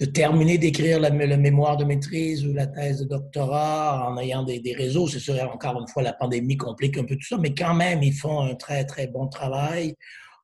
de 0.00 0.06
terminer 0.06 0.58
d'écrire 0.58 1.00
le, 1.00 1.36
mémoire 1.36 1.76
de 1.76 1.84
maîtrise 1.84 2.46
ou 2.46 2.52
la 2.52 2.66
thèse 2.66 3.00
de 3.00 3.08
doctorat 3.08 4.08
en 4.08 4.18
ayant 4.18 4.42
des, 4.42 4.74
réseaux. 4.76 5.08
C'est 5.08 5.18
sûr, 5.18 5.34
encore 5.52 5.80
une 5.80 5.88
fois, 5.88 6.02
la 6.02 6.12
pandémie 6.12 6.56
complique 6.56 6.98
un 6.98 7.04
peu 7.04 7.16
tout 7.16 7.26
ça, 7.26 7.38
mais 7.38 7.54
quand 7.54 7.74
même, 7.74 8.02
ils 8.02 8.14
font 8.14 8.40
un 8.40 8.54
très, 8.54 8.84
très 8.84 9.06
bon 9.06 9.28
travail. 9.28 9.94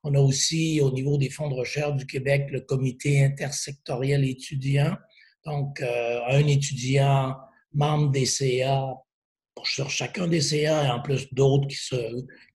On 0.05 0.15
a 0.15 0.21
aussi, 0.21 0.81
au 0.81 0.93
niveau 0.93 1.19
des 1.19 1.31
fonds 1.31 1.49
de 1.49 1.55
recherche 1.55 1.97
du 1.97 2.07
Québec, 2.07 2.49
le 2.53 2.61
comité 2.61 3.25
intersectoriel 3.25 4.25
étudiant. 4.25 4.95
Donc, 5.47 5.81
euh, 5.81 6.21
un 6.29 6.47
étudiant 6.47 7.37
membre 7.73 8.11
des 8.11 8.27
CA 8.27 8.95
sur 9.65 9.91
chacun 9.91 10.27
des 10.27 10.41
CA 10.41 10.85
et 10.85 10.91
en 10.91 11.01
plus 11.01 11.33
d'autres 11.33 11.69
qui 11.69 11.77
se 11.77 11.97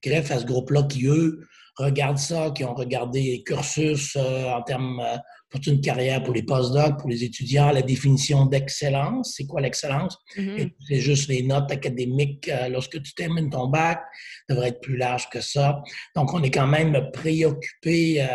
greffent 0.04 0.32
à 0.32 0.39
ce 0.39 0.45
groupe-là 0.45 0.84
qui, 0.84 1.08
eux, 1.08 1.41
regardent 1.77 2.17
ça, 2.17 2.51
qui 2.51 2.63
ont 2.65 2.73
regardé 2.73 3.21
les 3.21 3.43
cursus 3.43 4.15
euh, 4.17 4.49
en 4.49 4.62
termes 4.62 4.99
euh, 4.99 5.17
toute 5.51 5.67
une 5.67 5.81
carrière 5.81 6.23
pour 6.23 6.33
les 6.33 6.43
postdocs, 6.43 6.97
pour 6.99 7.09
les 7.09 7.23
étudiants, 7.23 7.71
la 7.71 7.81
définition 7.81 8.45
d'excellence. 8.45 9.33
C'est 9.35 9.45
quoi 9.45 9.61
l'excellence? 9.61 10.17
Mm-hmm. 10.37 10.71
C'est 10.87 10.99
juste 10.99 11.27
les 11.27 11.43
notes 11.43 11.71
académiques 11.71 12.47
euh, 12.47 12.69
lorsque 12.69 13.01
tu 13.01 13.13
termines 13.13 13.49
ton 13.49 13.67
bac, 13.67 14.01
devrait 14.49 14.69
être 14.69 14.81
plus 14.81 14.97
large 14.97 15.29
que 15.29 15.41
ça. 15.41 15.81
Donc, 16.15 16.33
on 16.33 16.41
est 16.41 16.51
quand 16.51 16.67
même 16.67 17.09
préoccupé 17.13 18.25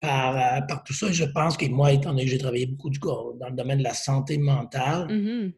par, 0.00 0.66
par 0.66 0.82
tout 0.84 0.92
ça. 0.92 1.10
je 1.12 1.24
pense 1.24 1.56
que 1.56 1.66
moi, 1.66 1.92
étant 1.92 2.10
donné 2.10 2.24
que 2.24 2.30
j'ai 2.30 2.38
travaillé 2.38 2.66
beaucoup 2.66 2.90
dans 2.90 3.48
le 3.48 3.56
domaine 3.56 3.78
de 3.78 3.84
la 3.84 3.94
santé 3.94 4.38
mentale, 4.38 5.06
mm-hmm 5.08 5.52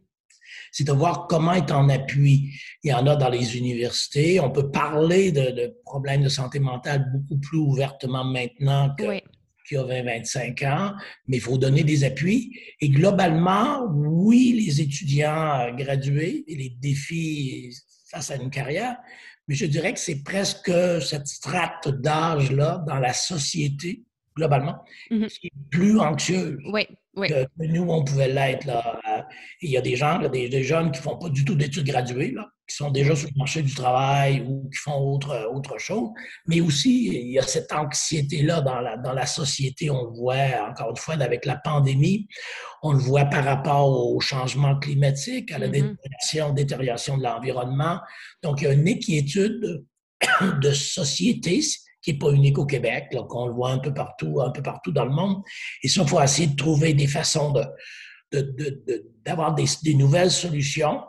c'est 0.72 0.84
de 0.84 0.92
voir 0.92 1.26
comment 1.28 1.52
est 1.52 1.70
en 1.70 1.88
appui. 1.88 2.52
Il 2.82 2.90
y 2.90 2.94
en 2.94 3.06
a 3.06 3.16
dans 3.16 3.28
les 3.28 3.56
universités. 3.56 4.40
On 4.40 4.50
peut 4.50 4.70
parler 4.70 5.32
de, 5.32 5.76
problèmes 5.84 6.22
de 6.22 6.28
santé 6.28 6.58
mentale 6.58 7.10
beaucoup 7.12 7.38
plus 7.38 7.58
ouvertement 7.58 8.24
maintenant 8.24 8.94
que, 8.96 9.04
qu'il 9.04 9.22
y 9.72 9.76
a 9.76 9.82
20-25 9.82 10.66
ans, 10.68 10.94
mais 11.26 11.38
il 11.38 11.40
faut 11.40 11.58
donner 11.58 11.84
des 11.84 12.04
appuis. 12.04 12.58
Et 12.80 12.88
globalement, 12.88 13.84
oui, 13.92 14.62
les 14.64 14.80
étudiants 14.80 15.74
gradués 15.74 16.44
et 16.46 16.54
les 16.54 16.70
défis 16.80 17.76
face 18.10 18.30
à 18.30 18.36
une 18.36 18.50
carrière, 18.50 18.96
mais 19.48 19.54
je 19.54 19.66
dirais 19.66 19.92
que 19.92 20.00
c'est 20.00 20.22
presque 20.22 20.72
cette 21.02 21.26
strate 21.26 21.88
d'âge-là 21.88 22.82
dans 22.86 22.98
la 22.98 23.12
société, 23.12 24.04
globalement, 24.36 24.82
mm-hmm. 25.10 25.28
qui 25.28 25.46
est 25.48 25.52
plus 25.70 25.98
anxieuse. 25.98 26.58
Oui, 26.72 26.86
oui. 27.16 27.28
que, 27.28 27.46
nous, 27.58 27.86
on 27.88 28.04
pouvait 28.04 28.28
l'être. 28.28 28.66
Là. 28.66 29.00
Il 29.60 29.70
y 29.70 29.76
a 29.76 29.80
des 29.80 29.96
gens, 29.96 30.18
des, 30.28 30.62
jeunes 30.62 30.90
qui 30.90 30.98
ne 30.98 31.02
font 31.02 31.18
pas 31.18 31.28
du 31.28 31.44
tout 31.44 31.54
d'études 31.54 31.86
graduées, 31.86 32.32
là, 32.32 32.46
qui 32.68 32.76
sont 32.76 32.90
déjà 32.90 33.14
sur 33.14 33.28
le 33.28 33.38
marché 33.38 33.62
du 33.62 33.74
travail 33.74 34.44
ou 34.46 34.68
qui 34.70 34.78
font 34.78 34.96
autre, 34.96 35.48
autre 35.52 35.78
chose. 35.78 36.10
Mais 36.46 36.60
aussi, 36.60 37.06
il 37.06 37.30
y 37.32 37.38
a 37.38 37.42
cette 37.42 37.72
anxiété-là 37.72 38.60
dans 38.60 38.80
la, 38.80 38.96
dans 38.96 39.12
la 39.12 39.26
société. 39.26 39.90
On 39.90 40.04
le 40.04 40.16
voit, 40.16 40.68
encore 40.68 40.90
une 40.90 40.96
fois, 40.96 41.14
avec 41.14 41.44
la 41.44 41.56
pandémie. 41.56 42.26
On 42.82 42.92
le 42.92 42.98
voit 42.98 43.26
par 43.26 43.44
rapport 43.44 43.88
au 43.88 44.20
changement 44.20 44.78
climatique, 44.78 45.52
à 45.52 45.58
la 45.58 45.68
mm-hmm. 45.68 46.54
détérioration 46.54 47.16
de 47.18 47.22
l'environnement. 47.22 48.00
Donc, 48.42 48.60
il 48.60 48.64
y 48.64 48.66
a 48.68 48.72
une 48.72 48.88
inquiétude 48.88 49.84
de 50.60 50.72
société 50.72 51.60
qui 52.04 52.12
n'est 52.12 52.18
pas 52.18 52.30
unique 52.30 52.58
au 52.58 52.66
Québec, 52.66 53.08
qu'on 53.28 53.46
le 53.46 53.54
voit 53.54 53.70
un 53.70 53.78
peu 53.78 53.94
partout, 53.94 54.42
un 54.42 54.50
peu 54.50 54.62
partout 54.62 54.92
dans 54.92 55.06
le 55.06 55.10
monde. 55.10 55.42
Et 55.82 55.88
ça, 55.88 56.02
il 56.02 56.08
faut 56.08 56.20
essayer 56.20 56.48
de 56.48 56.56
trouver 56.56 56.92
des 56.92 57.06
façons 57.06 57.54
d'avoir 59.24 59.54
de, 59.54 59.64
des, 59.82 59.94
nouvelles 59.94 60.30
solutions. 60.30 61.00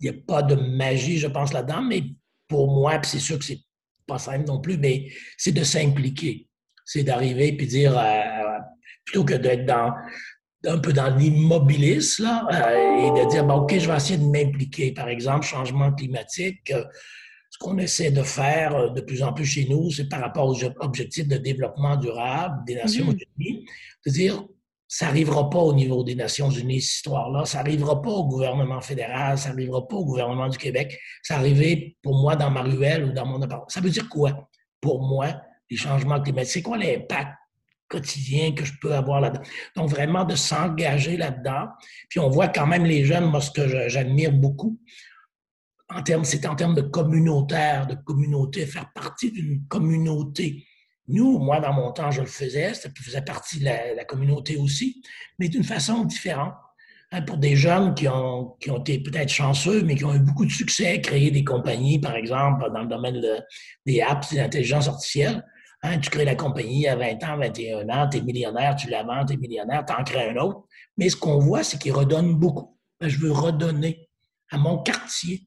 Il 0.00 0.10
n'y 0.10 0.16
a 0.16 0.20
pas 0.26 0.42
de 0.42 0.54
magie, 0.54 1.18
je 1.18 1.26
pense, 1.26 1.52
là-dedans, 1.52 1.82
mais 1.82 2.04
pour 2.48 2.72
moi, 2.72 2.98
c'est 3.04 3.18
sûr 3.18 3.38
que 3.38 3.44
c'est 3.44 3.60
pas 4.06 4.18
simple 4.18 4.46
non 4.46 4.60
plus, 4.60 4.78
mais 4.78 5.08
c'est 5.36 5.52
de 5.52 5.62
s'impliquer. 5.62 6.48
C'est 6.86 7.02
d'arriver 7.02 7.52
puis 7.56 7.66
dire, 7.66 7.98
euh, 7.98 8.58
plutôt 9.04 9.24
que 9.24 9.34
d'être 9.34 9.66
dans 9.66 9.92
un 10.66 10.78
peu 10.78 10.94
dans 10.94 11.14
l'immobilisme, 11.14 12.26
euh, 12.50 12.96
et 12.96 13.10
de 13.24 13.28
dire, 13.28 13.44
bon, 13.44 13.56
OK, 13.56 13.78
je 13.78 13.90
vais 13.90 13.96
essayer 13.96 14.18
de 14.18 14.24
m'impliquer. 14.24 14.92
Par 14.92 15.08
exemple, 15.08 15.44
changement 15.44 15.92
climatique, 15.92 16.70
euh, 16.70 16.84
ce 17.54 17.58
qu'on 17.58 17.78
essaie 17.78 18.10
de 18.10 18.24
faire 18.24 18.74
euh, 18.74 18.88
de 18.88 19.00
plus 19.00 19.22
en 19.22 19.32
plus 19.32 19.46
chez 19.46 19.66
nous, 19.66 19.88
c'est 19.88 20.08
par 20.08 20.20
rapport 20.20 20.48
aux 20.48 20.64
objectifs 20.80 21.28
de 21.28 21.36
développement 21.36 21.94
durable 21.94 22.64
des 22.66 22.74
Nations 22.74 23.12
mm-hmm. 23.12 23.26
Unies, 23.38 23.66
de 24.04 24.10
dire 24.10 24.44
ça 24.88 25.06
n'arrivera 25.06 25.48
pas 25.48 25.60
au 25.60 25.72
niveau 25.72 26.02
des 26.02 26.16
Nations 26.16 26.50
Unies, 26.50 26.80
cette 26.80 26.96
histoire-là. 26.96 27.44
Ça 27.44 27.58
n'arrivera 27.58 28.02
pas 28.02 28.10
au 28.10 28.26
gouvernement 28.26 28.80
fédéral, 28.80 29.38
ça 29.38 29.50
n'arrivera 29.50 29.86
pas 29.86 29.94
au 29.94 30.04
gouvernement 30.04 30.48
du 30.48 30.58
Québec. 30.58 30.98
Ça 31.22 31.36
arrivé 31.36 31.96
pour 32.02 32.20
moi 32.20 32.34
dans 32.34 32.50
ma 32.50 32.62
ruelle 32.62 33.04
ou 33.04 33.12
dans 33.12 33.24
mon 33.24 33.40
appartement. 33.40 33.68
Ça 33.68 33.80
veut 33.80 33.90
dire 33.90 34.08
quoi? 34.08 34.48
Pour 34.80 35.06
moi, 35.06 35.40
les 35.70 35.76
changements 35.76 36.20
climatiques? 36.20 36.52
C'est 36.52 36.62
quoi 36.62 36.76
l'impact 36.76 37.30
quotidien 37.88 38.52
que 38.52 38.64
je 38.64 38.72
peux 38.80 38.94
avoir 38.94 39.20
là-dedans? 39.20 39.42
Donc, 39.76 39.90
vraiment 39.90 40.24
de 40.24 40.34
s'engager 40.34 41.16
là-dedans. 41.16 41.68
Puis 42.08 42.18
on 42.18 42.28
voit 42.28 42.48
quand 42.48 42.66
même 42.66 42.84
les 42.84 43.04
jeunes, 43.04 43.26
moi, 43.26 43.40
ce 43.40 43.52
que 43.52 43.88
j'admire 43.88 44.32
beaucoup, 44.32 44.76
c'est 46.24 46.46
en 46.46 46.54
termes 46.54 46.74
de 46.74 46.82
communautaire, 46.82 47.86
de 47.86 47.94
communauté, 47.94 48.66
faire 48.66 48.92
partie 48.94 49.30
d'une 49.30 49.66
communauté. 49.68 50.66
Nous, 51.08 51.38
moi, 51.38 51.60
dans 51.60 51.72
mon 51.72 51.92
temps, 51.92 52.10
je 52.10 52.20
le 52.20 52.26
faisais, 52.26 52.74
ça 52.74 52.88
faisait 52.96 53.22
partie 53.22 53.60
de 53.60 53.64
la, 53.64 54.04
communauté 54.04 54.56
aussi, 54.56 55.02
mais 55.38 55.48
d'une 55.48 55.64
façon 55.64 56.04
différente. 56.04 56.54
Hein, 57.12 57.22
pour 57.22 57.36
des 57.36 57.54
jeunes 57.54 57.94
qui 57.94 58.08
ont, 58.08 58.56
qui 58.60 58.70
ont 58.70 58.78
été 58.78 58.98
peut-être 58.98 59.28
chanceux, 59.28 59.82
mais 59.82 59.94
qui 59.94 60.04
ont 60.04 60.14
eu 60.14 60.20
beaucoup 60.20 60.46
de 60.46 60.50
succès, 60.50 61.00
créer 61.00 61.30
des 61.30 61.44
compagnies, 61.44 62.00
par 62.00 62.16
exemple, 62.16 62.64
dans 62.72 62.80
le 62.80 62.88
domaine 62.88 63.22
des 63.86 64.00
apps 64.00 64.32
et 64.32 64.36
l'intelligence 64.36 64.88
artificielle. 64.88 65.44
Hein, 65.82 65.98
tu 65.98 66.08
crées 66.08 66.24
la 66.24 66.34
compagnie 66.34 66.88
à 66.88 66.96
20 66.96 67.22
ans, 67.24 67.36
21 67.36 67.88
ans, 67.90 68.08
tu 68.08 68.16
es 68.16 68.20
millionnaire, 68.22 68.74
tu 68.74 68.88
la 68.88 69.02
vends, 69.02 69.26
tu 69.26 69.34
es 69.34 69.36
millionnaire, 69.36 69.84
tu 69.86 69.92
en 69.92 70.02
crées 70.02 70.30
un 70.30 70.36
autre. 70.36 70.64
Mais 70.96 71.10
ce 71.10 71.16
qu'on 71.16 71.38
voit, 71.38 71.62
c'est 71.62 71.78
qu'ils 71.78 71.92
redonnent 71.92 72.36
beaucoup. 72.36 72.78
Ben, 72.98 73.08
je 73.08 73.18
veux 73.18 73.32
redonner 73.32 74.08
à 74.50 74.56
mon 74.56 74.78
quartier, 74.78 75.46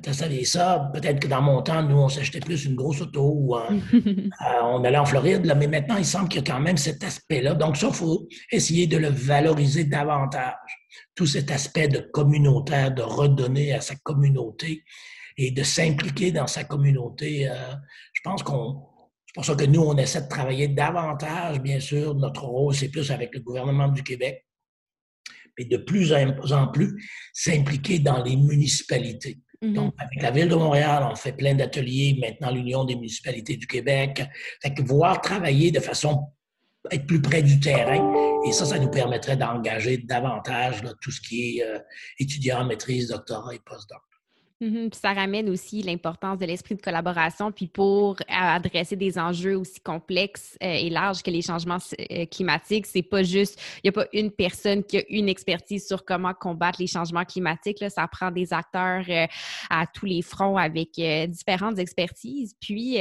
tu 0.00 0.44
ça, 0.46 0.90
peut-être 0.94 1.20
que 1.20 1.28
dans 1.28 1.42
mon 1.42 1.60
temps, 1.60 1.82
nous, 1.82 1.96
on 1.96 2.08
s'achetait 2.08 2.40
plus 2.40 2.64
une 2.64 2.74
grosse 2.74 3.02
auto 3.02 3.34
ou 3.36 3.56
euh, 3.58 3.80
on 4.62 4.82
allait 4.84 4.96
en 4.96 5.04
Floride, 5.04 5.44
là, 5.44 5.54
mais 5.54 5.66
maintenant, 5.66 5.98
il 5.98 6.04
semble 6.04 6.28
qu'il 6.28 6.40
y 6.40 6.50
a 6.50 6.54
quand 6.54 6.60
même 6.60 6.78
cet 6.78 7.04
aspect-là. 7.04 7.54
Donc, 7.54 7.76
ça, 7.76 7.88
il 7.88 7.94
faut 7.94 8.26
essayer 8.50 8.86
de 8.86 8.96
le 8.96 9.08
valoriser 9.08 9.84
davantage. 9.84 10.54
Tout 11.14 11.26
cet 11.26 11.50
aspect 11.50 11.88
de 11.88 11.98
communautaire, 11.98 12.94
de 12.94 13.02
redonner 13.02 13.74
à 13.74 13.82
sa 13.82 13.94
communauté 13.96 14.82
et 15.36 15.50
de 15.50 15.62
s'impliquer 15.62 16.32
dans 16.32 16.46
sa 16.46 16.64
communauté. 16.64 17.48
Euh, 17.48 17.74
je 18.14 18.20
pense 18.24 18.42
qu'on. 18.42 18.88
C'est 19.26 19.34
pour 19.34 19.44
ça 19.44 19.54
que 19.54 19.64
nous, 19.64 19.80
on 19.80 19.96
essaie 19.96 20.22
de 20.22 20.28
travailler 20.28 20.68
davantage, 20.68 21.60
bien 21.60 21.80
sûr. 21.80 22.14
Notre 22.14 22.44
rôle, 22.44 22.74
c'est 22.74 22.90
plus 22.90 23.10
avec 23.10 23.34
le 23.34 23.40
gouvernement 23.40 23.88
du 23.88 24.02
Québec, 24.02 24.46
mais 25.58 25.64
de 25.64 25.78
plus 25.78 26.12
en 26.12 26.68
plus 26.68 27.02
s'impliquer 27.32 27.98
dans 27.98 28.22
les 28.22 28.36
municipalités. 28.36 29.38
Donc, 29.62 29.94
avec 29.98 30.20
la 30.20 30.32
Ville 30.32 30.48
de 30.48 30.56
Montréal, 30.56 31.06
on 31.08 31.14
fait 31.14 31.32
plein 31.32 31.54
d'ateliers, 31.54 32.18
maintenant 32.20 32.50
l'Union 32.50 32.84
des 32.84 32.96
municipalités 32.96 33.56
du 33.56 33.66
Québec. 33.66 34.22
Fait 34.60 34.74
que 34.74 34.82
voir 34.82 35.20
travailler 35.20 35.70
de 35.70 35.78
façon 35.78 36.32
être 36.90 37.06
plus 37.06 37.22
près 37.22 37.42
du 37.42 37.60
terrain. 37.60 38.12
Et 38.46 38.52
ça, 38.52 38.66
ça 38.66 38.78
nous 38.78 38.90
permettrait 38.90 39.36
d'engager 39.36 39.98
davantage 39.98 40.82
tout 41.00 41.10
ce 41.10 41.20
qui 41.20 41.58
est 41.58 41.64
euh, 41.64 41.78
étudiant, 42.18 42.64
maîtrise, 42.64 43.08
doctorat 43.08 43.54
et 43.54 43.60
postdoc. 43.64 44.00
Puis 44.68 45.00
ça 45.00 45.12
ramène 45.12 45.48
aussi 45.48 45.82
l'importance 45.82 46.38
de 46.38 46.46
l'esprit 46.46 46.76
de 46.76 46.80
collaboration, 46.80 47.50
puis 47.50 47.66
pour 47.66 48.16
adresser 48.28 48.94
des 48.94 49.18
enjeux 49.18 49.56
aussi 49.56 49.80
complexes 49.80 50.56
euh, 50.62 50.72
et 50.72 50.88
larges 50.88 51.22
que 51.22 51.30
les 51.30 51.42
changements 51.42 51.78
euh, 52.12 52.26
climatiques, 52.26 52.86
c'est 52.86 53.02
pas 53.02 53.24
juste, 53.24 53.60
il 53.78 53.80
n'y 53.86 53.88
a 53.88 53.92
pas 53.92 54.06
une 54.12 54.30
personne 54.30 54.84
qui 54.84 54.98
a 54.98 55.02
une 55.08 55.28
expertise 55.28 55.86
sur 55.86 56.04
comment 56.04 56.32
combattre 56.32 56.80
les 56.80 56.86
changements 56.86 57.24
climatiques. 57.24 57.80
Là, 57.80 57.90
ça 57.90 58.06
prend 58.06 58.30
des 58.30 58.52
acteurs 58.52 59.04
euh, 59.08 59.26
à 59.68 59.86
tous 59.86 60.06
les 60.06 60.22
fronts 60.22 60.56
avec 60.56 60.92
différentes 61.28 61.78
expertises. 61.78 62.54
Puis 62.60 62.98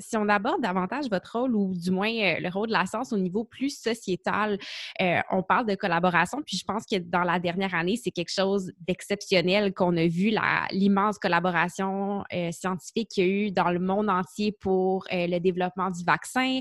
si 0.00 0.16
on 0.16 0.28
aborde 0.28 0.60
davantage 0.62 1.06
votre 1.10 1.38
rôle 1.38 1.54
ou 1.54 1.74
du 1.74 1.90
moins 1.90 2.10
euh, 2.10 2.40
le 2.40 2.48
rôle 2.48 2.68
de 2.68 2.72
la 2.72 2.86
science 2.86 3.12
au 3.12 3.18
niveau 3.18 3.44
plus 3.44 3.80
sociétal, 3.80 4.58
euh, 5.00 5.20
on 5.30 5.42
parle 5.42 5.66
de 5.66 5.74
collaboration, 5.74 6.42
puis 6.44 6.56
je 6.56 6.64
pense 6.64 6.84
que 6.86 6.96
dans 6.96 7.22
la 7.22 7.38
dernière 7.38 7.74
année, 7.74 7.96
c'est 7.96 8.10
quelque 8.10 8.32
chose 8.32 8.72
d'exceptionnel 8.80 9.72
qu'on 9.72 9.96
a 9.96 10.06
vu, 10.06 10.32
l'immense 10.72 11.18
collaboration 11.18 12.24
euh, 12.32 12.50
scientifique 12.52 13.10
qu'il 13.10 13.24
y 13.24 13.28
a 13.28 13.30
eu 13.30 13.50
dans 13.50 13.70
le 13.70 13.78
monde 13.78 14.08
entier 14.08 14.52
pour 14.52 15.06
le 15.10 15.38
développement 15.38 15.90
du 15.90 16.04
vaccin. 16.04 16.60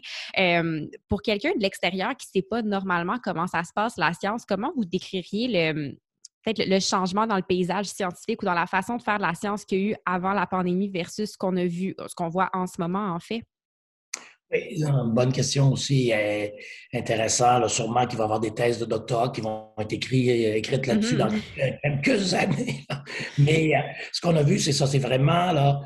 pour 1.07 1.21
quelqu'un 1.21 1.51
de 1.55 1.61
l'extérieur 1.61 2.15
qui 2.15 2.27
ne 2.27 2.41
sait 2.41 2.47
pas 2.47 2.61
normalement 2.61 3.17
comment 3.23 3.47
ça 3.47 3.63
se 3.63 3.73
passe, 3.73 3.97
la 3.97 4.13
science, 4.13 4.45
comment 4.45 4.71
vous 4.75 4.85
décririez 4.85 5.47
le, 5.47 5.97
peut-être 6.43 6.65
le, 6.67 6.79
changement 6.79 7.27
dans 7.27 7.35
le 7.35 7.43
paysage 7.43 7.87
scientifique 7.87 8.41
ou 8.41 8.45
dans 8.45 8.53
la 8.53 8.67
façon 8.67 8.97
de 8.97 9.01
faire 9.01 9.17
de 9.17 9.23
la 9.23 9.33
science 9.33 9.65
qu'il 9.65 9.79
y 9.79 9.81
a 9.81 9.91
eu 9.91 9.95
avant 10.05 10.33
la 10.33 10.47
pandémie 10.47 10.89
versus 10.89 11.31
ce 11.31 11.37
qu'on 11.37 11.55
a 11.57 11.65
vu, 11.65 11.95
ce 12.07 12.15
qu'on 12.15 12.29
voit 12.29 12.49
en 12.53 12.67
ce 12.67 12.75
moment, 12.79 13.13
en 13.13 13.19
fait? 13.19 13.43
Oui, 14.51 14.81
une 14.81 15.11
bonne 15.13 15.31
question 15.31 15.71
aussi. 15.71 16.11
Euh, 16.11 16.47
intéressant. 16.93 17.67
sûrement 17.67 18.07
qu'il 18.07 18.17
va 18.17 18.23
y 18.23 18.25
avoir 18.25 18.39
des 18.39 18.53
thèses 18.53 18.79
de 18.79 18.85
doctorat 18.85 19.29
qui 19.29 19.41
vont 19.41 19.69
être 19.79 19.93
écrites, 19.93 20.87
là-dessus 20.87 21.15
mm-hmm. 21.15 21.17
dans 21.17 22.01
quelques 22.01 22.33
années. 22.33 22.83
Mais 23.37 23.75
euh, 23.75 23.79
ce 24.11 24.21
qu'on 24.21 24.35
a 24.35 24.41
vu, 24.41 24.57
c'est 24.57 24.71
ça. 24.71 24.87
C'est 24.87 24.99
vraiment 24.99 25.51
là, 25.51 25.81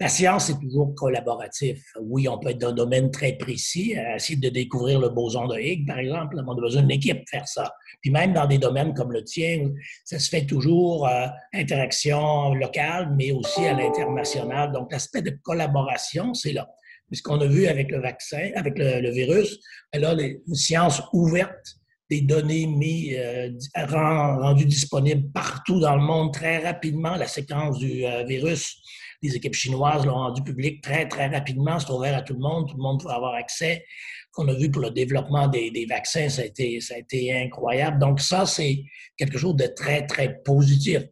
la 0.00 0.08
science 0.08 0.50
est 0.50 0.58
toujours 0.60 0.94
collaboratif. 0.94 1.80
Oui, 2.00 2.28
on 2.28 2.38
peut 2.38 2.50
être 2.50 2.58
dans 2.58 2.70
un 2.70 2.74
domaine 2.74 3.10
très 3.10 3.34
précis, 3.34 3.94
essayer 4.16 4.38
de 4.38 4.48
découvrir 4.48 4.98
le 4.98 5.08
boson 5.08 5.46
de 5.46 5.58
Higgs, 5.58 5.86
par 5.86 5.98
exemple. 5.98 6.42
On 6.44 6.52
a 6.52 6.60
besoin 6.60 6.82
d'une 6.82 6.90
équipe 6.90 7.18
pour 7.18 7.28
faire 7.28 7.46
ça. 7.46 7.72
Puis 8.00 8.10
même 8.10 8.32
dans 8.32 8.46
des 8.46 8.58
domaines 8.58 8.92
comme 8.92 9.12
le 9.12 9.22
tien, 9.22 9.70
ça 10.04 10.18
se 10.18 10.28
fait 10.28 10.46
toujours 10.46 11.06
euh, 11.06 11.26
interaction 11.54 12.52
locale, 12.54 13.14
mais 13.16 13.30
aussi 13.30 13.64
à 13.64 13.72
l'international. 13.72 14.72
Donc, 14.72 14.90
l'aspect 14.90 15.22
de 15.22 15.38
collaboration, 15.42 16.34
c'est 16.34 16.52
là. 16.52 16.68
Puisqu'on 17.08 17.40
a 17.40 17.46
vu 17.46 17.66
avec 17.66 17.90
le 17.92 18.00
vaccin, 18.00 18.50
avec 18.56 18.76
le, 18.76 19.10
virus, 19.10 19.60
ben 19.92 20.02
là, 20.02 20.14
les 20.14 20.42
sciences 20.52 21.02
ouvertes, 21.12 21.76
des 22.10 22.20
données 22.20 22.66
mis, 22.66 23.14
euh, 23.14 23.50
rendues 23.76 24.66
disponibles 24.66 25.30
partout 25.32 25.78
dans 25.80 25.96
le 25.96 26.02
monde 26.02 26.32
très 26.32 26.58
rapidement, 26.58 27.14
la 27.14 27.28
séquence 27.28 27.78
du 27.78 28.04
euh, 28.04 28.24
virus 28.24 28.82
les 29.24 29.36
équipes 29.36 29.54
chinoises 29.54 30.04
l'ont 30.04 30.14
rendu 30.14 30.42
public 30.42 30.82
très, 30.82 31.08
très 31.08 31.28
rapidement. 31.28 31.78
C'est 31.78 31.90
ouvert 31.90 32.16
à 32.16 32.22
tout 32.22 32.34
le 32.34 32.40
monde. 32.40 32.68
Tout 32.68 32.76
le 32.76 32.82
monde 32.82 33.02
peut 33.02 33.10
avoir 33.10 33.34
accès. 33.34 33.84
Qu'on 34.32 34.48
a 34.48 34.54
vu 34.54 34.70
pour 34.70 34.82
le 34.82 34.90
développement 34.90 35.48
des, 35.48 35.86
vaccins, 35.88 36.28
ça 36.28 36.42
a, 36.42 36.44
été, 36.44 36.80
ça 36.80 36.94
a 36.94 36.98
été 36.98 37.32
incroyable. 37.32 37.98
Donc, 37.98 38.20
ça, 38.20 38.46
c'est 38.46 38.84
quelque 39.16 39.38
chose 39.38 39.56
de 39.56 39.66
très, 39.66 40.06
très 40.06 40.42
positif. 40.42 41.02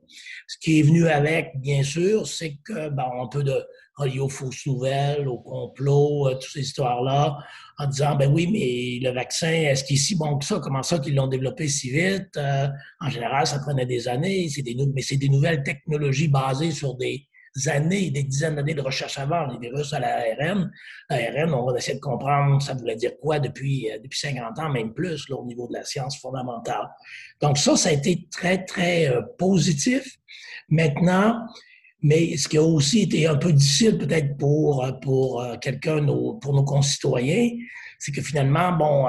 Ce 0.48 0.58
qui 0.58 0.80
est 0.80 0.82
venu 0.82 1.06
avec, 1.06 1.52
bien 1.56 1.82
sûr, 1.82 2.26
c'est 2.26 2.58
que, 2.64 2.88
ben, 2.90 3.08
on 3.16 3.28
peut 3.28 3.44
de 3.44 3.64
aux 4.18 4.28
fausses 4.28 4.66
nouvelles, 4.66 5.28
au 5.28 5.38
complot, 5.38 6.28
euh, 6.28 6.34
toutes 6.34 6.50
ces 6.50 6.60
histoires-là, 6.60 7.38
en 7.78 7.86
disant, 7.86 8.16
ben 8.16 8.32
oui, 8.32 8.48
mais 8.50 9.08
le 9.08 9.14
vaccin, 9.14 9.52
est-ce 9.52 9.84
qu'il 9.84 9.96
est 9.96 10.00
si 10.00 10.16
bon 10.16 10.38
que 10.38 10.44
ça? 10.44 10.58
Comment 10.60 10.82
ça 10.82 10.98
qu'ils 10.98 11.14
l'ont 11.14 11.28
développé 11.28 11.68
si 11.68 11.90
vite? 11.90 12.36
Euh, 12.36 12.68
en 13.00 13.10
général, 13.10 13.46
ça 13.46 13.60
prenait 13.60 13.86
des 13.86 14.08
années, 14.08 14.48
mais 14.94 15.02
c'est 15.02 15.16
des 15.16 15.28
nouvelles 15.28 15.62
technologies 15.62 16.28
basées 16.28 16.72
sur 16.72 16.94
des, 16.96 17.26
années, 17.66 18.10
des 18.10 18.22
dizaines 18.22 18.56
d'années 18.56 18.74
de 18.74 18.80
recherche 18.80 19.18
avant, 19.18 19.46
les 19.46 19.58
virus 19.58 19.92
à 19.92 20.00
l'ARN. 20.00 20.70
L'ARN, 21.10 21.52
on 21.52 21.70
va 21.70 21.76
essayer 21.76 21.94
de 21.94 22.00
comprendre 22.00 22.62
ça 22.62 22.74
voulait 22.74 22.96
dire 22.96 23.12
quoi 23.20 23.38
depuis, 23.38 23.90
euh, 23.90 23.98
depuis 24.02 24.18
50 24.18 24.58
ans, 24.58 24.70
même 24.70 24.92
plus, 24.94 25.30
au 25.30 25.44
niveau 25.44 25.68
de 25.68 25.74
la 25.74 25.84
science 25.84 26.18
fondamentale. 26.18 26.88
Donc 27.40 27.58
ça, 27.58 27.76
ça 27.76 27.90
a 27.90 27.92
été 27.92 28.26
très, 28.30 28.64
très 28.64 29.08
euh, 29.08 29.22
positif. 29.38 30.18
Maintenant, 30.68 31.46
mais 32.00 32.36
ce 32.36 32.48
qui 32.48 32.56
a 32.56 32.62
aussi 32.62 33.02
été 33.02 33.26
un 33.26 33.36
peu 33.36 33.52
difficile 33.52 33.98
peut-être 33.98 34.36
pour, 34.36 34.84
euh, 34.84 34.92
pour 34.92 35.44
quelqu'un, 35.60 36.04
pour 36.04 36.54
nos 36.54 36.64
concitoyens, 36.64 37.50
c'est 37.98 38.12
que 38.12 38.22
finalement, 38.22 38.72
bon, 38.72 39.08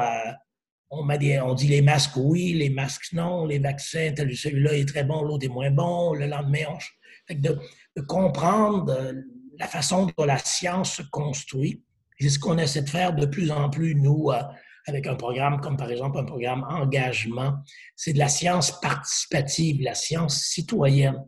on, 0.91 1.07
on, 1.09 1.53
dit 1.55 1.67
les 1.67 1.81
masques 1.81 2.17
oui, 2.17 2.53
les 2.53 2.69
masques 2.69 3.13
non, 3.13 3.45
les 3.45 3.57
vaccins, 3.57 4.13
celui-là 4.15 4.73
est 4.73 4.87
très 4.87 5.03
bon, 5.03 5.23
l'autre 5.23 5.45
est 5.45 5.49
moins 5.49 5.71
bon, 5.71 6.13
le 6.13 6.27
lendemain, 6.27 6.65
on... 6.69 6.77
Fait 7.25 7.35
de, 7.35 7.57
comprendre 8.01 8.91
euh, 8.91 9.13
la 9.59 9.67
façon 9.67 10.07
dont 10.17 10.25
la 10.25 10.37
science 10.37 10.95
se 10.95 11.01
construit. 11.03 11.83
C'est 12.19 12.29
ce 12.29 12.39
qu'on 12.39 12.57
essaie 12.57 12.81
de 12.81 12.89
faire 12.89 13.13
de 13.13 13.25
plus 13.25 13.51
en 13.51 13.69
plus, 13.69 13.95
nous, 13.95 14.31
euh, 14.31 14.41
avec 14.87 15.07
un 15.07 15.15
programme 15.15 15.59
comme 15.61 15.77
par 15.77 15.89
exemple 15.91 16.17
un 16.17 16.25
programme 16.25 16.65
engagement. 16.69 17.53
C'est 17.95 18.13
de 18.13 18.19
la 18.19 18.27
science 18.27 18.79
participative, 18.81 19.81
la 19.81 19.95
science 19.95 20.43
citoyenne. 20.43 21.23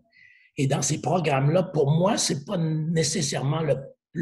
Et 0.58 0.68
dans 0.68 0.82
ces 0.82 1.02
programmes-là, 1.02 1.64
pour 1.64 1.92
moi, 1.92 2.18
c'est 2.18 2.46
pas 2.46 2.58
nécessairement 2.58 3.62
le, 3.62 3.76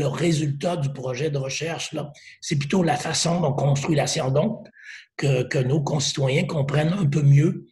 résultat 0.07 0.75
du 0.77 0.91
projet 0.91 1.29
de 1.29 1.37
recherche. 1.37 1.95
C'est 2.41 2.55
plutôt 2.55 2.81
la 2.81 2.95
façon 2.95 3.41
dont 3.41 3.49
on 3.49 3.53
construit 3.53 3.95
la 3.95 4.07
science. 4.07 4.33
Donc, 4.33 4.67
que 5.17 5.61
nos 5.61 5.81
concitoyens 5.81 6.45
comprennent 6.45 6.93
un 6.93 7.05
peu 7.05 7.21
mieux 7.21 7.67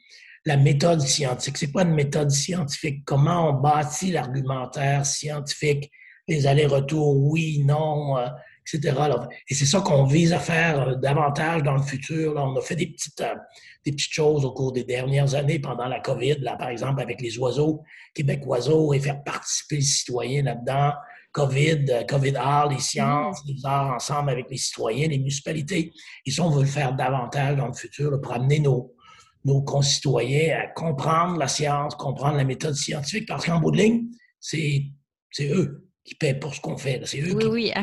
la 0.45 0.57
méthode 0.57 1.01
scientifique. 1.01 1.57
C'est 1.57 1.71
pas 1.71 1.83
une 1.83 1.93
méthode 1.93 2.31
scientifique? 2.31 3.03
Comment 3.05 3.49
on 3.49 3.53
bâtit 3.61 4.11
l'argumentaire 4.11 5.05
scientifique, 5.05 5.91
les 6.27 6.47
allers-retours, 6.47 7.15
oui, 7.17 7.63
non, 7.65 8.17
euh, 8.17 8.27
etc. 8.65 8.97
Et 9.49 9.53
c'est 9.53 9.65
ça 9.65 9.81
qu'on 9.81 10.05
vise 10.05 10.33
à 10.33 10.39
faire 10.39 10.87
euh, 10.87 10.95
davantage 10.95 11.63
dans 11.63 11.75
le 11.75 11.83
futur. 11.83 12.33
Là, 12.33 12.45
on 12.45 12.55
a 12.55 12.61
fait 12.61 12.75
des 12.75 12.87
petites, 12.87 13.21
euh, 13.21 13.35
des 13.85 13.91
petites 13.91 14.13
choses 14.13 14.45
au 14.45 14.53
cours 14.53 14.71
des 14.71 14.83
dernières 14.83 15.35
années 15.35 15.59
pendant 15.59 15.87
la 15.87 15.99
COVID, 15.99 16.37
là, 16.39 16.55
par 16.55 16.69
exemple, 16.69 17.01
avec 17.01 17.21
les 17.21 17.37
oiseaux, 17.37 17.83
Québec 18.13 18.41
Oiseaux, 18.45 18.93
et 18.93 18.99
faire 18.99 19.23
participer 19.23 19.77
les 19.77 19.81
citoyens 19.81 20.43
là-dedans. 20.43 20.93
COVID, 21.33 22.05
COVID 22.09 22.35
Art, 22.35 22.69
les 22.69 22.79
sciences, 22.79 23.45
mm. 23.45 23.47
les 23.47 23.65
arts 23.65 23.93
ensemble 23.93 24.31
avec 24.31 24.47
les 24.49 24.57
citoyens, 24.57 25.07
les 25.07 25.17
municipalités. 25.19 25.91
Et 26.25 26.31
ça, 26.31 26.43
on 26.43 26.49
veut 26.49 26.63
le 26.63 26.67
faire 26.67 26.93
davantage 26.93 27.57
dans 27.57 27.67
le 27.67 27.73
futur 27.73 28.19
pour 28.19 28.33
amener 28.33 28.59
nos, 28.59 28.93
nos 29.43 29.61
concitoyens 29.61 30.59
à 30.59 30.67
comprendre 30.67 31.37
la 31.37 31.47
science, 31.47 31.95
comprendre 31.95 32.37
la 32.37 32.43
méthode 32.43 32.75
scientifique, 32.75 33.27
parce 33.27 33.45
qu'en 33.45 33.59
bout 33.59 33.71
de 33.71 33.77
ligne, 33.77 34.07
c'est 34.39 34.91
eux 35.41 35.87
qui 36.03 36.15
paient 36.15 36.35
pour 36.35 36.55
ce 36.55 36.61
qu'on 36.61 36.77
fait. 36.77 37.01
C'est 37.05 37.21
eux 37.21 37.35
oui, 37.35 37.43
qui 37.43 37.47
oui. 37.47 37.73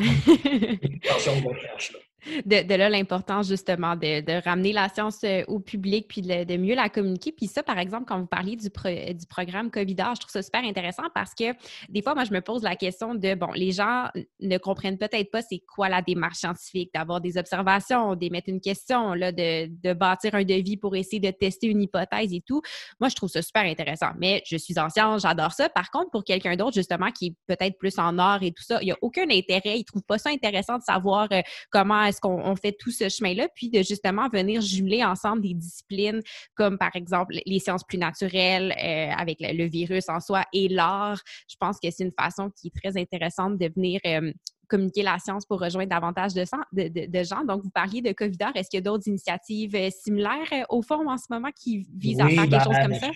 De, 2.45 2.75
là 2.75 2.89
l'importance 2.89 3.47
justement 3.47 3.95
de, 3.95 4.43
ramener 4.43 4.73
la 4.73 4.89
science 4.89 5.19
euh, 5.23 5.43
au 5.47 5.59
public 5.59 6.07
puis 6.07 6.21
de, 6.21 6.57
mieux 6.57 6.75
la 6.75 6.89
communiquer. 6.89 7.31
Puis 7.31 7.47
ça, 7.47 7.63
par 7.63 7.79
exemple, 7.79 8.05
quand 8.07 8.19
vous 8.19 8.27
parliez 8.27 8.55
du, 8.55 8.69
du 8.69 9.25
programme 9.27 9.69
je 10.15 10.19
trouve 10.19 10.31
ça 10.31 10.41
super 10.41 10.63
intéressant 10.63 11.03
parce 11.13 11.33
que 11.33 11.53
des 11.89 12.01
fois, 12.01 12.15
moi, 12.15 12.23
je 12.23 12.33
me 12.33 12.41
pose 12.41 12.63
la 12.63 12.75
question 12.75 13.15
de, 13.15 13.35
bon, 13.35 13.51
les 13.53 13.71
gens 13.71 14.07
ne 14.39 14.57
comprennent 14.57 14.97
peut-être 14.97 15.31
pas 15.31 15.41
c'est 15.41 15.59
quoi 15.59 15.89
la 15.89 16.01
démarche 16.01 16.37
scientifique, 16.37 16.91
d'avoir 16.93 17.21
des 17.21 17.37
observations, 17.37 18.15
d'émettre 18.15 18.49
une 18.49 18.61
question, 18.61 19.13
là, 19.13 19.31
de, 19.31 19.93
bâtir 19.93 20.35
un 20.35 20.43
devis 20.43 20.77
pour 20.77 20.95
essayer 20.95 21.19
de 21.19 21.31
tester 21.31 21.67
une 21.67 21.81
hypothèse 21.81 22.31
et 22.33 22.41
tout. 22.45 22.61
Moi, 22.99 23.09
je 23.09 23.15
trouve 23.15 23.29
ça 23.29 23.41
super 23.41 23.63
intéressant. 23.63 24.11
Mais 24.17 24.41
je 24.45 24.57
suis 24.57 24.77
en 24.79 24.89
science, 24.89 25.23
j'adore 25.23 25.51
ça. 25.51 25.69
Par 25.69 25.89
contre, 25.91 26.11
pour 26.11 26.23
quelqu'un 26.23 26.55
d'autre, 26.55 26.73
justement, 26.73 27.11
qui 27.11 27.27
est 27.27 27.35
peut-être 27.47 27.77
plus 27.77 27.97
en 27.97 28.17
art 28.17 28.43
et 28.43 28.51
tout 28.51 28.63
ça, 28.63 28.79
il 28.81 28.85
n'y 28.85 28.91
a 28.91 28.97
aucun 29.01 29.29
intérêt. 29.29 29.75
Il 29.75 29.79
ne 29.79 29.83
trouve 29.83 30.03
pas 30.03 30.17
ça 30.17 30.29
intéressant 30.29 30.77
de 30.77 30.83
savoir 30.83 31.27
euh, 31.31 31.41
comment 31.69 32.08
est-ce 32.09 32.21
qu'on 32.21 32.55
fait 32.55 32.75
tout 32.77 32.91
ce 32.91 33.09
chemin-là, 33.09 33.47
puis 33.55 33.69
de 33.69 33.81
justement 33.81 34.27
venir 34.29 34.61
jumeler 34.61 35.03
ensemble 35.03 35.41
des 35.41 35.53
disciplines 35.53 36.21
comme 36.55 36.77
par 36.77 36.95
exemple 36.95 37.35
les 37.45 37.59
sciences 37.59 37.83
plus 37.83 37.97
naturelles 37.97 38.71
euh, 38.71 39.11
avec 39.17 39.37
le, 39.39 39.69
virus 39.69 40.09
en 40.09 40.19
soi 40.19 40.43
et 40.53 40.67
l'art. 40.67 41.21
Je 41.49 41.55
pense 41.59 41.79
que 41.79 41.89
c'est 41.91 42.03
une 42.03 42.13
façon 42.17 42.49
qui 42.49 42.67
est 42.67 42.75
très 42.81 42.99
intéressante 42.99 43.57
de 43.57 43.71
venir 43.73 43.99
euh, 44.05 44.31
communiquer 44.67 45.03
la 45.03 45.17
science 45.19 45.45
pour 45.45 45.59
rejoindre 45.59 45.89
davantage 45.89 46.33
de, 46.33 47.07
de, 47.07 47.23
gens. 47.23 47.43
Donc, 47.43 47.63
vous 47.63 47.71
parliez 47.71 48.01
de 48.01 48.11
COVIDAR. 48.11 48.55
Est-ce 48.55 48.69
qu'il 48.69 48.77
y 48.77 48.81
a 48.81 48.81
d'autres 48.81 49.07
initiatives 49.07 49.75
euh, 49.75 49.89
similaires 49.89 50.65
au 50.69 50.81
fond 50.81 51.09
en 51.09 51.17
ce 51.17 51.25
moment 51.29 51.49
qui 51.55 51.87
visent 51.95 52.19
à 52.19 52.27
faire 52.27 52.47
quelque 52.47 52.63
chose 52.63 52.77
comme 52.81 52.91
ben, 52.91 52.99
ça? 52.99 53.09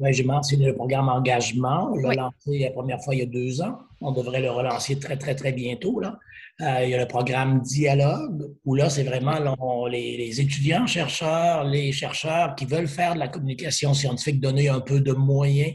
Oui, 0.00 0.12
j'ai 0.12 0.24
mentionné 0.24 0.66
le 0.66 0.74
programme 0.74 1.08
Engagement. 1.08 1.92
On 1.92 1.96
l'a 1.96 2.14
lancé 2.14 2.58
la 2.58 2.70
première 2.72 3.00
fois 3.00 3.14
il 3.14 3.20
y 3.20 3.22
a 3.22 3.26
deux 3.26 3.62
ans. 3.62 3.78
On 4.00 4.10
devrait 4.10 4.40
le 4.40 4.50
relancer 4.50 4.98
très, 4.98 5.16
très, 5.16 5.36
très 5.36 5.52
bientôt. 5.52 6.00
Là. 6.00 6.18
Euh, 6.60 6.84
il 6.84 6.90
y 6.90 6.94
a 6.94 6.98
le 6.98 7.06
programme 7.06 7.60
Dialogue, 7.60 8.56
où 8.64 8.74
là, 8.74 8.90
c'est 8.90 9.04
vraiment 9.04 9.38
les, 9.86 10.40
étudiants, 10.40 10.86
chercheurs, 10.88 11.62
les 11.62 11.92
chercheurs 11.92 12.56
qui 12.56 12.64
veulent 12.64 12.88
faire 12.88 13.14
de 13.14 13.20
la 13.20 13.28
communication 13.28 13.94
scientifique, 13.94 14.40
donner 14.40 14.68
un 14.68 14.80
peu 14.80 15.00
de 15.00 15.12
moyens 15.12 15.74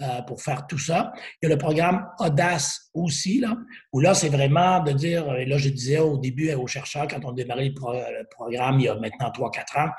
euh, 0.00 0.22
pour 0.22 0.40
faire 0.40 0.68
tout 0.68 0.78
ça. 0.78 1.12
Il 1.42 1.48
y 1.48 1.52
a 1.52 1.54
le 1.56 1.58
programme 1.58 2.06
Audace 2.20 2.90
aussi, 2.94 3.40
là, 3.40 3.56
où 3.92 3.98
là, 3.98 4.14
c'est 4.14 4.28
vraiment 4.28 4.78
de 4.80 4.92
dire, 4.92 5.32
et 5.34 5.44
là, 5.44 5.58
je 5.58 5.70
disais 5.70 5.98
au 5.98 6.18
début 6.18 6.52
aux 6.54 6.68
chercheurs, 6.68 7.08
quand 7.08 7.24
on 7.24 7.32
démarrait 7.32 7.64
le, 7.64 7.70
le 7.70 8.28
programme 8.30 8.78
il 8.78 8.84
y 8.84 8.88
a 8.88 8.94
maintenant 8.94 9.30
3-4 9.30 9.86
ans, 9.86 9.90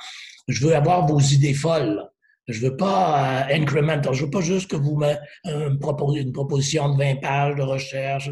je 0.47 0.65
veux 0.65 0.73
avoir 0.73 1.05
vos 1.05 1.19
idées 1.19 1.53
folles. 1.53 2.01
Je 2.47 2.61
veux 2.61 2.77
pas 2.77 3.49
euh, 3.49 3.55
incremental. 3.55 4.13
Je 4.13 4.23
veux 4.23 4.31
pas 4.31 4.41
juste 4.41 4.71
que 4.71 4.77
vous 4.77 4.95
me 4.95 5.13
euh, 5.47 5.75
proposez 5.79 6.21
une 6.21 6.31
proposition 6.31 6.93
de 6.93 6.97
20 6.97 7.15
pages 7.17 7.55
de 7.55 7.61
recherche. 7.61 8.29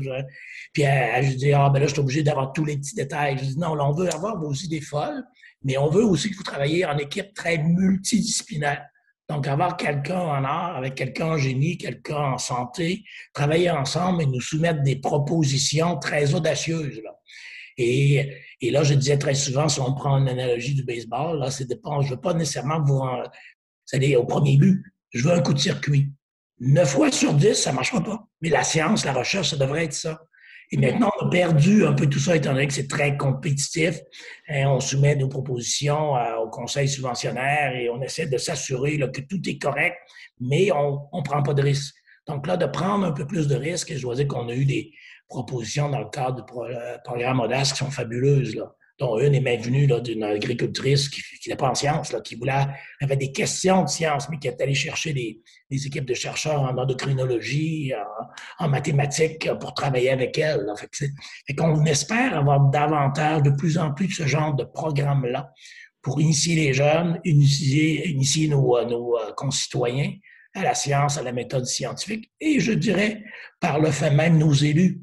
puis 0.72 0.86
euh, 0.86 1.22
je 1.22 1.36
dis, 1.36 1.52
ah 1.52 1.70
ben 1.70 1.80
là, 1.80 1.88
je 1.88 1.92
suis 1.92 2.00
obligé 2.00 2.24
d'avoir 2.24 2.54
tous 2.54 2.64
les 2.64 2.78
petits 2.78 2.96
détails. 2.96 3.38
Je 3.38 3.44
dis, 3.44 3.58
non, 3.58 3.76
là, 3.76 3.86
on 3.86 3.92
veut 3.92 4.10
avoir 4.14 4.40
vos 4.40 4.54
idées 4.54 4.82
folles, 4.82 5.24
mais 5.64 5.78
on 5.78 5.90
veut 5.90 6.06
aussi 6.06 6.32
que 6.32 6.38
vous 6.38 6.44
travaillez 6.44 6.86
en 6.86 6.98
équipe 6.98 7.34
très 7.34 7.58
multidisciplinaire. 7.58 8.86
Donc, 9.28 9.48
avoir 9.48 9.76
quelqu'un 9.76 10.20
en 10.20 10.44
art, 10.44 10.78
avec 10.78 10.96
quelqu'un 10.96 11.32
en 11.32 11.38
génie, 11.38 11.78
quelqu'un 11.78 12.34
en 12.34 12.38
santé, 12.38 13.04
travailler 13.34 13.72
ensemble 13.72 14.22
et 14.22 14.28
nous 14.28 14.40
soumettre 14.40 14.82
des 14.84 14.98
propositions 14.98 15.98
très 15.98 16.36
audacieuses. 16.36 17.02
Là. 17.04 17.12
Et, 17.78 18.32
et, 18.62 18.72
là, 18.72 18.84
je 18.84 18.94
disais 18.94 19.18
très 19.18 19.34
souvent, 19.34 19.68
si 19.68 19.82
on 19.82 19.94
prend 19.94 20.20
une 20.20 20.30
analogie 20.30 20.76
du 20.76 20.84
baseball, 20.84 21.40
là, 21.40 21.52
c'est. 21.52 21.68
Je 21.70 22.10
veux 22.10 22.22
pas 22.22 22.34
nécessairement 22.34 22.82
vous, 22.82 23.02
c'est-à-dire 23.86 24.22
au 24.22 24.26
premier 24.26 24.58
but, 24.58 24.84
je 25.14 25.24
veux 25.24 25.34
un 25.34 25.42
coup 25.42 25.54
de 25.54 25.60
circuit. 25.60 26.12
Neuf 26.60 26.92
fois 26.92 27.12
sur 27.12 27.34
dix, 27.34 27.56
ça 27.56 27.72
ne 27.72 27.76
marchera 27.76 28.02
pas. 28.02 28.28
Mais 28.42 28.50
la 28.50 28.64
science, 28.64 29.06
la 29.06 29.14
recherche, 29.14 29.50
ça 29.50 29.58
devrait 29.58 29.86
être 29.86 29.94
ça. 29.94 30.22
Et 30.72 30.78
maintenant, 30.78 31.12
on 31.22 31.28
a 31.28 31.30
perdu 31.30 31.86
un 31.86 31.94
peu 31.94 32.08
tout 32.08 32.20
ça, 32.20 32.36
étant 32.36 32.54
donné 32.54 32.66
que 32.66 32.74
c'est 32.74 32.88
très 32.88 33.18
compétitif. 33.18 34.00
On 34.50 34.80
soumet 34.80 35.16
nos 35.16 35.28
propositions 35.28 36.18
euh, 36.18 36.38
au 36.38 36.50
conseil 36.50 36.88
subventionnaire 36.88 37.76
et 37.76 37.90
on 37.90 38.02
essaie 38.02 38.26
de 38.26 38.38
s'assurer 38.38 38.98
que 38.98 39.22
tout 39.22 39.42
est 39.48 39.60
correct, 39.60 39.96
mais 40.40 40.72
on 40.72 41.08
ne 41.14 41.22
prend 41.22 41.44
pas 41.44 41.54
de 41.54 41.62
risques. 41.62 41.94
Donc 42.28 42.48
là, 42.48 42.58
de 42.58 42.66
prendre 42.66 43.06
un 43.06 43.12
peu 43.12 43.28
plus 43.28 43.48
de 43.48 43.56
risques, 43.56 43.94
je 43.96 44.02
dois 44.02 44.16
dire 44.16 44.28
qu'on 44.28 44.50
a 44.50 44.56
eu 44.56 44.66
des 44.66 44.92
propositions 45.30 45.90
dans 45.90 46.00
le 46.00 46.10
cadre 46.10 46.44
du 46.44 46.54
euh, 46.58 46.98
programme 47.04 47.42
Audace 47.42 47.72
qui 47.74 47.80
sont 47.80 47.92
fabuleuses. 47.92 48.56
Là 48.56 48.76
dont 48.98 49.20
une 49.20 49.36
est 49.36 49.42
même 49.42 49.62
venue 49.62 49.88
d'une 50.02 50.24
agricultrice 50.24 51.10
qui, 51.10 51.50
n'est 51.50 51.56
pas 51.56 51.70
en 51.70 51.76
sciences, 51.76 52.16
qui 52.24 52.36
voulait, 52.36 52.66
avait 53.02 53.18
des 53.18 53.32
questions 53.32 53.84
de 53.84 53.90
sciences, 53.90 54.30
mais 54.30 54.40
qui 54.40 54.48
est 54.48 54.62
allée 54.62 54.74
chercher 54.74 55.14
des, 55.14 55.42
équipes 55.70 56.06
de 56.06 56.14
chercheurs 56.14 56.62
en 56.62 56.78
endocrinologie, 56.78 57.94
en, 58.60 58.70
mathématiques 58.70 59.50
pour 59.60 59.74
travailler 59.74 60.12
avec 60.12 60.38
elle. 60.38 60.66
Fait, 60.78 61.56
qu'on 61.56 61.86
espère 61.86 62.38
avoir 62.38 62.70
davantage, 62.70 63.44
de 63.44 63.50
plus 63.50 63.78
en 63.78 63.94
plus 63.94 64.08
de 64.08 64.14
ce 64.14 64.28
genre 64.28 64.54
de 64.54 64.64
programme-là 64.64 65.52
pour 66.02 66.22
initier 66.22 66.56
les 66.56 66.74
jeunes, 66.74 67.20
initier, 67.26 68.08
initier 68.08 68.48
nos, 68.48 68.82
nos 68.86 69.18
concitoyens 69.36 70.14
à 70.54 70.64
la 70.64 70.74
science, 70.74 71.18
à 71.18 71.24
la 71.24 71.34
méthode 71.34 71.66
scientifique, 71.66 72.32
et 72.40 72.62
je 72.62 72.72
dirais 72.72 73.24
par 73.60 73.80
le 73.80 73.92
fait 73.92 74.12
même 74.12 74.38
nos 74.38 74.54
élus. 74.54 75.02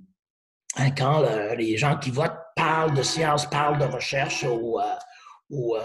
Hein, 0.76 0.93
quand 0.93 1.22
les 1.59 1.76
gens 1.76 1.99
qui 1.99 2.11
votent 2.11 2.41
parlent 2.55 2.94
de 2.94 3.03
science, 3.03 3.48
parlent 3.48 3.78
de 3.78 3.84
recherche 3.84 4.44
euh, 4.44 4.80
euh, 5.53 5.80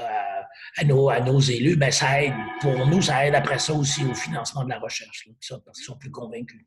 à, 0.78 0.84
nos, 0.84 1.09
à, 1.09 1.20
nos, 1.20 1.39
élus, 1.39 1.76
ben 1.76 1.91
ça 1.91 2.24
aide, 2.24 2.34
pour 2.61 2.88
nous, 2.88 3.01
ça 3.01 3.26
aide 3.26 3.36
après 3.36 3.59
ça 3.59 3.74
aussi 3.74 4.03
au 4.05 4.13
financement 4.13 4.63
de 4.63 4.70
la 4.70 4.80
recherche, 4.80 5.28
parce 5.65 5.78
qu'ils 5.78 5.86
sont 5.86 5.97
plus 5.97 6.11
convaincus. 6.11 6.65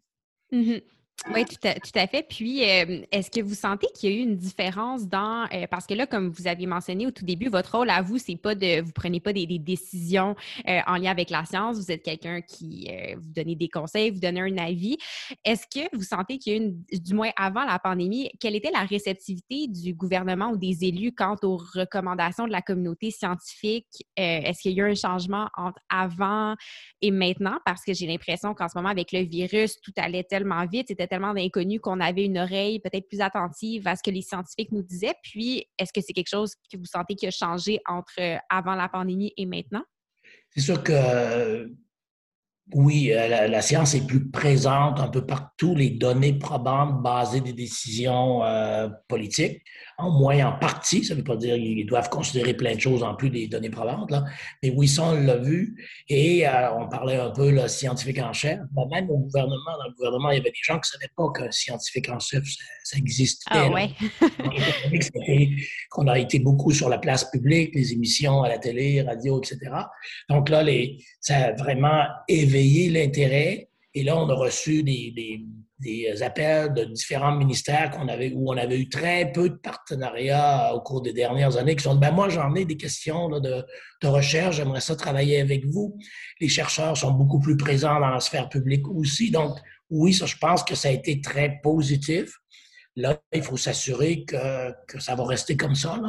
Mm-hmm. 0.53 0.83
Oui, 1.29 1.45
tout 1.45 1.99
à, 1.99 2.07
fait. 2.07 2.27
Puis, 2.29 2.65
euh, 2.65 3.03
est-ce 3.13 3.31
que 3.31 3.41
vous 3.41 3.55
sentez 3.55 3.87
qu'il 3.95 4.11
y 4.11 4.13
a 4.13 4.17
eu 4.17 4.21
une 4.21 4.37
différence 4.37 5.07
dans 5.07 5.47
euh, 5.53 5.67
parce 5.71 5.87
que 5.87 5.93
là, 5.93 6.07
comme 6.07 6.31
vous 6.31 6.47
aviez 6.47 6.67
mentionné 6.67 7.07
au 7.07 7.11
tout 7.11 7.27
début, 7.27 7.49
votre 7.49 7.77
rôle 7.77 7.91
à 7.91 8.01
vous, 8.01 8.17
c'est 8.17 8.37
pas 8.37 8.55
de 8.55 8.81
vous 8.81 8.93
prenez 8.93 9.21
pas 9.21 9.33
des, 9.35 9.47
décisions 9.59 10.35
euh, 10.67 10.81
en 10.87 10.97
lien 10.97 11.11
avec 11.11 11.29
la 11.29 11.45
science. 11.45 11.77
Vous 11.77 11.91
êtes 11.93 12.03
quelqu'un 12.03 12.41
qui 12.41 12.89
vous 13.17 13.33
donnez 13.33 13.55
des 13.55 13.69
conseils, 13.69 14.11
vous 14.11 14.21
donnez 14.21 14.41
un 14.41 14.57
avis. 14.57 14.97
Est-ce 15.45 15.67
que 15.67 15.95
vous 15.95 16.03
sentez 16.03 16.39
qu'il 16.39 16.53
y 16.53 16.57
a 16.57 16.59
eu, 16.59 16.63
une, 16.63 17.01
du 17.01 17.15
moins 17.15 17.31
avant 17.37 17.65
la 17.65 17.79
pandémie, 17.79 18.31
quelle 18.41 18.57
était 18.57 18.71
la 18.71 18.85
réceptivité 18.85 19.67
du 19.69 19.93
gouvernement 19.93 20.51
ou 20.51 20.57
des 20.57 20.85
élus 20.85 21.13
quant 21.13 21.37
aux 21.43 21.59
recommandations 21.59 22.47
de 22.47 22.53
la 22.53 22.63
communauté 22.63 23.11
scientifique? 23.11 23.87
Est-ce 24.17 24.63
qu'il 24.63 24.73
y 24.73 24.81
a 24.81 24.87
eu 24.87 24.91
un 24.91 24.95
changement 24.95 25.49
entre 25.57 25.81
avant 25.91 26.55
et 27.03 27.11
maintenant? 27.11 27.59
Parce 27.67 27.85
que 27.85 27.93
j'ai 27.93 28.07
l'impression 28.07 28.55
qu'en 28.55 28.69
ce 28.69 28.79
moment, 28.79 28.89
avec 28.89 29.13
le 29.13 29.21
virus, 29.21 29.81
tout 29.81 29.93
allait 29.97 30.25
tellement 30.25 30.65
vite, 30.67 30.91
tellement 31.11 31.35
d'inconnus 31.35 31.81
qu'on 31.83 32.01
avait 32.01 32.25
une 32.25 32.39
oreille 32.39 32.79
peut-être 32.79 33.09
plus 33.09 33.21
attentive 33.21 33.87
à 33.87 33.97
ce 33.97 34.03
que 34.03 34.11
les 34.11 34.23
scientifiques 34.23 34.73
nous 34.73 34.83
disaient. 34.83 35.15
Puis, 35.23 35.67
est-ce 35.79 35.93
que 35.93 36.01
c'est 36.01 36.13
quelque 36.13 36.31
chose 36.31 36.55
que 36.73 36.79
vous 36.79 36.87
sentez 36.87 37.15
qui 37.15 37.27
a 37.27 37.31
changé 37.31 37.81
entre 37.87 38.15
euh, 38.21 38.37
avant 38.49 38.75
la 38.75 38.89
pandémie 38.89 39.33
et 39.37 39.45
maintenant? 39.45 39.83
C'est 40.55 40.63
sûr 40.63 40.83
que 40.83 41.71
oui, 42.75 43.13
euh, 43.13 43.49
la, 43.49 43.63
science 43.63 43.95
est 43.95 44.07
plus 44.07 44.31
présente 44.31 45.01
un 45.01 45.09
peu 45.09 45.27
partout, 45.27 45.75
les 45.75 45.91
données 45.91 46.39
probantes 46.39 47.03
basées 47.03 47.41
des 47.41 47.53
décisions 47.53 48.45
euh, 48.45 48.89
politiques, 49.09 49.63
au 50.05 50.11
moins 50.11 50.47
en 50.47 50.59
partie, 50.59 51.05
ça 51.05 51.15
ne 51.15 51.19
veut 51.19 51.25
pas 51.25 51.37
dire 51.37 51.57
qu'ils 51.57 51.87
doivent 51.87 52.09
considérer 52.09 52.55
plein 52.55 52.75
de 52.75 52.81
choses 52.81 53.03
en 53.03 53.15
plus 53.15 53.31
des 53.31 53.47
données 53.47 53.71
probantes, 53.71 54.11
là. 54.11 54.25
mais 54.63 54.71
oui, 54.71 54.89
ça, 54.89 55.05
on 55.05 55.15
l'a 55.15 55.37
vu, 55.37 55.77
et 56.09 56.47
euh, 56.47 56.73
on 56.75 56.89
parlait 56.89 57.17
un 57.17 57.31
peu 57.31 57.51
le 57.51 57.69
scientifique 57.69 58.19
en 58.19 58.33
chef, 58.33 58.59
même 58.91 59.11
au 59.11 59.19
gouvernement, 59.19 59.77
dans 59.79 59.89
le 59.89 59.95
gouvernement, 59.95 60.31
il 60.31 60.39
y 60.39 60.41
avait 60.41 60.51
des 60.51 60.59
gens 60.63 60.75
qui 60.75 60.91
ne 60.93 60.99
savaient 60.99 61.13
pas 61.17 61.31
qu'un 61.33 61.51
scientifique 61.51 62.09
en 62.09 62.19
chef, 62.19 62.45
ça, 62.85 62.99
existait. 62.99 63.45
Ah 63.51 63.69
ouais. 63.69 63.91
qu'on 65.91 66.07
a 66.07 66.19
été 66.19 66.39
beaucoup 66.39 66.73
sur 66.73 66.89
la 66.89 66.99
place 66.99 67.31
publique, 67.31 67.75
les 67.75 67.93
émissions 67.93 68.43
à 68.43 68.49
la 68.49 68.59
télé, 68.59 69.03
radio, 69.03 69.41
etc. 69.41 69.59
Donc 70.29 70.49
là, 70.49 70.63
les, 70.63 70.99
ça 71.21 71.37
a 71.37 71.53
vraiment 71.53 72.05
éveillé 72.29 72.91
l'intérêt. 72.91 73.69
Et 73.95 74.05
là, 74.05 74.17
on 74.17 74.29
a 74.29 74.35
reçu 74.35 74.83
des, 74.83 75.13
des, 75.15 75.45
appels 76.23 76.73
de 76.75 76.85
différents 76.85 77.35
ministères 77.35 77.91
qu'on 77.91 78.09
avait, 78.09 78.33
où 78.35 78.51
on 78.51 78.57
avait 78.57 78.79
eu 78.79 78.89
très 78.89 79.31
peu 79.33 79.49
de 79.49 79.57
partenariats 79.57 80.75
au 80.75 80.81
cours 80.81 81.03
des 81.03 81.13
dernières 81.13 81.57
années 81.57 81.77
qui 81.77 81.85
sont 81.85 81.95
ben 81.95 82.11
moi, 82.11 82.29
j'en 82.29 82.55
ai 82.55 82.65
des 82.65 82.77
questions 82.77 83.29
de, 83.29 83.65
de, 84.03 84.09
recherche, 84.09 84.57
j'aimerais 84.57 84.81
ça 84.81 84.97
travailler 84.97 85.41
avec 85.41 85.67
vous. 85.67 85.99
Les 86.41 86.49
chercheurs 86.49 86.97
sont 86.97 87.13
beaucoup 87.13 87.41
plus 87.41 87.57
présents 87.57 88.01
dans 88.01 88.11
la 88.11 88.21
sphère 88.21 88.49
publique 88.49 88.87
aussi. 88.89 89.31
Donc, 89.31 89.59
oui, 89.91 90.13
ça, 90.13 90.27
je 90.27 90.37
pense 90.37 90.63
que 90.63 90.75
ça 90.75 90.89
a 90.89 90.93
été 90.93 91.21
très 91.21 91.61
positif. 91.63 92.39
Là, 92.97 93.21
il 93.33 93.43
faut 93.43 93.57
s'assurer 93.57 94.25
que, 94.25 94.39
ça 94.99 95.15
va 95.15 95.25
rester 95.25 95.57
comme 95.57 95.77
ça. 95.77 96.01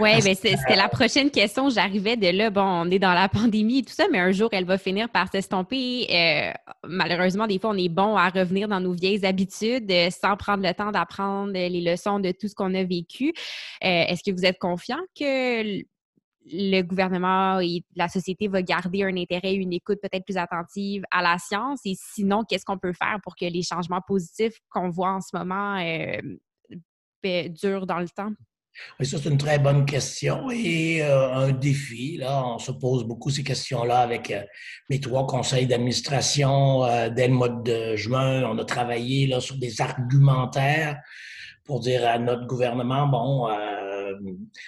Oui, 0.00 0.10
mais 0.24 0.34
c'était 0.34 0.74
la 0.74 0.88
prochaine 0.88 1.30
question. 1.30 1.70
J'arrivais 1.70 2.16
de 2.16 2.28
là, 2.28 2.50
bon, 2.50 2.62
on 2.62 2.90
est 2.90 2.98
dans 2.98 3.14
la 3.14 3.28
pandémie 3.28 3.78
et 3.78 3.82
tout 3.82 3.92
ça, 3.92 4.06
mais 4.10 4.18
un 4.18 4.32
jour, 4.32 4.48
elle 4.52 4.64
va 4.64 4.78
finir 4.78 5.08
par 5.08 5.30
s'estomper. 5.30 6.06
Euh, 6.10 6.52
malheureusement, 6.84 7.46
des 7.46 7.60
fois, 7.60 7.70
on 7.70 7.78
est 7.78 7.88
bon 7.88 8.16
à 8.16 8.30
revenir 8.30 8.66
dans 8.66 8.80
nos 8.80 8.92
vieilles 8.92 9.24
habitudes 9.24 9.90
euh, 9.90 10.10
sans 10.10 10.36
prendre 10.36 10.66
le 10.66 10.74
temps 10.74 10.90
d'apprendre 10.90 11.52
les 11.52 11.80
leçons 11.80 12.18
de 12.18 12.32
tout 12.32 12.48
ce 12.48 12.54
qu'on 12.54 12.74
a 12.74 12.82
vécu. 12.82 13.32
Euh, 13.84 14.04
est-ce 14.08 14.28
que 14.28 14.34
vous 14.34 14.44
êtes 14.44 14.58
confiant 14.58 15.00
que 15.18 15.82
le 16.50 16.82
gouvernement 16.82 17.60
et 17.60 17.82
la 17.94 18.08
société 18.08 18.48
va 18.48 18.62
garder 18.62 19.04
un 19.04 19.16
intérêt, 19.16 19.54
une 19.54 19.72
écoute 19.72 19.98
peut-être 20.00 20.24
plus 20.24 20.36
attentive 20.36 21.02
à 21.10 21.22
la 21.22 21.38
science? 21.38 21.80
Et 21.84 21.94
sinon, 21.96 22.44
qu'est-ce 22.48 22.64
qu'on 22.64 22.78
peut 22.78 22.92
faire 22.92 23.18
pour 23.22 23.36
que 23.36 23.44
les 23.44 23.62
changements 23.62 24.00
positifs 24.06 24.58
qu'on 24.70 24.90
voit 24.90 25.12
en 25.12 25.20
ce 25.20 25.36
moment 25.36 25.78
euh, 25.78 26.20
ben, 27.22 27.52
durent 27.52 27.86
dans 27.86 27.98
le 27.98 28.08
temps? 28.08 28.32
Oui, 29.00 29.06
ça, 29.06 29.18
c'est 29.18 29.28
une 29.28 29.38
très 29.38 29.58
bonne 29.58 29.84
question 29.86 30.50
et 30.52 31.02
euh, 31.02 31.34
un 31.34 31.50
défi. 31.52 32.16
Là, 32.16 32.44
on 32.46 32.58
se 32.58 32.70
pose 32.70 33.02
beaucoup 33.04 33.30
ces 33.30 33.42
questions-là 33.42 33.98
avec 33.98 34.30
euh, 34.30 34.42
mes 34.88 35.00
trois 35.00 35.26
conseils 35.26 35.66
d'administration. 35.66 36.86
dès 37.10 37.26
le 37.26 37.34
mois 37.34 37.48
de 37.48 37.96
juin, 37.96 38.44
on 38.44 38.56
a 38.58 38.64
travaillé 38.64 39.26
là, 39.26 39.40
sur 39.40 39.56
des 39.56 39.80
argumentaires 39.80 41.00
pour 41.68 41.80
dire 41.80 42.08
à 42.08 42.18
notre 42.18 42.46
gouvernement, 42.46 43.06
bon, 43.06 43.46
euh, 43.50 43.97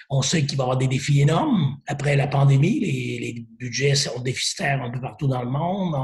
on 0.09 0.21
sait 0.21 0.45
qu'il 0.45 0.57
va 0.57 0.63
y 0.63 0.65
avoir 0.65 0.77
des 0.77 0.87
défis 0.87 1.21
énormes 1.21 1.77
après 1.87 2.15
la 2.15 2.27
pandémie. 2.27 2.79
Les, 2.79 3.45
budgets 3.59 3.93
sont 3.93 4.19
déficitaires 4.21 4.81
un 4.81 4.89
peu 4.89 4.99
partout 4.99 5.27
dans 5.27 5.43
le 5.43 5.49
monde. 5.49 5.95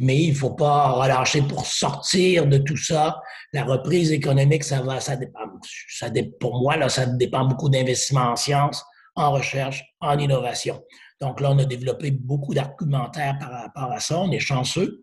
mais 0.00 0.22
il 0.22 0.30
ne 0.30 0.34
faut 0.34 0.54
pas 0.54 0.92
relâcher 0.92 1.42
pour 1.42 1.66
sortir 1.66 2.46
de 2.46 2.58
tout 2.58 2.76
ça. 2.76 3.20
La 3.52 3.64
reprise 3.64 4.12
économique, 4.12 4.64
ça 4.64 4.80
va, 4.80 5.00
ça 5.00 5.16
dépend. 5.16 5.40
Ça, 5.88 6.08
pour 6.40 6.60
moi, 6.60 6.76
là, 6.76 6.88
ça 6.88 7.06
dépend 7.06 7.44
beaucoup 7.44 7.68
d'investissements 7.68 8.30
en 8.30 8.36
sciences, 8.36 8.82
en 9.14 9.32
recherche, 9.32 9.84
en 10.00 10.18
innovation. 10.18 10.82
Donc 11.20 11.40
là, 11.40 11.52
on 11.52 11.58
a 11.58 11.64
développé 11.64 12.10
beaucoup 12.10 12.52
d'argumentaires 12.52 13.36
par 13.38 13.50
rapport 13.50 13.92
à 13.92 14.00
ça. 14.00 14.18
On 14.18 14.32
est 14.32 14.40
chanceux 14.40 15.02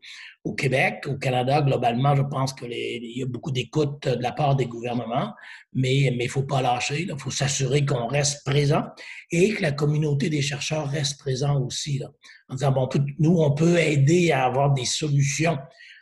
au 0.50 0.54
Québec, 0.54 1.06
au 1.08 1.16
Canada, 1.16 1.62
globalement, 1.62 2.16
je 2.16 2.24
pense 2.24 2.54
qu'il 2.54 2.72
y 2.72 3.22
a 3.22 3.26
beaucoup 3.28 3.52
d'écoute 3.52 4.08
de 4.08 4.22
la 4.22 4.32
part 4.32 4.56
des 4.56 4.66
gouvernements, 4.66 5.34
mais 5.74 5.96
il 5.96 6.18
ne 6.18 6.28
faut 6.28 6.44
pas 6.44 6.62
lâcher. 6.62 7.06
Il 7.08 7.20
faut 7.20 7.30
s'assurer 7.30 7.86
qu'on 7.86 8.08
reste 8.08 8.44
présent 8.44 8.84
et 9.32 9.54
que 9.54 9.62
la 9.62 9.72
communauté 9.72 10.30
des 10.30 10.42
chercheurs 10.42 10.90
reste 10.90 11.20
présent 11.20 11.62
aussi. 11.62 12.02
en 12.50 12.56
disant, 12.56 12.72
bon, 12.72 12.90
nous, 13.20 13.38
on 13.38 13.52
peut 13.52 13.78
aider 13.78 14.32
à 14.32 14.46
avoir 14.46 14.74
des 14.74 14.86
solutions. 14.86 15.58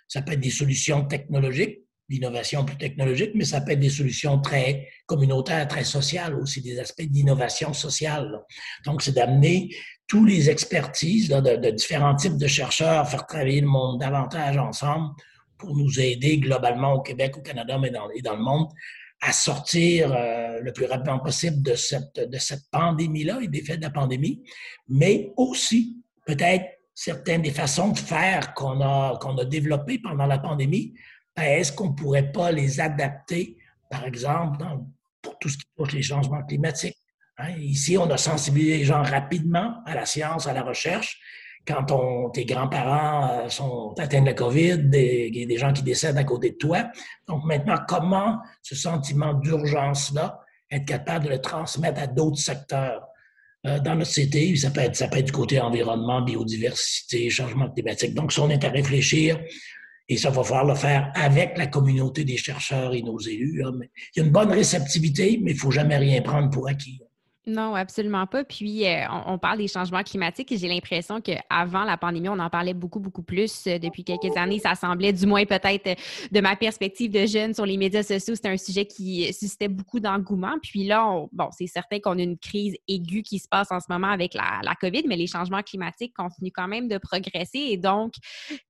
Ça 0.08 0.22
peut 0.22 0.32
être 0.32 0.40
des 0.40 0.50
solutions 0.50 1.04
technologiques, 1.06 1.80
d'innovation 2.10 2.64
plus 2.64 2.78
technologique, 2.78 3.32
mais 3.36 3.44
ça 3.44 3.62
peut 3.62 3.72
être 3.72 3.80
des 3.80 3.90
solutions 3.90 4.40
très 4.40 4.88
communautaires, 5.06 5.68
très 5.68 5.84
sociales 5.84 6.36
aussi, 6.36 6.62
des 6.62 6.80
aspects 6.80 7.02
d'innovation 7.02 7.74
sociale. 7.74 8.42
Donc, 8.86 9.02
c'est 9.02 9.14
d'amener 9.14 9.70
tous 10.08 10.24
les 10.26 10.50
expertises 10.50 11.30
de, 11.30 11.72
différents 11.72 12.16
types 12.16 12.38
de 12.38 12.48
chercheurs 12.48 13.10
faire 13.10 13.26
travailler 13.26 13.62
le 13.62 13.68
monde 13.68 14.00
davantage 14.00 14.58
ensemble 14.58 15.14
pour 15.58 15.76
nous 15.76 16.00
aider 16.00 16.38
globalement 16.38 16.94
au 16.94 17.02
Québec, 17.02 17.38
au 17.38 17.42
Canada, 17.42 17.78
mais 17.78 17.90
dans, 17.90 18.10
et 18.12 18.22
dans 18.22 18.36
le 18.36 18.44
monde 18.44 18.68
à 19.22 19.34
sortir 19.34 20.14
euh, 20.14 20.60
le 20.62 20.72
plus 20.72 20.86
rapidement 20.86 21.20
possible 21.20 21.62
de 21.64 21.74
cette, 21.74 22.16
de 22.16 22.38
cette 22.38 22.70
pandémie-là 22.72 23.40
et 23.42 23.48
des 23.48 23.64
faits 23.64 23.80
de 23.80 23.86
la 23.86 23.90
pandémie, 23.90 24.44
mais 24.88 25.34
aussi 25.38 25.98
peut-être 26.26 26.66
certaines 26.94 27.42
des 27.42 27.52
façons 27.52 27.90
de 27.90 27.98
faire 27.98 28.54
qu'on 28.54 28.82
a, 28.82 29.18
qu'on 29.20 29.38
a 29.38 29.46
développées 29.46 30.00
pendant 30.00 30.26
la 30.26 30.40
pandémie, 30.40 30.94
ben, 31.38 31.44
est-ce 31.44 31.72
qu'on 31.72 31.90
ne 31.90 31.96
pourrait 31.96 32.32
pas 32.32 32.52
les 32.52 32.80
adapter, 32.80 33.58
par 33.90 34.04
exemple, 34.06 34.66
pour 35.22 35.40
tout 35.40 35.50
ce 35.50 35.58
qui 35.58 35.66
touche 35.78 35.94
les 35.94 36.02
changements 36.02 36.44
climatiques, 36.44 36.98
Hein, 37.40 37.52
ici, 37.60 37.98
on 37.98 38.10
a 38.10 38.18
sensibilisé 38.18 38.80
les 38.80 38.84
gens 38.84 39.04
rapidement 39.04 39.76
à 39.86 39.94
la 39.94 40.06
science, 40.06 40.48
à 40.48 40.54
la 40.54 40.64
recherche. 40.64 41.20
Quand 41.68 42.32
tes 42.32 42.46
grands-parents 42.46 43.30
euh, 43.30 43.50
sont 43.50 43.94
atteints 44.00 44.22
de 44.22 44.28
la 44.28 44.34
COVID, 44.34 44.90
il 44.92 45.38
y 45.38 45.44
a 45.44 45.46
des 45.46 45.58
gens 45.58 45.72
qui 45.72 45.84
décèdent 45.84 46.18
à 46.18 46.24
côté 46.24 46.52
de 46.52 46.56
toi. 46.56 46.90
Donc 47.28 47.44
maintenant, 47.46 47.78
comment 47.88 48.40
ce 48.64 48.74
sentiment 48.74 49.34
d'urgence-là, 49.34 50.40
être 50.72 50.86
capable 50.86 51.26
de 51.26 51.30
le 51.32 51.42
transmettre 51.42 52.02
à 52.02 52.08
d'autres 52.08 52.40
secteurs? 52.40 53.04
Euh, 53.68 53.80
dans 53.80 53.96
notre 53.96 54.08
société, 54.08 54.56
ça 54.56 54.72
peut, 54.72 54.82
être, 54.82 54.96
ça 54.96 55.08
peut 55.08 55.18
être 55.18 55.26
du 55.26 55.32
côté 55.32 55.60
environnement, 55.60 56.22
biodiversité, 56.22 57.30
changement 57.30 57.70
climatique. 57.70 58.16
Donc, 58.16 58.32
si 58.32 58.40
on 58.40 58.50
est 58.50 58.64
à 58.64 58.70
réfléchir, 58.70 59.40
et 60.10 60.18
ça 60.18 60.30
va 60.30 60.44
falloir 60.44 60.66
le 60.66 60.76
faire 60.76 61.12
avec 61.16 61.58
la 61.58 61.68
communauté 61.68 62.24
des 62.24 62.38
chercheurs 62.38 62.94
et 62.94 63.02
nos 63.02 63.20
élus. 63.20 63.64
il 63.64 64.20
y 64.20 64.22
a 64.22 64.26
une 64.26 64.32
bonne 64.32 64.52
réceptivité, 64.52 65.40
mais 65.42 65.52
il 65.52 65.56
ne 65.56 65.60
faut 65.60 65.72
jamais 65.72 65.98
rien 65.98 66.22
prendre 66.22 66.50
pour 66.50 66.68
acquis. 66.68 67.02
Non, 67.48 67.76
absolument 67.76 68.28
pas. 68.28 68.44
Puis, 68.44 68.86
euh, 68.86 69.06
on, 69.26 69.38
parle 69.38 69.60
des 69.60 69.70
changements 69.70 70.04
climatiques 70.04 70.52
et 70.52 70.58
j'ai 70.58 70.68
l'impression 70.68 71.22
qu'avant 71.22 71.86
la 71.86 71.96
pandémie, 71.96 72.28
on 72.28 72.40
en 72.40 72.50
parlait 72.50 72.74
beaucoup, 72.74 73.00
beaucoup 73.00 73.24
plus. 73.24 73.68
Euh, 73.68 73.80
depuis 73.80 74.04
quelques 74.04 74.36
années, 74.36 74.60
ça 74.60 74.76
semblait, 74.76 75.14
du 75.14 75.26
moins 75.26 75.46
peut-être 75.46 75.88
euh, 75.88 75.96
de 76.30 76.42
ma 76.42 76.58
perspective 76.58 77.10
de 77.10 77.26
jeune 77.26 77.54
sur 77.54 77.66
les 77.66 77.78
médias 77.78 78.04
sociaux, 78.04 78.36
c'était 78.36 78.50
un 78.50 78.58
sujet 78.58 78.86
qui 78.86 79.32
suscitait 79.32 79.70
beaucoup 79.70 80.02
d'engouement. 80.02 80.56
Puis 80.62 80.84
là, 80.84 81.26
bon, 81.32 81.48
c'est 81.58 81.68
certain 81.68 82.02
qu'on 82.02 82.20
a 82.20 82.22
une 82.22 82.38
crise 82.38 82.76
aiguë 82.86 83.24
qui 83.24 83.40
se 83.40 83.48
passe 83.48 83.72
en 83.72 83.80
ce 83.80 83.86
moment 83.88 84.10
avec 84.10 84.34
la, 84.34 84.60
la 84.62 84.76
COVID, 84.76 85.04
mais 85.08 85.16
les 85.16 85.28
changements 85.28 85.64
climatiques 85.64 86.14
continuent 86.14 86.52
quand 86.54 86.68
même 86.68 86.90
de 86.90 86.98
progresser. 86.98 87.60
Et 87.60 87.78
donc, 87.78 88.16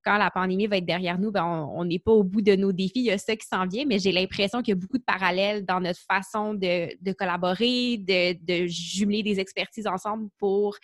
quand 0.06 0.18
la 0.18 0.30
pandémie 0.30 0.68
va 0.68 0.78
être 0.78 0.86
derrière 0.86 1.18
nous, 1.18 1.32
ben, 1.32 1.68
on 1.74 1.84
n'est 1.84 1.98
pas 1.98 2.12
au 2.12 2.24
bout 2.24 2.44
de 2.44 2.56
nos 2.56 2.72
défis. 2.72 3.00
Il 3.00 3.06
y 3.06 3.12
a 3.12 3.18
ça 3.18 3.36
qui 3.36 3.48
s'en 3.48 3.66
vient, 3.66 3.86
mais 3.88 3.98
j'ai 3.98 4.12
l'impression 4.12 4.62
qu'il 4.62 4.76
y 4.76 4.78
a 4.78 4.80
beaucoup 4.80 5.00
de 5.00 5.04
parallèles 5.04 5.66
dans 5.66 5.80
notre 5.80 6.02
façon 6.02 6.54
de, 6.54 6.96
de 7.02 7.12
collaborer, 7.14 7.98
de, 7.98 8.34
de 8.46 8.67
jumeler 8.68 9.24
des 9.24 9.40
expertises 9.40 9.88
ensemble 9.88 10.30
pour 10.38 10.78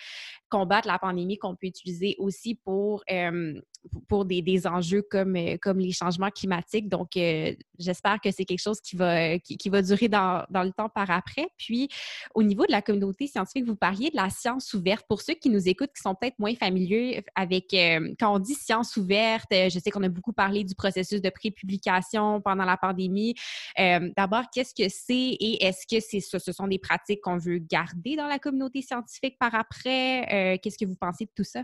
combattre 0.53 0.87
la 0.87 0.99
pandémie 0.99 1.39
qu'on 1.39 1.55
peut 1.55 1.65
utiliser 1.65 2.15
aussi 2.19 2.53
pour, 2.53 3.03
euh, 3.09 3.59
pour 4.07 4.23
des, 4.23 4.43
des, 4.43 4.67
enjeux 4.67 5.01
comme, 5.01 5.35
euh, 5.35 5.57
comme 5.59 5.79
les 5.79 5.91
changements 5.91 6.29
climatiques. 6.29 6.89
Donc, 6.89 7.17
euh, 7.17 7.55
j'espère 7.79 8.21
que 8.21 8.29
c'est 8.29 8.45
quelque 8.45 8.61
chose 8.61 8.79
qui 8.79 8.95
va, 8.95 9.39
qui, 9.39 9.69
va 9.69 9.81
durer 9.81 10.09
dans, 10.09 10.45
dans, 10.51 10.61
le 10.61 10.71
temps 10.71 10.89
par 10.89 11.09
après. 11.09 11.47
Puis, 11.57 11.89
au 12.35 12.43
niveau 12.43 12.67
de 12.67 12.71
la 12.71 12.83
communauté 12.83 13.25
scientifique, 13.25 13.65
vous 13.65 13.75
parliez 13.75 14.11
de 14.11 14.15
la 14.15 14.29
science 14.29 14.71
ouverte. 14.75 15.07
Pour 15.09 15.21
ceux 15.21 15.33
qui 15.33 15.49
nous 15.49 15.67
écoutent, 15.67 15.91
qui 15.95 16.03
sont 16.03 16.13
peut-être 16.13 16.37
moins 16.37 16.53
familiers 16.53 17.23
avec, 17.33 17.75
quand 18.19 18.35
on 18.35 18.37
dit 18.37 18.53
science 18.53 18.95
ouverte, 18.95 19.49
je 19.51 19.79
sais 19.79 19.89
qu'on 19.89 20.03
a 20.03 20.09
beaucoup 20.09 20.33
parlé 20.33 20.63
du 20.63 20.75
processus 20.75 21.19
de 21.19 21.29
pré-publication 21.31 22.41
pendant 22.41 22.65
la 22.65 22.77
pandémie. 22.77 23.33
D'abord, 23.75 24.43
qu'est-ce 24.53 24.75
que 24.75 24.87
c'est 24.87 25.13
et 25.13 25.65
est-ce 25.65 25.87
que 25.87 25.99
c'est 25.99 26.19
ce 26.19 26.51
sont 26.51 26.67
des 26.67 26.79
pratiques 26.79 27.21
qu'on 27.21 27.37
veut 27.37 27.57
garder 27.57 28.15
dans 28.15 28.27
la 28.27 28.37
communauté 28.37 28.83
scientifique 28.83 29.37
par 29.39 29.55
après? 29.55 30.42
Euh, 30.43 30.57
qu'est-ce 30.61 30.77
que 30.77 30.85
vous 30.85 30.95
pensez 30.95 31.25
de 31.25 31.31
tout 31.35 31.43
ça? 31.43 31.61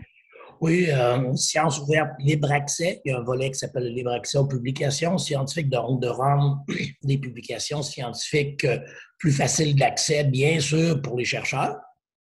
Oui, 0.60 0.86
euh, 0.90 1.34
science 1.36 1.78
ouverte, 1.80 2.10
libre 2.18 2.50
accès. 2.50 3.00
Il 3.04 3.12
y 3.12 3.14
a 3.14 3.18
un 3.18 3.22
volet 3.22 3.50
qui 3.50 3.58
s'appelle 3.58 3.84
le 3.84 3.90
libre 3.90 4.12
accès 4.12 4.38
aux 4.38 4.46
publications 4.46 5.16
scientifiques, 5.18 5.68
donc 5.68 6.02
de 6.02 6.08
rendre 6.08 6.64
les 7.02 7.18
publications 7.18 7.82
scientifiques 7.82 8.64
euh, 8.64 8.78
plus 9.18 9.32
faciles 9.32 9.76
d'accès, 9.76 10.24
bien 10.24 10.60
sûr, 10.60 11.00
pour 11.02 11.18
les 11.18 11.24
chercheurs 11.24 11.76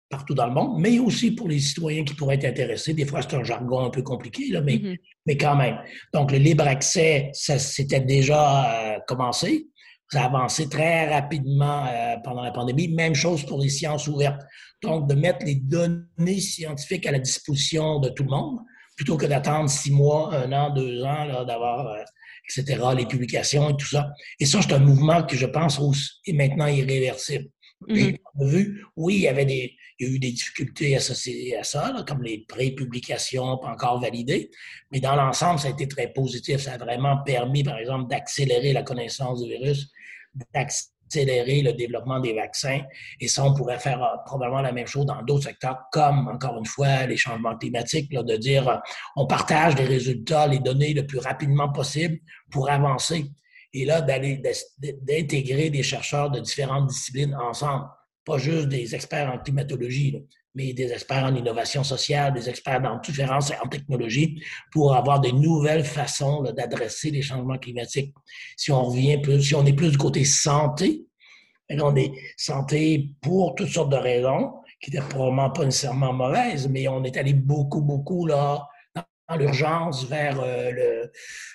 partout 0.08 0.36
dans 0.36 0.46
le 0.46 0.54
monde, 0.54 0.80
mais 0.80 1.00
aussi 1.00 1.32
pour 1.32 1.48
les 1.48 1.60
citoyens 1.60 2.04
qui 2.04 2.14
pourraient 2.14 2.36
être 2.36 2.46
intéressés. 2.46 2.94
Des 2.94 3.06
fois, 3.06 3.24
c'est 3.24 3.36
un 3.36 3.44
jargon 3.44 3.86
un 3.86 3.90
peu 3.90 4.04
compliqué, 4.04 4.50
là, 4.52 4.62
mais, 4.62 4.76
mm-hmm. 4.76 4.98
mais 5.26 5.36
quand 5.36 5.56
même. 5.56 5.80
Donc, 6.14 6.32
le 6.32 6.38
libre 6.38 6.66
accès, 6.68 7.32
ça 7.34 7.58
s'était 7.58 8.02
déjà 8.02 9.02
commencé. 9.08 9.68
Ça 10.12 10.24
a 10.24 10.26
avancé 10.26 10.70
très 10.70 11.12
rapidement 11.12 11.86
pendant 12.24 12.44
la 12.44 12.52
pandémie. 12.52 12.90
Même 12.90 13.16
chose 13.16 13.44
pour 13.44 13.60
les 13.60 13.70
sciences 13.70 14.08
ouvertes. 14.08 14.42
Donc, 14.84 15.10
de 15.10 15.16
mettre 15.16 15.46
les 15.46 15.56
données 15.56 16.40
scientifiques 16.40 17.08
à 17.08 17.12
la 17.12 17.20
disposition 17.20 18.00
de 18.00 18.10
tout 18.10 18.24
le 18.24 18.30
monde, 18.30 18.60
plutôt 18.96 19.18
que 19.18 19.26
d'attendre 19.26 19.70
six 19.70 19.92
mois, 19.92 20.34
un 20.36 20.52
an, 20.52 20.70
deux 20.70 21.04
ans, 21.04 21.44
d'avoir, 21.46 21.88
euh, 21.88 22.04
etc., 22.48 22.82
les 22.96 23.06
publications 23.06 23.70
et 23.70 23.78
tout 23.78 23.88
ça. 23.88 24.12
Et 24.40 24.46
ça, 24.46 24.62
c'est 24.62 24.74
un 24.74 24.80
mouvement 24.80 25.24
que 25.24 25.36
je 25.36 25.48
pense 25.48 25.80
est 26.26 26.34
maintenant 26.34 26.68
irréversible. 26.68 27.50
On 27.88 27.94
a 27.94 28.48
vu, 28.48 28.86
oui, 28.96 29.16
il 29.16 29.22
y 29.22 29.28
avait 29.28 29.46
des, 29.46 29.76
il 30.00 30.08
y 30.08 30.10
a 30.10 30.14
eu 30.14 30.20
des 30.20 30.32
difficultés 30.32 30.96
associées 30.96 31.58
à 31.58 31.64
ça, 31.64 31.94
comme 32.08 32.24
les 32.24 32.46
pré-publications 32.48 33.58
pas 33.58 33.70
encore 33.70 34.00
validées, 34.00 34.50
mais 34.92 35.00
dans 35.00 35.16
l'ensemble, 35.16 35.60
ça 35.60 35.68
a 35.68 35.72
été 35.72 35.88
très 35.88 36.12
positif. 36.12 36.58
Ça 36.58 36.74
a 36.74 36.78
vraiment 36.78 37.18
permis, 37.24 37.64
par 37.64 37.78
exemple, 37.78 38.10
d'accélérer 38.10 38.74
la 38.74 38.84
connaissance 38.84 39.44
du 39.44 39.50
virus, 39.50 39.92
d'accélérer 40.54 40.96
accélérer 41.06 41.62
le 41.62 41.74
développement 41.74 42.20
des 42.20 42.34
vaccins. 42.34 42.82
Et 43.20 43.28
ça, 43.28 43.44
on 43.46 43.54
pourrait 43.54 43.80
faire 43.80 44.04
euh, 44.04 44.18
probablement 44.26 44.62
la 44.62 44.72
même 44.72 44.88
chose 44.88 45.06
dans 45.06 45.22
d'autres 45.24 45.46
secteurs, 45.46 45.78
comme, 45.92 46.28
encore 46.28 46.58
une 46.58 46.66
fois, 46.66 47.06
les 47.06 47.18
changements 47.18 47.56
climatiques, 47.58 48.12
de 48.12 48.38
dire 48.38 48.68
euh, 48.68 48.78
on 49.16 49.28
partage 49.28 49.76
les 49.76 49.86
résultats, 49.86 50.48
les 50.48 50.60
données 50.60 50.94
le 50.94 51.06
plus 51.06 51.20
rapidement 51.20 51.72
possible 51.72 52.18
pour 52.52 52.70
avancer. 52.70 53.32
Et 53.78 53.84
là, 53.84 54.00
d'intégrer 54.02 55.70
des 55.70 55.84
chercheurs 55.84 56.32
de 56.32 56.40
différentes 56.40 56.88
disciplines 56.88 57.36
ensemble, 57.36 57.88
pas 58.24 58.38
juste 58.38 58.70
des 58.70 58.96
experts 58.96 59.30
en 59.30 59.38
climatologie, 59.38 60.26
mais 60.56 60.72
des 60.72 60.94
experts 60.94 61.26
en 61.26 61.36
innovation 61.36 61.84
sociale, 61.84 62.34
des 62.34 62.50
experts 62.50 62.82
dans 62.82 62.98
différentes 63.02 63.52
en 63.62 63.68
technologie 63.68 64.42
pour 64.72 64.96
avoir 64.96 65.20
de 65.20 65.30
nouvelles 65.30 65.84
façons 65.84 66.42
d'adresser 66.42 67.12
les 67.12 67.22
changements 67.22 67.58
climatiques. 67.58 68.16
Si 68.56 68.72
on 68.72 68.86
revient 68.86 69.20
si 69.42 69.54
on 69.56 69.66
est 69.66 69.74
plus 69.74 69.92
du 69.92 69.98
côté 69.98 70.24
santé, 70.24 71.06
on 71.70 71.98
est 71.98 72.14
santé 72.38 73.10
pour 73.22 73.56
toutes 73.56 73.68
sortes 73.68 73.92
de 73.92 73.98
raisons, 73.98 74.54
qui 74.82 74.92
n'étaient 74.92 75.06
probablement 75.06 75.50
pas 75.50 75.66
nécessairement 75.66 76.14
mauvaises, 76.14 76.70
mais 76.70 76.88
on 76.88 77.04
est 77.04 77.18
allé 77.18 77.34
beaucoup, 77.34 77.82
beaucoup 77.82 78.26
là, 78.26 78.66
dans 79.30 79.36
l'urgence 79.36 80.06
vers 80.06 80.40
euh, 80.40 81.08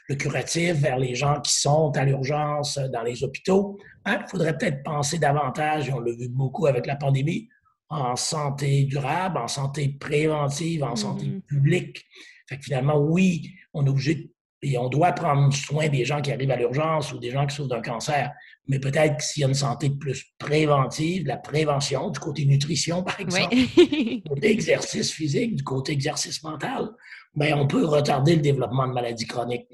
le, 0.09 0.15
curatif, 0.17 0.75
vers 0.75 0.99
les 0.99 1.15
gens 1.15 1.41
qui 1.41 1.55
sont 1.55 1.93
à 1.97 2.05
l'urgence 2.05 2.79
dans 2.93 3.03
les 3.03 3.23
hôpitaux. 3.23 3.79
Il 4.07 4.13
hein, 4.13 4.25
faudrait 4.29 4.57
peut-être 4.57 4.83
penser 4.83 5.19
davantage, 5.19 5.89
et 5.89 5.93
on 5.93 6.01
l'a 6.01 6.13
vu 6.13 6.29
beaucoup 6.29 6.67
avec 6.67 6.87
la 6.87 6.97
pandémie, 6.97 7.49
en 7.89 8.17
santé 8.17 8.85
durable, 8.85 9.39
en 9.39 9.49
santé 9.49 9.97
préventive, 10.01 10.85
en 10.85 10.97
santé 10.97 11.27
mm-hmm. 11.27 11.43
publique. 11.43 12.05
Fait 12.49 12.59
que 12.59 12.65
finalement, 12.65 12.99
oui, 12.99 13.51
on 13.75 13.87
est 13.87 13.89
obligé 13.89 14.33
et 14.63 14.77
on 14.77 14.89
doit 14.89 15.13
prendre 15.13 15.53
soin 15.55 15.89
des 15.89 16.05
gens 16.05 16.21
qui 16.21 16.33
arrivent 16.33 16.51
à 16.51 16.57
l'urgence 16.57 17.13
ou 17.13 17.19
des 17.19 17.31
gens 17.31 17.47
qui 17.47 17.57
souffrent 17.57 17.71
d'un 17.71 17.81
cancer. 17.81 18.31
Mais 18.67 18.79
peut-être 18.79 19.17
que 19.17 19.25
s'il 19.25 19.41
y 19.41 19.45
a 19.45 19.49
une 19.49 19.55
santé 19.55 19.91
plus 19.91 20.25
préventive, 20.39 21.27
la 21.27 21.39
prévention, 21.39 22.11
du 22.11 22.21
côté 22.21 22.45
nutrition, 22.45 23.03
par 23.03 23.19
exemple, 23.19 23.55
du 23.55 24.23
côté 24.29 24.51
exercice 24.51 25.11
physique, 25.13 25.57
du 25.57 25.65
côté 25.65 25.93
exercice 25.93 26.43
mental, 26.43 26.91
bien, 27.35 27.59
on 27.59 27.67
peut 27.67 27.85
retarder 27.85 28.37
le 28.37 28.43
développement 28.43 28.87
de 28.87 28.93
maladies 28.93 29.27
chroniques. 29.27 29.69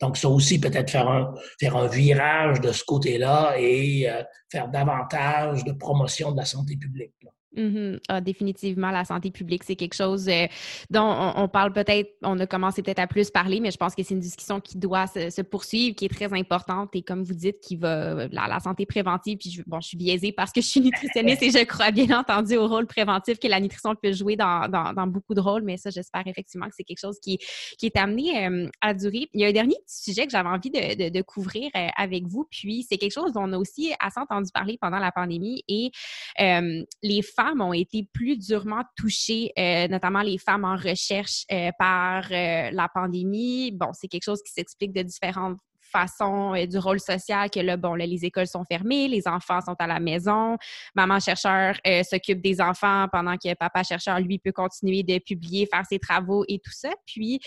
Donc, 0.00 0.16
ça 0.16 0.28
aussi, 0.28 0.60
peut-être 0.60 0.90
faire 0.90 1.08
un, 1.08 1.34
faire 1.60 1.76
un 1.76 1.86
virage 1.86 2.60
de 2.60 2.72
ce 2.72 2.84
côté-là 2.84 3.54
et 3.58 4.08
euh, 4.10 4.22
faire 4.50 4.68
davantage 4.68 5.64
de 5.64 5.72
promotion 5.72 6.32
de 6.32 6.38
la 6.38 6.44
santé 6.44 6.76
publique. 6.76 7.14
Mm-hmm. 7.56 8.00
Ah, 8.08 8.20
définitivement, 8.20 8.90
la 8.90 9.04
santé 9.04 9.30
publique, 9.30 9.64
c'est 9.64 9.76
quelque 9.76 9.94
chose 9.94 10.28
euh, 10.28 10.46
dont 10.90 11.32
on, 11.36 11.48
parle 11.48 11.72
peut-être, 11.72 12.10
on 12.22 12.38
a 12.38 12.46
commencé 12.46 12.82
peut-être 12.82 12.98
à 12.98 13.06
plus 13.06 13.30
parler, 13.30 13.60
mais 13.60 13.70
je 13.70 13.78
pense 13.78 13.94
que 13.94 14.02
c'est 14.02 14.14
une 14.14 14.20
discussion 14.20 14.60
qui 14.60 14.76
doit 14.76 15.06
se, 15.06 15.40
poursuivre, 15.40 15.94
qui 15.96 16.04
est 16.04 16.14
très 16.14 16.32
importante 16.34 16.90
et 16.94 17.02
comme 17.02 17.22
vous 17.22 17.34
dites, 17.34 17.60
qui 17.60 17.76
va, 17.76 18.28
la, 18.28 18.60
santé 18.60 18.84
préventive, 18.84 19.38
puis 19.38 19.50
je, 19.50 19.62
bon, 19.66 19.80
je 19.80 19.88
suis 19.88 19.96
biaisée 19.96 20.32
parce 20.32 20.52
que 20.52 20.60
je 20.60 20.66
suis 20.66 20.80
nutritionniste 20.80 21.42
et 21.42 21.50
je 21.50 21.64
crois 21.64 21.90
bien 21.92 22.18
entendu 22.18 22.56
au 22.56 22.68
rôle 22.68 22.86
préventif 22.86 23.38
que 23.38 23.48
la 23.48 23.60
nutrition 23.60 23.94
peut 23.94 24.12
jouer 24.12 24.36
dans, 24.36 24.68
dans, 24.68 25.06
beaucoup 25.06 25.34
de 25.34 25.40
rôles, 25.40 25.62
mais 25.62 25.78
ça, 25.78 25.88
j'espère 25.88 26.26
effectivement 26.26 26.66
que 26.66 26.74
c'est 26.76 26.84
quelque 26.84 27.00
chose 27.00 27.18
qui, 27.22 27.38
qui 27.78 27.86
est 27.86 27.96
amené 27.96 28.46
euh, 28.46 28.68
à 28.82 28.92
durer. 28.92 29.28
Il 29.32 29.40
y 29.40 29.44
a 29.44 29.48
un 29.48 29.52
dernier 29.52 29.76
sujet 29.86 30.26
que 30.26 30.32
j'avais 30.32 30.48
envie 30.48 30.70
de, 30.70 31.08
de, 31.08 31.22
couvrir 31.22 31.70
euh, 31.74 31.88
avec 31.96 32.26
vous, 32.26 32.46
puis 32.50 32.84
c'est 32.86 32.98
quelque 32.98 33.14
chose 33.14 33.32
dont 33.32 33.44
on 33.44 33.52
a 33.52 33.58
aussi 33.58 33.94
assez 33.98 34.20
entendu 34.20 34.50
parler 34.52 34.78
pendant 34.80 34.98
la 34.98 35.10
pandémie 35.10 35.64
et 35.68 35.90
les 37.02 37.22
femmes 37.22 37.45
ont 37.60 37.72
été 37.72 38.08
plus 38.12 38.36
durement 38.36 38.82
touchées, 38.96 39.52
euh, 39.58 39.88
notamment 39.88 40.22
les 40.22 40.38
femmes 40.38 40.64
en 40.64 40.76
recherche 40.76 41.44
euh, 41.52 41.70
par 41.78 42.24
euh, 42.30 42.70
la 42.70 42.88
pandémie. 42.92 43.72
Bon, 43.72 43.90
c'est 43.92 44.08
quelque 44.08 44.24
chose 44.24 44.42
qui 44.42 44.52
s'explique 44.52 44.92
de 44.92 45.02
différentes 45.02 45.58
façons 45.92 46.52
du 46.66 46.78
rôle 46.78 46.98
social 46.98 47.48
que 47.48 47.60
là, 47.60 47.76
bon, 47.76 47.94
les 47.94 48.24
écoles 48.24 48.48
sont 48.48 48.64
fermées, 48.64 49.06
les 49.06 49.28
enfants 49.28 49.60
sont 49.60 49.76
à 49.78 49.86
la 49.86 50.00
maison, 50.00 50.56
maman 50.96 51.20
chercheur 51.20 51.76
s'occupe 52.02 52.42
des 52.42 52.60
enfants 52.60 53.06
pendant 53.12 53.36
que 53.36 53.54
papa 53.54 53.84
chercheur, 53.84 54.18
lui, 54.18 54.40
peut 54.40 54.50
continuer 54.50 55.04
de 55.04 55.18
publier, 55.20 55.64
faire 55.72 55.84
ses 55.88 56.00
travaux 56.00 56.44
et 56.48 56.58
tout 56.58 56.72
ça. 56.72 56.90
Puis, 57.06 57.38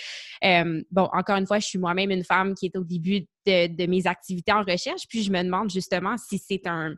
bon, 0.41 1.09
encore 1.11 1.35
une 1.35 1.45
fois, 1.45 1.59
je 1.59 1.65
suis 1.65 1.77
moi-même 1.77 2.11
une 2.11 2.23
femme 2.23 2.55
qui 2.55 2.67
est 2.67 2.77
au 2.77 2.83
début 2.85 3.27
de 3.45 3.85
mes 3.85 4.07
activités 4.07 4.53
en 4.53 4.63
recherche, 4.63 5.03
puis 5.09 5.21
je 5.21 5.31
me 5.31 5.43
demande 5.43 5.69
justement 5.69 6.15
si 6.17 6.37
c'est 6.37 6.65
un 6.65 6.95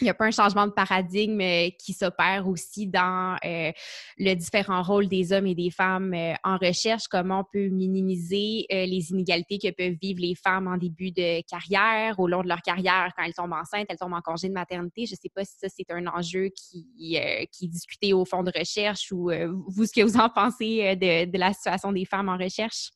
il 0.00 0.04
n'y 0.04 0.10
a 0.10 0.14
pas 0.14 0.26
un 0.26 0.30
changement 0.30 0.66
de 0.66 0.72
paradigme 0.72 1.40
euh, 1.40 1.70
qui 1.78 1.92
s'opère 1.92 2.46
aussi 2.46 2.86
dans 2.86 3.36
euh, 3.44 3.72
le 4.18 4.34
différent 4.34 4.82
rôle 4.82 5.08
des 5.08 5.32
hommes 5.32 5.46
et 5.46 5.54
des 5.54 5.70
femmes 5.70 6.12
euh, 6.12 6.34
en 6.44 6.58
recherche, 6.58 7.04
comment 7.08 7.40
on 7.40 7.44
peut 7.44 7.68
minimiser 7.68 8.66
les 8.70 9.10
inégalités 9.10 9.58
que 9.58 9.70
peuvent 9.70 9.96
vivre 10.00 10.20
les 10.20 10.34
femmes 10.34 10.66
en 10.66 10.76
début 10.76 11.10
de 11.10 11.40
carrière, 11.48 12.18
au 12.18 12.28
long 12.28 12.42
de 12.42 12.48
leur 12.48 12.60
carrière, 12.60 13.12
quand 13.16 13.24
elles 13.24 13.34
tombent 13.34 13.52
enceintes, 13.52 13.86
elles 13.88 13.96
tombent 13.96 14.14
en 14.14 14.20
congé 14.20 14.48
de 14.48 14.52
maternité. 14.52 15.06
Je 15.06 15.12
ne 15.12 15.16
sais 15.16 15.30
pas 15.34 15.44
si 15.44 15.54
ça, 15.58 15.68
c'est 15.68 15.90
un 15.90 16.06
enjeu 16.06 16.50
qui, 16.54 16.86
qui 16.96 17.16
est 17.64 17.68
discuté 17.68 18.12
au 18.12 18.24
fond 18.24 18.42
de 18.42 18.52
recherche 18.56 19.12
ou 19.12 19.30
vous, 19.68 19.86
ce 19.86 19.92
que 19.92 20.02
vous 20.02 20.16
en 20.18 20.28
pensez 20.28 20.96
de 20.96 21.38
la 21.38 21.52
situation 21.52 21.92
des 21.92 22.04
femmes 22.04 22.28
en 22.28 22.36
recherche. 22.36 22.90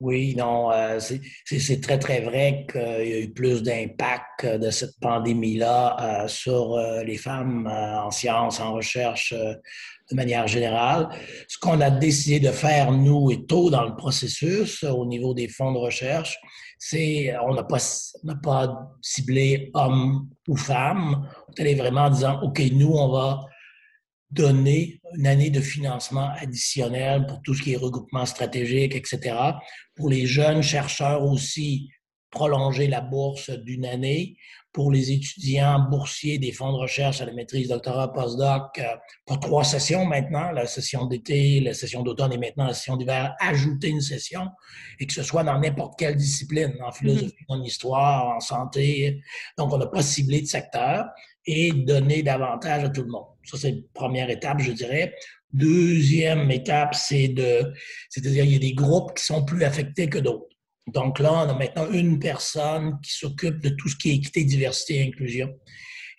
Oui, 0.00 0.34
non, 0.34 0.72
euh, 0.72 0.98
c'est 1.44 1.80
très, 1.82 1.98
très 1.98 2.22
vrai 2.22 2.66
qu'il 2.70 2.80
y 2.80 3.12
a 3.12 3.18
eu 3.20 3.30
plus 3.30 3.62
d'impact 3.62 4.46
de 4.46 4.70
cette 4.70 4.98
pandémie-là 4.98 6.22
euh, 6.24 6.28
sur 6.28 6.74
euh, 6.74 7.04
les 7.04 7.18
femmes 7.18 7.66
en 7.66 8.10
sciences, 8.10 8.60
en 8.60 8.72
recherche 8.72 9.34
de 9.34 10.16
manière 10.16 10.48
générale. 10.48 11.10
Ce 11.48 11.58
qu'on 11.58 11.82
a 11.82 11.90
décidé 11.90 12.40
de 12.40 12.50
faire, 12.50 12.92
nous, 12.92 13.30
et 13.30 13.44
tôt 13.44 13.68
dans 13.68 13.84
le 13.84 13.94
processus, 13.94 14.84
au 14.84 15.04
niveau 15.04 15.34
des 15.34 15.48
fonds 15.48 15.72
de 15.72 15.78
recherche, 15.78 16.38
c'est 16.78 17.36
on 17.46 17.52
n'a 17.52 17.64
pas, 17.64 17.78
pas 18.42 18.90
ciblé 19.02 19.70
hommes 19.74 20.30
ou 20.48 20.56
femmes. 20.56 21.28
On 21.46 21.52
est 21.52 21.60
allé 21.60 21.74
vraiment 21.74 22.06
en 22.06 22.10
disant, 22.10 22.40
OK, 22.42 22.62
nous, 22.72 22.92
on 22.92 23.12
va 23.12 23.44
donner 24.30 24.99
une 25.16 25.26
année 25.26 25.50
de 25.50 25.60
financement 25.60 26.30
additionnel 26.38 27.26
pour 27.26 27.40
tout 27.42 27.54
ce 27.54 27.62
qui 27.62 27.72
est 27.72 27.76
regroupement 27.76 28.26
stratégique, 28.26 28.94
etc. 28.94 29.36
Pour 29.94 30.08
les 30.08 30.26
jeunes 30.26 30.62
chercheurs 30.62 31.22
aussi, 31.24 31.88
prolonger 32.30 32.86
la 32.86 33.00
bourse 33.00 33.50
d'une 33.50 33.84
année 33.84 34.36
pour 34.72 34.92
les 34.92 35.10
étudiants 35.10 35.80
boursiers 35.90 36.38
des 36.38 36.52
fonds 36.52 36.72
de 36.72 36.78
recherche 36.78 37.20
à 37.20 37.24
la 37.26 37.32
maîtrise, 37.32 37.68
doctorat, 37.68 38.12
postdoc, 38.12 38.78
euh, 38.78 38.84
pour 39.26 39.40
trois 39.40 39.64
sessions 39.64 40.04
maintenant, 40.04 40.52
la 40.52 40.66
session 40.66 41.06
d'été, 41.06 41.60
la 41.60 41.74
session 41.74 42.02
d'automne 42.02 42.32
et 42.32 42.38
maintenant 42.38 42.66
la 42.66 42.74
session 42.74 42.96
d'hiver, 42.96 43.34
ajouter 43.40 43.88
une 43.88 44.00
session 44.00 44.46
et 45.00 45.06
que 45.06 45.12
ce 45.12 45.24
soit 45.24 45.42
dans 45.42 45.58
n'importe 45.58 45.98
quelle 45.98 46.14
discipline, 46.14 46.72
en 46.84 46.92
philosophie, 46.92 47.34
mm-hmm. 47.48 47.60
en 47.60 47.62
histoire, 47.62 48.36
en 48.36 48.40
santé. 48.40 49.20
Donc, 49.58 49.72
on 49.72 49.78
n'a 49.78 49.86
pas 49.86 50.02
ciblé 50.02 50.42
de 50.42 50.46
secteur 50.46 51.06
et 51.44 51.72
donner 51.72 52.22
davantage 52.22 52.84
à 52.84 52.88
tout 52.90 53.02
le 53.02 53.08
monde. 53.08 53.26
Ça, 53.44 53.56
c'est 53.58 53.72
la 53.72 53.78
première 53.94 54.30
étape, 54.30 54.60
je 54.60 54.72
dirais. 54.72 55.14
Deuxième 55.52 56.50
étape, 56.50 56.94
c'est 56.94 57.28
de, 57.28 57.72
c'est-à-dire, 58.08 58.44
il 58.44 58.52
y 58.52 58.56
a 58.56 58.60
des 58.60 58.74
groupes 58.74 59.16
qui 59.16 59.24
sont 59.24 59.44
plus 59.44 59.64
affectés 59.64 60.08
que 60.08 60.18
d'autres. 60.18 60.46
Donc 60.86 61.18
là, 61.18 61.32
on 61.32 61.48
a 61.48 61.54
maintenant 61.54 61.90
une 61.90 62.18
personne 62.18 62.98
qui 63.02 63.12
s'occupe 63.12 63.60
de 63.60 63.70
tout 63.70 63.88
ce 63.88 63.96
qui 63.96 64.10
est 64.10 64.14
équité, 64.16 64.44
diversité 64.44 64.96
et 64.96 65.02
inclusion. 65.08 65.52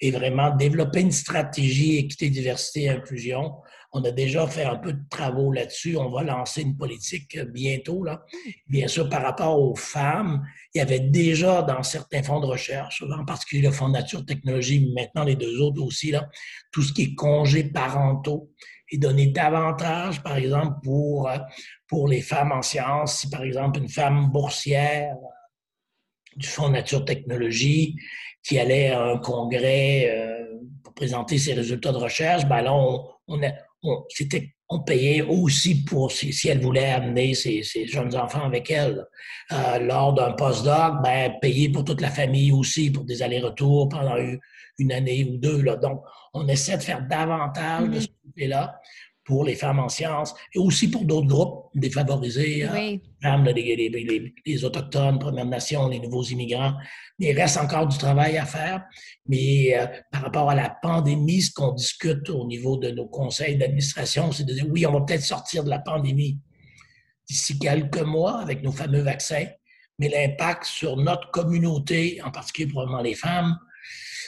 Et 0.02 0.12
vraiment 0.12 0.56
développer 0.56 1.02
une 1.02 1.12
stratégie 1.12 1.98
équité, 1.98 2.30
diversité 2.30 2.90
inclusion. 2.90 3.54
On 3.94 4.04
a 4.04 4.12
déjà 4.12 4.48
fait 4.48 4.64
un 4.64 4.78
peu 4.78 4.94
de 4.94 5.04
travaux 5.10 5.52
là-dessus. 5.52 5.96
On 5.98 6.10
va 6.10 6.24
lancer 6.24 6.62
une 6.62 6.76
politique 6.76 7.38
bientôt. 7.54 8.04
Là. 8.04 8.24
Bien 8.68 8.88
sûr, 8.88 9.10
par 9.10 9.22
rapport 9.22 9.62
aux 9.62 9.76
femmes, 9.76 10.44
il 10.74 10.80
y 10.80 10.82
avait 10.82 11.02
déjà 11.02 11.62
dans 11.62 11.84
certains 11.84 12.24
fonds 12.24 12.40
de 12.40 12.46
recherche, 12.46 13.04
en 13.04 13.26
particulier 13.26 13.62
le 13.62 13.72
Fonds 13.72 13.90
Nature 13.90 14.26
Technologie, 14.26 14.92
mais 14.96 15.04
maintenant 15.04 15.24
les 15.24 15.36
deux 15.36 15.60
autres 15.60 15.84
aussi, 15.84 16.12
là, 16.12 16.28
tout 16.72 16.82
ce 16.82 16.94
qui 16.94 17.04
est 17.04 17.16
congés 17.16 17.66
parentaux 17.66 18.50
et 18.92 18.98
donner 18.98 19.28
davantage, 19.28 20.22
par 20.22 20.36
exemple, 20.36 20.80
pour, 20.84 21.30
euh, 21.30 21.38
pour 21.88 22.08
les 22.08 22.22
femmes 22.22 22.52
en 22.52 22.62
sciences. 22.62 23.20
Si, 23.20 23.30
par 23.30 23.44
exemple, 23.44 23.80
une 23.80 23.90
femme 23.90 24.30
boursière 24.32 25.16
euh, 25.16 26.36
du 26.36 26.48
Fonds 26.48 26.70
Nature 26.70 27.06
Technologie 27.06 27.96
qui 28.44 28.60
allait 28.60 28.90
à 28.90 29.04
un 29.04 29.18
congrès 29.18 30.10
euh, 30.10 30.60
pour 30.84 30.94
présenter 30.94 31.38
ses 31.38 31.54
résultats 31.54 31.92
de 31.92 31.98
recherche, 31.98 32.46
ben 32.46 32.62
là, 32.62 32.74
on, 32.74 33.08
on, 33.28 34.06
c'était, 34.10 34.54
on 34.70 34.80
payait 34.80 35.22
aussi 35.22 35.84
pour 35.84 36.12
si, 36.12 36.32
si, 36.34 36.48
elle 36.48 36.62
voulait 36.62 36.92
amener 36.92 37.34
ses, 37.34 37.64
ses, 37.64 37.88
jeunes 37.88 38.16
enfants 38.16 38.46
avec 38.46 38.72
elle. 38.72 39.06
lors 39.82 40.14
d'un 40.14 40.32
postdoc, 40.32 41.02
ben, 41.04 41.34
payer 41.42 41.70
pour 41.70 41.84
toute 41.84 42.02
la 42.02 42.10
famille 42.10 42.52
aussi, 42.52 42.90
pour 42.90 43.04
des 43.04 43.22
allers-retours 43.22 43.90
pendant 43.90 44.18
une, 44.78 44.92
année 44.92 45.26
ou 45.26 45.38
deux. 45.38 45.62
Là. 45.62 45.76
Donc, 45.76 46.02
on 46.34 46.48
essaie 46.48 46.78
de 46.78 46.82
faire 46.82 47.06
davantage 47.08 47.90
de 47.90 47.98
mm-hmm. 47.98 48.02
ce 48.02 48.08
côté-là 48.26 48.82
pour 49.24 49.46
les 49.46 49.56
femmes 49.56 49.80
en 49.80 49.90
sciences 49.90 50.34
et 50.54 50.60
aussi 50.60 50.90
pour 50.90 51.06
d'autres 51.06 51.28
groupes 51.28 51.70
défavorisés, 51.76 52.64
hein. 52.64 52.98
femmes, 53.22 53.46
les, 53.46 54.34
les, 54.46 54.66
Autochtones, 54.66 55.20
Premières 55.20 55.46
Nations, 55.46 55.88
les 55.88 56.00
nouveaux 56.00 56.24
immigrants. 56.24 56.74
Mais 57.20 57.28
il 57.28 57.40
reste 57.40 57.58
encore 57.58 57.88
du 57.88 57.98
travail 57.98 58.38
à 58.38 58.46
faire. 58.46 58.84
Mais 59.28 59.78
euh, 59.78 59.86
par 60.12 60.24
rapport 60.24 60.50
à 60.50 60.56
la 60.56 60.76
pandémie, 60.82 61.42
ce 61.42 61.54
qu'on 61.54 61.74
discute 61.74 62.30
au 62.30 62.48
niveau 62.48 62.78
de 62.78 62.90
nos 62.90 63.08
conseils 63.08 63.58
d'administration, 63.58 64.32
c'est 64.32 64.44
de 64.44 64.54
dire 64.54 64.66
oui, 64.70 64.86
on 64.86 64.94
va 64.94 65.02
peut-être 65.02 65.24
sortir 65.24 65.64
de 65.64 65.70
la 65.70 65.80
pandémie 65.80 66.40
d'ici 67.28 67.60
quelques 67.60 68.02
mois 68.02 68.40
avec 68.40 68.64
nos 68.64 68.72
fameux 68.72 69.02
vaccins, 69.02 69.46
mais 70.00 70.10
l'impact 70.10 70.66
sur 70.66 70.98
notre 70.98 71.30
communauté, 71.32 72.22
en 72.24 72.32
particulier 72.32 72.68
probablement 72.68 73.02
les 73.02 73.16
femmes, 73.16 73.58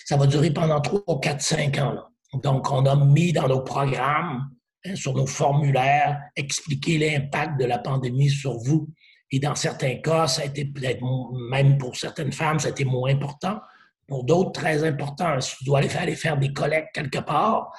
ça 0.05 0.17
va 0.17 0.27
durer 0.27 0.51
pendant 0.51 0.79
3, 0.79 1.19
4, 1.21 1.41
5 1.41 1.77
ans. 1.79 2.03
Donc, 2.41 2.71
on 2.71 2.85
a 2.85 2.95
mis 2.95 3.31
dans 3.31 3.47
nos 3.47 3.61
programmes, 3.61 4.49
sur 4.95 5.13
nos 5.13 5.27
formulaires, 5.27 6.19
expliquer 6.35 6.97
l'impact 6.97 7.59
de 7.59 7.65
la 7.65 7.79
pandémie 7.79 8.29
sur 8.29 8.57
vous. 8.57 8.89
Et 9.31 9.39
dans 9.39 9.55
certains 9.55 9.95
cas, 9.95 10.27
ça 10.27 10.43
a 10.43 10.45
été 10.45 10.65
peut-être, 10.65 11.01
même 11.49 11.77
pour 11.77 11.95
certaines 11.95 12.31
femmes, 12.31 12.59
ça 12.59 12.67
a 12.67 12.71
été 12.71 12.85
moins 12.85 13.11
important. 13.11 13.59
Pour 14.07 14.25
d'autres, 14.25 14.51
très 14.51 14.83
important. 14.83 15.39
Si 15.39 15.57
tu 15.57 15.63
dois 15.63 15.79
aller 15.79 16.15
faire, 16.15 16.37
des 16.37 16.51
collectes 16.53 16.93
quelque 16.93 17.19
part, 17.19 17.71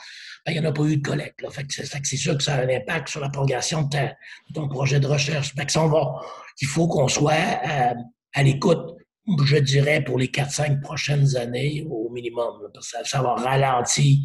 ben, 0.44 0.52
il 0.52 0.60
n'y 0.60 0.66
en 0.66 0.70
a 0.70 0.72
pas 0.72 0.82
eu 0.82 0.96
de 0.96 1.02
collecte. 1.02 1.42
Là. 1.42 1.50
Que 1.50 1.64
c'est, 1.68 2.16
sûr 2.16 2.36
que 2.36 2.42
ça 2.42 2.54
a 2.54 2.62
un 2.62 2.68
impact 2.68 3.08
sur 3.08 3.20
la 3.20 3.28
progression 3.28 3.82
de, 3.82 3.98
ton 4.54 4.68
projet 4.68 4.98
de 4.98 5.06
recherche. 5.06 5.54
Fait 5.54 5.66
que 5.66 5.72
ça, 5.72 5.86
va, 5.86 6.20
il 6.60 6.66
faut 6.66 6.88
qu'on 6.88 7.08
soit 7.08 7.32
euh, 7.34 7.94
à 8.32 8.42
l'écoute 8.42 8.96
je 9.44 9.56
dirais, 9.56 10.02
pour 10.02 10.18
les 10.18 10.28
4-5 10.28 10.80
prochaines 10.80 11.36
années 11.36 11.86
au 11.88 12.10
minimum. 12.10 12.70
ça, 12.80 13.22
va 13.22 13.34
ralentir 13.34 14.18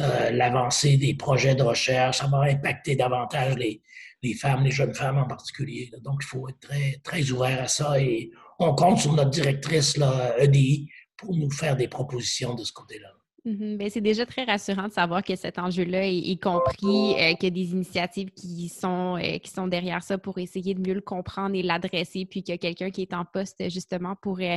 euh, 0.00 0.30
l'avancée 0.30 0.96
des 0.96 1.14
projets 1.14 1.54
de 1.54 1.62
recherche, 1.62 2.18
ça 2.18 2.26
va 2.26 2.42
impacter 2.42 2.96
davantage 2.96 3.56
les, 3.56 4.34
femmes, 4.34 4.64
les 4.64 4.70
jeunes 4.70 4.94
femmes 4.94 5.18
en 5.18 5.26
particulier. 5.26 5.90
Donc, 6.02 6.20
il 6.22 6.26
faut 6.26 6.48
être 6.48 6.60
très, 6.60 7.00
très 7.02 7.30
ouvert 7.30 7.62
à 7.62 7.68
ça 7.68 8.00
et 8.00 8.30
on 8.58 8.74
compte 8.74 9.00
sur 9.00 9.12
notre 9.12 9.30
directrice 9.30 9.96
là, 9.96 10.34
EDI 10.38 10.88
pour 11.16 11.36
nous 11.36 11.50
faire 11.50 11.76
des 11.76 11.88
propositions 11.88 12.54
de 12.54 12.64
ce 12.64 12.72
côté-là. 12.72 13.10
Mhm. 13.44 13.76
Ben, 13.76 13.90
c'est 13.90 14.00
déjà 14.00 14.24
très 14.24 14.44
rassurant 14.44 14.86
de 14.86 14.92
savoir 14.92 15.24
que 15.24 15.34
cet 15.34 15.58
enjeu-là 15.58 16.06
est, 16.06 16.40
compris, 16.40 17.14
euh, 17.18 17.34
qu'il 17.34 17.44
y 17.44 17.46
a 17.46 17.50
des 17.50 17.72
initiatives 17.72 18.30
qui 18.30 18.68
sont, 18.68 19.16
euh, 19.16 19.38
qui 19.38 19.50
sont 19.50 19.66
derrière 19.66 20.04
ça 20.04 20.16
pour 20.16 20.38
essayer 20.38 20.74
de 20.74 20.80
mieux 20.80 20.94
le 20.94 21.00
comprendre 21.00 21.56
et 21.56 21.62
l'adresser, 21.62 22.24
puis 22.24 22.44
qu'il 22.44 22.54
y 22.54 22.54
a 22.54 22.58
quelqu'un 22.58 22.90
qui 22.90 23.02
est 23.02 23.12
en 23.12 23.24
poste 23.24 23.68
justement 23.68 24.14
pour, 24.14 24.38
euh, 24.40 24.56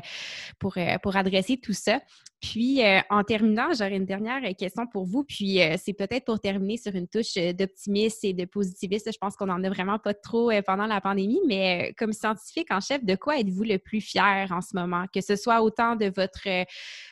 adresser 1.16 1.58
tout 1.58 1.74
ça. 1.74 2.00
Puis, 2.42 2.82
en 3.10 3.24
terminant, 3.24 3.70
j'aurais 3.74 3.96
une 3.96 4.06
dernière 4.06 4.42
question 4.56 4.86
pour 4.86 5.06
vous. 5.06 5.24
Puis, 5.24 5.60
c'est 5.84 5.94
peut-être 5.94 6.26
pour 6.26 6.40
terminer 6.40 6.78
sur 6.78 6.94
une 6.94 7.08
touche 7.08 7.34
d'optimisme 7.58 8.20
et 8.24 8.34
de 8.34 8.46
positivisme. 8.46 9.10
Je 9.12 9.18
pense 9.18 9.36
qu'on 9.36 9.48
n'en 9.48 9.64
a 9.64 9.70
vraiment 9.70 9.98
pas 9.98 10.14
trop 10.14 10.52
pendant 10.68 10.86
la 10.86 11.02
pandémie, 11.02 11.40
mais 11.48 11.96
comme 11.98 12.14
scientifique 12.14 12.68
en 12.70 12.82
chef, 12.82 13.04
de 13.04 13.16
quoi 13.16 13.40
êtes-vous 13.40 13.64
le 13.64 13.80
plus 13.80 14.02
fier 14.02 14.48
en 14.52 14.62
ce 14.62 14.76
moment? 14.76 15.06
Que 15.12 15.22
ce 15.22 15.36
soit 15.36 15.64
autant 15.64 15.96
de 15.96 16.12
votre, 16.16 16.48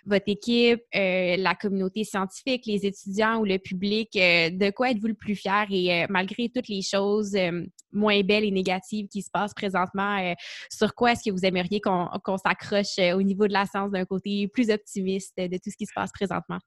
votre 0.05 0.27
équipe, 0.27 0.81
la 0.93 1.55
communauté 1.63 2.03
scientifique, 2.03 2.65
les 2.65 2.85
étudiants 2.85 3.39
ou 3.39 3.45
le 3.45 3.57
public, 3.57 4.09
euh, 4.15 4.49
de 4.49 4.69
quoi 4.69 4.91
êtes-vous 4.91 5.07
le 5.07 5.13
plus 5.13 5.35
fier? 5.35 5.65
Et 5.71 6.03
euh, 6.03 6.05
malgré 6.09 6.49
toutes 6.49 6.67
les 6.67 6.81
choses 6.81 7.35
euh, 7.35 7.65
moins 7.91 8.21
belles 8.21 8.43
et 8.43 8.51
négatives 8.51 9.07
qui 9.07 9.21
se 9.21 9.29
passent 9.31 9.53
présentement, 9.53 10.33
sur 10.69 10.93
quoi 10.95 11.13
est-ce 11.13 11.23
que 11.23 11.31
vous 11.31 11.45
aimeriez 11.45 11.79
qu'on 11.79 12.37
s'accroche 12.37 12.97
au 13.15 13.21
niveau 13.21 13.47
de 13.47 13.53
la 13.53 13.65
science 13.65 13.91
d'un 13.91 14.05
côté 14.05 14.47
plus 14.47 14.71
optimiste 14.71 15.33
de 15.37 15.57
tout 15.57 15.69
ce 15.69 15.77
qui 15.77 15.85
se 15.85 15.93
passe 15.93 16.11
présentement? 16.11 16.57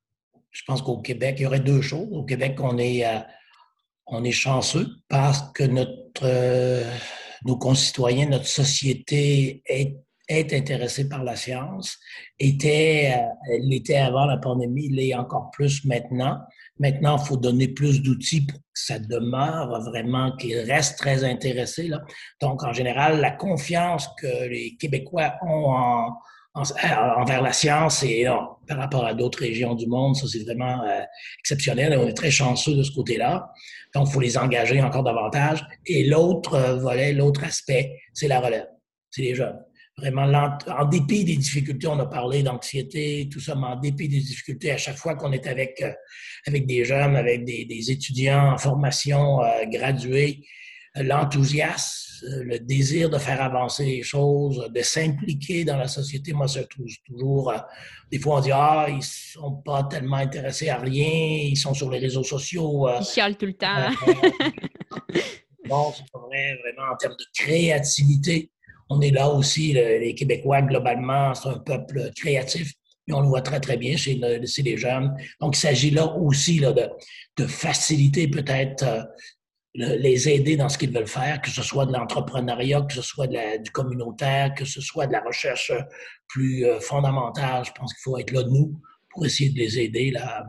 Je 0.51 0.63
pense 0.67 0.83
qu'au 0.83 0.99
Québec, 0.99 1.37
il 1.39 1.43
y 1.43 1.47
aurait 1.47 1.61
deux 1.61 1.83
choses. 1.83 2.09
Au 2.13 2.25
Québec, 2.25 2.59
on 2.61 2.79
est, 2.79 3.05
on 4.07 4.23
est 4.23 4.31
chanceux 4.31 4.87
parce 5.09 5.51
que 5.53 5.65
notre, 5.65 6.85
nos 7.45 7.57
concitoyens, 7.59 8.29
notre 8.29 8.47
société 8.47 9.63
est 9.67 9.97
est 10.29 10.53
intéressé 10.53 11.09
par 11.09 11.25
la 11.25 11.37
science, 11.37 11.99
était, 12.39 13.15
euh, 13.17 13.59
l'était 13.61 13.97
avant 13.97 14.27
la 14.27 14.39
pandémie, 14.39 14.89
l'est 14.89 15.15
encore 15.15 15.51
plus 15.53 15.85
maintenant. 15.85 16.39
Maintenant, 16.79 17.17
il 17.19 17.27
faut 17.27 17.37
donner 17.37 17.69
plus 17.69 18.03
d'outils 18.03 18.47
pour 18.47 18.59
que 18.59 18.65
ça 18.75 18.99
demeure 18.99 19.81
vraiment, 19.83 20.37
qu'il 20.37 20.59
reste 20.59 20.99
très 20.99 21.25
intéressé. 21.25 21.89
Là. 21.89 22.03
Donc, 22.41 22.65
en 22.65 22.73
général, 22.73 23.21
la 23.21 23.31
confiance 23.31 24.09
que 24.21 24.49
les 24.49 24.77
Québécois 24.77 25.35
ont 25.43 25.71
en, 25.71 26.19
envers 26.55 27.43
la 27.43 27.53
science 27.53 28.03
et 28.03 28.27
par 28.67 28.79
rapport 28.79 29.05
à 29.05 29.15
d'autres 29.15 29.41
régions 29.41 29.75
du 29.75 29.87
monde, 29.87 30.17
ça 30.17 30.27
c'est 30.27 30.43
vraiment 30.43 30.83
euh, 30.85 31.03
exceptionnel 31.41 31.99
on 31.99 32.09
est 32.09 32.15
très 32.15 32.31
chanceux 32.31 32.75
de 32.75 32.83
ce 32.83 32.93
côté-là. 32.93 33.53
Donc, 33.95 34.09
il 34.09 34.13
faut 34.13 34.21
les 34.21 34.39
engager 34.39 34.83
encore 34.83 35.05
davantage. 35.05 35.67
Et 35.87 36.05
l'autre 36.05 36.55
euh, 36.55 36.77
volet, 36.77 37.13
l'autre 37.13 37.45
aspect, 37.45 37.97
c'est 38.13 38.29
la 38.29 38.41
relève. 38.41 38.67
C'est 39.11 39.23
les 39.23 39.35
jeunes 39.35 39.66
vraiment 39.99 40.57
en 40.67 40.85
dépit 40.85 41.25
des 41.25 41.37
difficultés, 41.37 41.87
on 41.87 41.99
a 41.99 42.07
parlé 42.07 42.43
d'anxiété, 42.43 43.29
tout 43.33 43.41
ça, 43.41 43.55
mais 43.55 43.67
en 43.67 43.77
dépit 43.77 44.09
des 44.09 44.21
difficultés, 44.21 44.71
à 44.71 44.77
chaque 44.77 44.97
fois 44.97 45.15
qu'on 45.15 45.33
est 45.33 45.47
avec, 45.47 45.81
euh, 45.81 45.93
avec 46.47 46.67
des 46.67 46.85
jeunes, 46.85 47.17
avec 47.17 47.45
des, 47.45 47.91
étudiants 47.91 48.53
en 48.53 48.59
formation 48.59 49.43
euh, 49.43 49.65
gradués, 49.67 50.45
l'enthousiasme, 50.97 52.03
le 52.43 52.59
désir 52.59 53.11
de 53.11 53.19
faire 53.19 53.41
avancer 53.43 53.85
les 53.85 54.03
choses, 54.03 54.71
de 54.75 54.83
s'impliquer 54.83 55.65
dans 55.65 55.77
la 55.77 55.89
société, 55.89 56.33
moi, 56.33 56.49
ça 56.49 56.65
trouve 56.65 56.87
toujours, 57.07 57.51
euh, 57.51 57.59
des 58.11 58.19
fois 58.19 58.39
on 58.39 58.41
dit, 58.41 58.53
ah, 58.53 58.87
ils 58.89 59.03
sont 59.03 59.63
pas 59.65 59.85
tellement 59.85 60.17
intéressés 60.17 60.69
à 60.69 60.79
rien, 60.79 61.49
ils 61.51 61.57
sont 61.57 61.75
sur 61.75 61.91
les 61.91 61.99
réseaux 61.99 62.25
sociaux. 62.25 62.87
ils 63.01 63.05
chialent 63.05 63.37
tout 63.37 63.47
le 63.47 63.55
temps. 63.55 63.91
bon, 65.67 65.93
c'est 65.95 66.19
vrai, 66.19 66.59
vraiment, 66.63 66.93
en 66.93 66.97
termes 66.97 67.17
de 67.19 67.27
créativité, 67.35 68.51
on 68.89 69.01
est 69.01 69.11
là 69.11 69.29
aussi, 69.29 69.73
les 69.73 70.15
Québécois, 70.15 70.63
globalement, 70.63 71.35
c'est 71.35 71.49
un 71.49 71.59
peuple 71.59 72.11
créatif, 72.17 72.73
mais 73.07 73.15
on 73.15 73.21
le 73.21 73.29
voit 73.29 73.43
très, 73.43 73.61
très 73.61 73.77
bien 73.77 73.97
chez, 73.97 74.15
les 74.15 74.77
jeunes. 74.77 75.17
Donc, 75.41 75.57
il 75.57 75.61
s'agit 75.61 75.91
là 75.91 76.07
aussi 76.07 76.61
de, 76.61 77.47
faciliter 77.47 78.29
peut-être 78.29 78.85
euh, 78.85 79.03
les 79.75 80.29
aider 80.29 80.57
dans 80.57 80.69
ce 80.69 80.79
qu'ils 80.79 80.93
veulent 80.93 81.07
faire, 81.07 81.41
que 81.43 81.51
ce 81.51 81.63
soit 81.63 81.85
de 81.87 81.93
l'entrepreneuriat, 81.93 82.83
que 82.83 82.95
ce 82.95 83.03
soit 83.03 83.27
du 83.27 83.71
communautaire, 83.73 84.55
que 84.55 84.65
ce 84.65 84.81
soit 84.81 85.07
de 85.07 85.13
la 85.13 85.21
recherche 85.21 85.73
plus 86.29 86.65
euh, 86.65 86.81
fondamentale. 86.81 87.65
Je 87.65 87.73
pense 87.73 87.93
qu'il 87.93 88.03
faut 88.03 88.19
être 88.19 88.31
là, 88.31 88.43
nous, 88.45 88.81
pour 89.11 89.27
essayer 89.27 89.51
de 89.51 89.59
les 89.59 89.79
aider 89.81 90.13
là, 90.13 90.47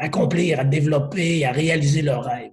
accomplir, 0.00 0.60
à 0.60 0.64
développer, 0.64 1.44
à 1.44 1.52
réaliser 1.52 2.02
leurs 2.02 2.24
rêves. 2.24 2.52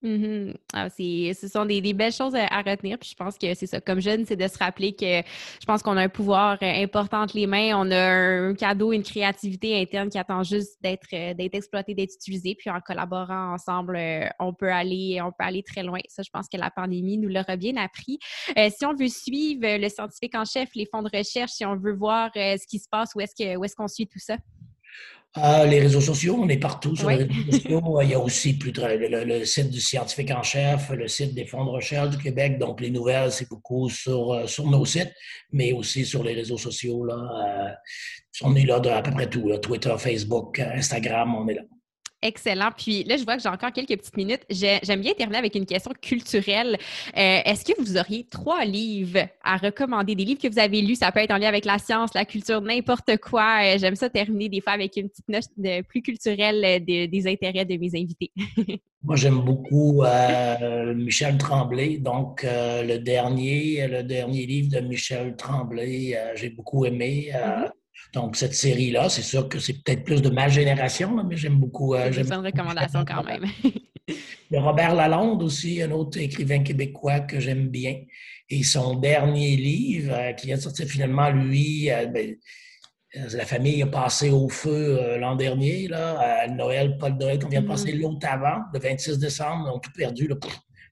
Mmh 0.00 0.52
ah, 0.74 0.88
ce 0.90 1.48
sont 1.50 1.64
des, 1.64 1.80
belles 1.92 2.12
choses 2.12 2.34
à, 2.36 2.62
retenir. 2.62 2.98
Puis 2.98 3.10
je 3.10 3.16
pense 3.16 3.36
que 3.36 3.52
c'est 3.54 3.66
ça. 3.66 3.80
Comme 3.80 4.00
jeune, 4.00 4.24
c'est 4.26 4.36
de 4.36 4.46
se 4.46 4.56
rappeler 4.56 4.92
que 4.92 5.22
je 5.22 5.66
pense 5.66 5.82
qu'on 5.82 5.96
a 5.96 6.02
un 6.02 6.08
pouvoir 6.08 6.56
euh, 6.62 6.82
important 6.82 7.22
entre 7.22 7.36
les 7.36 7.48
mains. 7.48 7.72
On 7.74 7.90
a 7.90 8.10
un 8.48 8.54
cadeau, 8.54 8.92
une 8.92 9.02
créativité 9.02 9.80
interne 9.80 10.08
qui 10.08 10.18
attend 10.18 10.44
juste 10.44 10.80
d'être 10.82 11.08
euh, 11.12 11.34
d'être 11.34 11.54
exploité, 11.54 11.94
d'être 11.94 12.14
utilisé. 12.14 12.54
Puis 12.54 12.70
en 12.70 12.80
collaborant 12.80 13.54
ensemble, 13.54 13.96
euh, 13.96 14.28
on 14.38 14.52
peut 14.54 14.70
aller 14.70 15.20
on 15.20 15.30
peut 15.30 15.44
aller 15.44 15.64
très 15.64 15.82
loin. 15.82 15.98
Ça, 16.08 16.22
je 16.22 16.30
pense 16.30 16.48
que 16.48 16.58
la 16.58 16.70
pandémie 16.70 17.18
nous 17.18 17.28
l'aura 17.28 17.56
bien 17.56 17.76
appris. 17.76 18.18
si 18.56 18.86
on 18.86 18.94
veut 18.94 19.08
suivre 19.08 19.78
le 19.78 19.88
scientifique 19.88 20.34
en 20.36 20.44
chef, 20.44 20.68
les 20.76 20.86
fonds 20.86 21.02
de 21.02 21.10
recherche, 21.12 21.52
si 21.52 21.64
on 21.64 21.76
veut 21.76 21.94
voir 21.94 22.30
ce 22.34 22.66
qui 22.68 22.78
se 22.78 22.88
passe, 22.88 23.10
où 23.16 23.20
est-ce 23.20 23.34
que 23.34 23.56
où 23.56 23.64
est-ce 23.64 23.74
qu'on 23.74 23.88
suit 23.88 24.06
tout 24.06 24.20
ça? 24.20 24.36
Ah, 25.34 25.66
les 25.66 25.80
réseaux 25.80 26.00
sociaux, 26.00 26.36
on 26.40 26.48
est 26.48 26.58
partout 26.58 26.96
sur 26.96 27.10
les 27.10 27.16
réseaux 27.16 27.52
sociaux. 27.52 28.00
Il 28.02 28.10
y 28.10 28.14
a 28.14 28.18
aussi 28.18 28.58
plus 28.58 28.72
le, 28.74 29.44
site 29.44 29.70
du 29.70 29.80
scientifique 29.80 30.30
en 30.30 30.42
chef, 30.42 30.90
le 30.90 31.06
site 31.06 31.34
des 31.34 31.44
fonds 31.44 31.64
de 31.64 31.70
recherche 31.70 32.10
du 32.10 32.18
Québec. 32.18 32.58
Donc, 32.58 32.80
les 32.80 32.90
nouvelles, 32.90 33.30
c'est 33.30 33.48
beaucoup 33.48 33.88
sur, 33.88 34.32
euh, 34.32 34.46
sur 34.46 34.68
nos 34.68 34.84
sites, 34.84 35.12
mais 35.52 35.72
aussi 35.72 36.06
sur 36.06 36.24
les 36.24 36.34
réseaux 36.34 36.58
sociaux. 36.58 37.04
Là. 37.04 37.14
Euh, 37.14 37.72
on 38.42 38.56
est 38.56 38.64
là 38.64 38.80
de 38.80 38.88
à 38.88 39.02
peu 39.02 39.10
près 39.10 39.28
tout. 39.28 39.54
Twitter, 39.58 39.94
Facebook, 39.98 40.58
Instagram, 40.58 41.34
on 41.34 41.46
est 41.48 41.54
là. 41.54 41.62
Excellent. 42.20 42.70
Puis 42.76 43.04
là, 43.04 43.16
je 43.16 43.24
vois 43.24 43.36
que 43.36 43.42
j'ai 43.42 43.48
encore 43.48 43.72
quelques 43.72 43.96
petites 43.96 44.16
minutes. 44.16 44.44
J'aime 44.50 45.00
bien 45.00 45.12
terminer 45.14 45.38
avec 45.38 45.54
une 45.54 45.66
question 45.66 45.92
culturelle. 46.02 46.76
Euh, 47.16 47.40
est-ce 47.44 47.64
que 47.64 47.80
vous 47.80 47.96
auriez 47.96 48.24
trois 48.24 48.64
livres 48.64 49.28
à 49.44 49.56
recommander, 49.56 50.16
des 50.16 50.24
livres 50.24 50.40
que 50.40 50.48
vous 50.48 50.58
avez 50.58 50.82
lus? 50.82 50.96
Ça 50.96 51.12
peut 51.12 51.20
être 51.20 51.30
en 51.30 51.38
lien 51.38 51.46
avec 51.46 51.64
la 51.64 51.78
science, 51.78 52.10
la 52.14 52.24
culture, 52.24 52.60
n'importe 52.60 53.18
quoi. 53.18 53.60
Euh, 53.62 53.78
j'aime 53.78 53.94
ça 53.94 54.10
terminer 54.10 54.48
des 54.48 54.60
fois 54.60 54.72
avec 54.72 54.96
une 54.96 55.08
petite 55.08 55.28
note 55.28 55.44
de, 55.56 55.82
plus 55.82 56.02
culturelle 56.02 56.64
euh, 56.64 56.78
des 56.80 57.22
intérêts 57.26 57.64
de 57.64 57.76
mes 57.76 57.90
invités. 57.94 58.32
Moi, 59.04 59.14
j'aime 59.14 59.40
beaucoup 59.42 60.02
Michel 60.96 61.38
Tremblay. 61.38 61.98
Donc, 61.98 62.44
le 62.44 62.96
dernier, 62.96 63.86
le 63.86 64.02
dernier 64.02 64.44
livre 64.44 64.72
de 64.72 64.80
Michel 64.80 65.36
Tremblay, 65.36 66.18
j'ai 66.34 66.50
beaucoup 66.50 66.84
aimé. 66.84 67.30
Mm-hmm. 67.32 67.70
Donc, 68.14 68.36
cette 68.36 68.54
série-là, 68.54 69.08
c'est 69.08 69.22
sûr 69.22 69.48
que 69.48 69.58
c'est 69.58 69.82
peut-être 69.82 70.04
plus 70.04 70.22
de 70.22 70.30
ma 70.30 70.48
génération, 70.48 71.22
mais 71.24 71.36
j'aime 71.36 71.56
beaucoup. 71.56 71.94
Euh, 71.94 72.10
c'est 72.12 72.32
une 72.32 72.44
recommandation 72.44 73.04
quand 73.04 73.22
même. 73.22 73.44
A 74.54 74.60
Robert 74.62 74.94
Lalonde 74.94 75.42
aussi, 75.42 75.82
un 75.82 75.90
autre 75.90 76.18
écrivain 76.18 76.62
québécois 76.62 77.20
que 77.20 77.38
j'aime 77.38 77.68
bien. 77.68 78.00
Et 78.48 78.62
son 78.62 78.94
dernier 78.94 79.56
livre, 79.56 80.14
euh, 80.14 80.32
qui 80.32 80.46
vient 80.46 80.56
de 80.56 80.62
sortir 80.62 80.86
finalement, 80.86 81.28
lui, 81.28 81.90
euh, 81.90 82.06
ben, 82.06 82.34
la 83.14 83.44
famille 83.44 83.82
a 83.82 83.86
passé 83.86 84.30
au 84.30 84.48
feu 84.48 85.18
l'an 85.18 85.36
dernier, 85.36 85.88
là, 85.88 86.42
à 86.42 86.46
Noël, 86.46 86.96
Paul 86.98 87.14
Noël, 87.14 87.38
on 87.44 87.48
vient 87.48 87.60
de 87.60 87.66
mm-hmm. 87.66 87.68
passer 87.68 87.92
l'autre 87.92 88.26
avant, 88.26 88.60
le 88.72 88.80
26 88.80 89.18
décembre, 89.18 89.66
ils 89.66 89.76
ont 89.76 89.78
tout 89.78 89.92
perdu. 89.96 90.28
Là, 90.28 90.36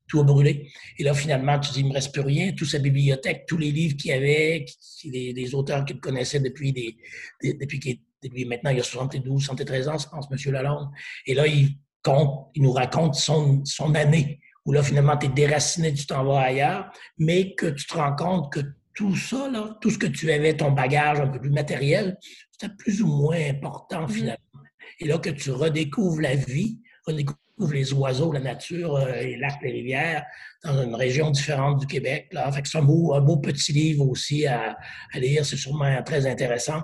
tout 0.06 0.20
a 0.20 0.24
brûlé. 0.24 0.70
Et 0.98 1.04
là, 1.04 1.14
finalement, 1.14 1.58
tu 1.58 1.72
dis, 1.72 1.80
il 1.80 1.84
ne 1.84 1.88
me 1.90 1.94
reste 1.94 2.12
plus 2.12 2.22
rien. 2.22 2.52
Toute 2.52 2.68
sa 2.68 2.78
bibliothèque, 2.78 3.44
tous 3.46 3.58
les 3.58 3.70
livres 3.70 3.96
qu'il 3.96 4.10
y 4.10 4.14
avait, 4.14 4.64
les, 5.04 5.54
auteurs 5.54 5.84
qu'il 5.84 5.98
connaissait 6.00 6.40
depuis, 6.40 6.72
des, 6.72 6.96
depuis, 7.42 8.00
depuis 8.22 8.44
maintenant, 8.44 8.70
il 8.70 8.78
y 8.78 8.80
a 8.80 8.84
72, 8.84 9.44
73 9.44 9.88
ans, 9.88 9.98
je 9.98 10.08
pense, 10.08 10.26
M. 10.30 10.52
Lalonde. 10.52 10.90
Et 11.26 11.34
là, 11.34 11.46
il, 11.46 11.76
compte, 12.06 12.50
il 12.54 12.62
nous 12.62 12.72
raconte 12.72 13.16
son, 13.16 13.64
son 13.64 13.94
année, 13.94 14.40
où 14.64 14.72
là, 14.72 14.82
finalement, 14.82 15.16
tu 15.16 15.26
es 15.26 15.28
déraciné, 15.28 15.92
tu 15.92 16.06
t'en 16.06 16.24
vas 16.24 16.40
ailleurs, 16.40 16.90
mais 17.18 17.54
que 17.54 17.66
tu 17.66 17.86
te 17.86 17.94
rends 17.94 18.14
compte 18.14 18.52
que 18.52 18.60
tout 18.94 19.16
ça, 19.16 19.50
là, 19.50 19.76
tout 19.80 19.90
ce 19.90 19.98
que 19.98 20.06
tu 20.06 20.30
avais, 20.30 20.56
ton 20.56 20.70
bagage 20.70 21.20
un 21.20 21.28
peu 21.28 21.40
plus 21.40 21.50
matériel, 21.50 22.16
c'était 22.50 22.72
plus 22.74 23.02
ou 23.02 23.08
moins 23.08 23.38
important, 23.48 24.06
mm-hmm. 24.06 24.12
finalement. 24.12 24.62
Et 25.00 25.06
là, 25.06 25.18
que 25.18 25.30
tu 25.30 25.50
redécouvres 25.50 26.20
la 26.20 26.34
vie, 26.34 26.80
redécouvres 27.06 27.38
les 27.58 27.92
oiseaux, 27.92 28.32
la 28.32 28.40
nature, 28.40 28.96
euh, 28.96 29.22
les 29.22 29.36
lacs, 29.36 29.60
les 29.62 29.72
rivières, 29.72 30.24
dans 30.62 30.82
une 30.82 30.94
région 30.94 31.30
différente 31.30 31.80
du 31.80 31.86
Québec. 31.86 32.28
Là. 32.32 32.50
Fait 32.52 32.62
c'est 32.64 32.78
un 32.78 32.82
beau, 32.82 33.14
un 33.14 33.20
beau 33.20 33.38
petit 33.38 33.72
livre 33.72 34.06
aussi 34.06 34.46
à, 34.46 34.76
lire, 35.14 35.44
c'est 35.44 35.56
sûrement 35.56 36.02
très 36.04 36.26
intéressant. 36.26 36.82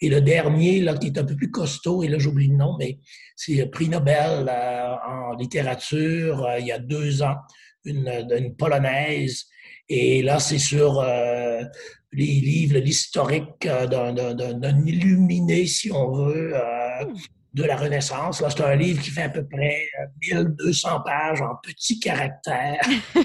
Et 0.00 0.08
le 0.08 0.20
dernier, 0.20 0.80
là, 0.80 0.96
qui 0.96 1.08
est 1.08 1.18
un 1.18 1.24
peu 1.24 1.36
plus 1.36 1.50
costaud, 1.50 2.02
et 2.02 2.08
là 2.08 2.18
j'oublie 2.18 2.48
le 2.48 2.56
nom, 2.56 2.76
mais 2.78 2.98
c'est 3.36 3.54
le 3.54 3.70
prix 3.70 3.88
Nobel 3.88 4.48
euh, 4.48 4.94
en 5.06 5.34
littérature 5.36 6.44
euh, 6.44 6.58
il 6.58 6.66
y 6.66 6.72
a 6.72 6.78
deux 6.78 7.22
ans, 7.22 7.36
une, 7.84 8.08
une 8.36 8.56
polonaise. 8.56 9.44
Et 9.88 10.22
là, 10.22 10.38
c'est 10.38 10.58
sur 10.58 11.02
les 12.12 12.26
livres, 12.26 12.76
l'historique 12.76 13.66
d'un 13.66 14.86
illuminé, 14.86 15.66
si 15.66 15.90
on 15.90 16.12
veut, 16.12 16.52
hmm 16.52 17.16
de 17.54 17.64
la 17.64 17.76
Renaissance. 17.76 18.40
Là, 18.40 18.50
c'est 18.50 18.62
un 18.62 18.76
livre 18.76 19.02
qui 19.02 19.10
fait 19.10 19.22
à 19.22 19.28
peu 19.28 19.44
près 19.44 19.88
1200 20.30 20.88
euh, 20.88 20.98
pages 21.04 21.40
en 21.40 21.56
petits 21.62 21.98
caractères. 21.98 22.80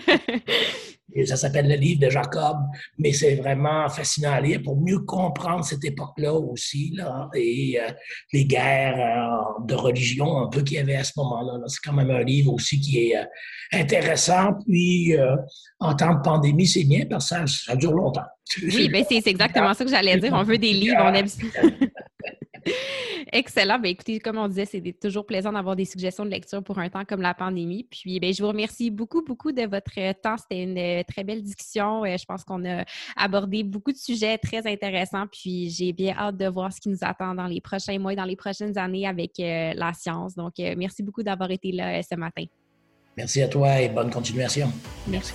Et 1.16 1.28
ça 1.28 1.36
s'appelle 1.36 1.68
le 1.68 1.76
livre 1.76 2.00
de 2.00 2.10
Jacob, 2.10 2.58
mais 2.98 3.14
c'est 3.14 3.36
vraiment 3.36 3.88
fascinant 3.88 4.32
à 4.32 4.42
lire 4.42 4.62
pour 4.64 4.82
mieux 4.82 4.98
comprendre 5.00 5.64
cette 5.64 5.84
époque-là 5.86 6.34
aussi, 6.34 6.92
là, 6.96 7.30
et 7.36 7.80
euh, 7.80 7.92
les 8.32 8.46
guerres 8.46 8.98
euh, 8.98 9.64
de 9.64 9.76
religion 9.76 10.40
un 10.40 10.48
peu 10.48 10.64
qu'il 10.64 10.78
y 10.78 10.80
avait 10.80 10.96
à 10.96 11.04
ce 11.04 11.12
moment-là. 11.18 11.60
c'est 11.68 11.82
quand 11.84 11.94
même 11.94 12.10
un 12.10 12.24
livre 12.24 12.54
aussi 12.54 12.80
qui 12.80 13.12
est 13.12 13.28
intéressant. 13.72 14.54
Puis, 14.66 15.14
en 15.80 15.94
temps 15.94 16.16
de 16.16 16.22
pandémie, 16.22 16.66
c'est 16.66 16.84
bien 16.84 17.06
parce 17.08 17.30
que 17.30 17.46
ça, 17.46 17.76
dure 17.76 17.94
longtemps. 17.94 18.26
Oui, 18.64 18.90
ben 18.90 19.06
c'est 19.08 19.28
exactement 19.28 19.74
ça 19.76 19.84
que 19.84 19.92
j'allais 19.92 20.18
dire. 20.18 20.34
On 20.34 20.44
veut 20.44 20.58
des 20.58 20.74
livres, 20.74 20.98
on 21.00 21.14
aime 21.14 21.28
Excellent. 23.32 23.80
Bien, 23.80 23.92
écoutez, 23.92 24.20
comme 24.20 24.38
on 24.38 24.48
disait, 24.48 24.66
c'est 24.66 25.00
toujours 25.00 25.26
plaisant 25.26 25.52
d'avoir 25.52 25.76
des 25.76 25.86
suggestions 25.86 26.26
de 26.26 26.30
lecture 26.30 26.64
pour 26.64 26.80
un 26.80 26.90
temps 26.90 27.06
comme 27.06 27.22
la 27.22 27.34
pandémie. 27.34 27.88
Puis, 27.90 28.20
bien, 28.20 28.32
je 28.32 28.42
vous 28.42 28.50
remercie 28.50 28.90
beaucoup, 28.90 29.24
beaucoup 29.24 29.52
de 29.52 29.64
votre 29.64 29.94
temps. 30.22 30.38
C'était 30.38 30.64
une 30.64 30.78
euh, 30.78 31.04
très 31.08 31.24
belle 31.24 31.42
discussion. 31.42 32.04
Euh, 32.06 32.16
je 32.18 32.26
pense 32.26 32.44
qu'on 32.44 32.64
a 32.66 32.84
abordé 33.16 33.64
beaucoup 33.64 33.92
de 33.92 33.98
sujets 33.98 34.38
très 34.38 34.68
intéressants. 34.68 35.26
Puis, 35.32 35.70
j'ai 35.70 35.94
bien 35.94 36.16
hâte 36.18 36.38
de 36.38 36.48
voir 36.48 36.72
ce 36.72 36.80
qui 36.80 36.90
nous 36.90 37.00
attend 37.02 37.34
dans 37.34 37.48
les 37.48 37.62
prochains 37.62 37.98
mois 38.00 38.14
et 38.14 38.16
dans 38.16 38.26
les 38.26 38.36
prochaines 38.36 38.78
années 38.78 39.08
avec 39.08 39.40
euh, 39.40 39.74
la 39.76 39.94
science. 39.94 40.36
Donc, 40.36 40.54
merci 40.58 41.04
beaucoup 41.04 41.24
d'avoir 41.24 41.50
été 41.52 41.72
là 41.72 42.02
ce 42.04 42.16
matin. 42.16 42.44
Merci 43.16 43.42
à 43.42 43.48
toi 43.48 43.80
et 43.80 43.90
bonne 43.90 44.10
continuation. 44.10 44.72
merci. 45.08 45.34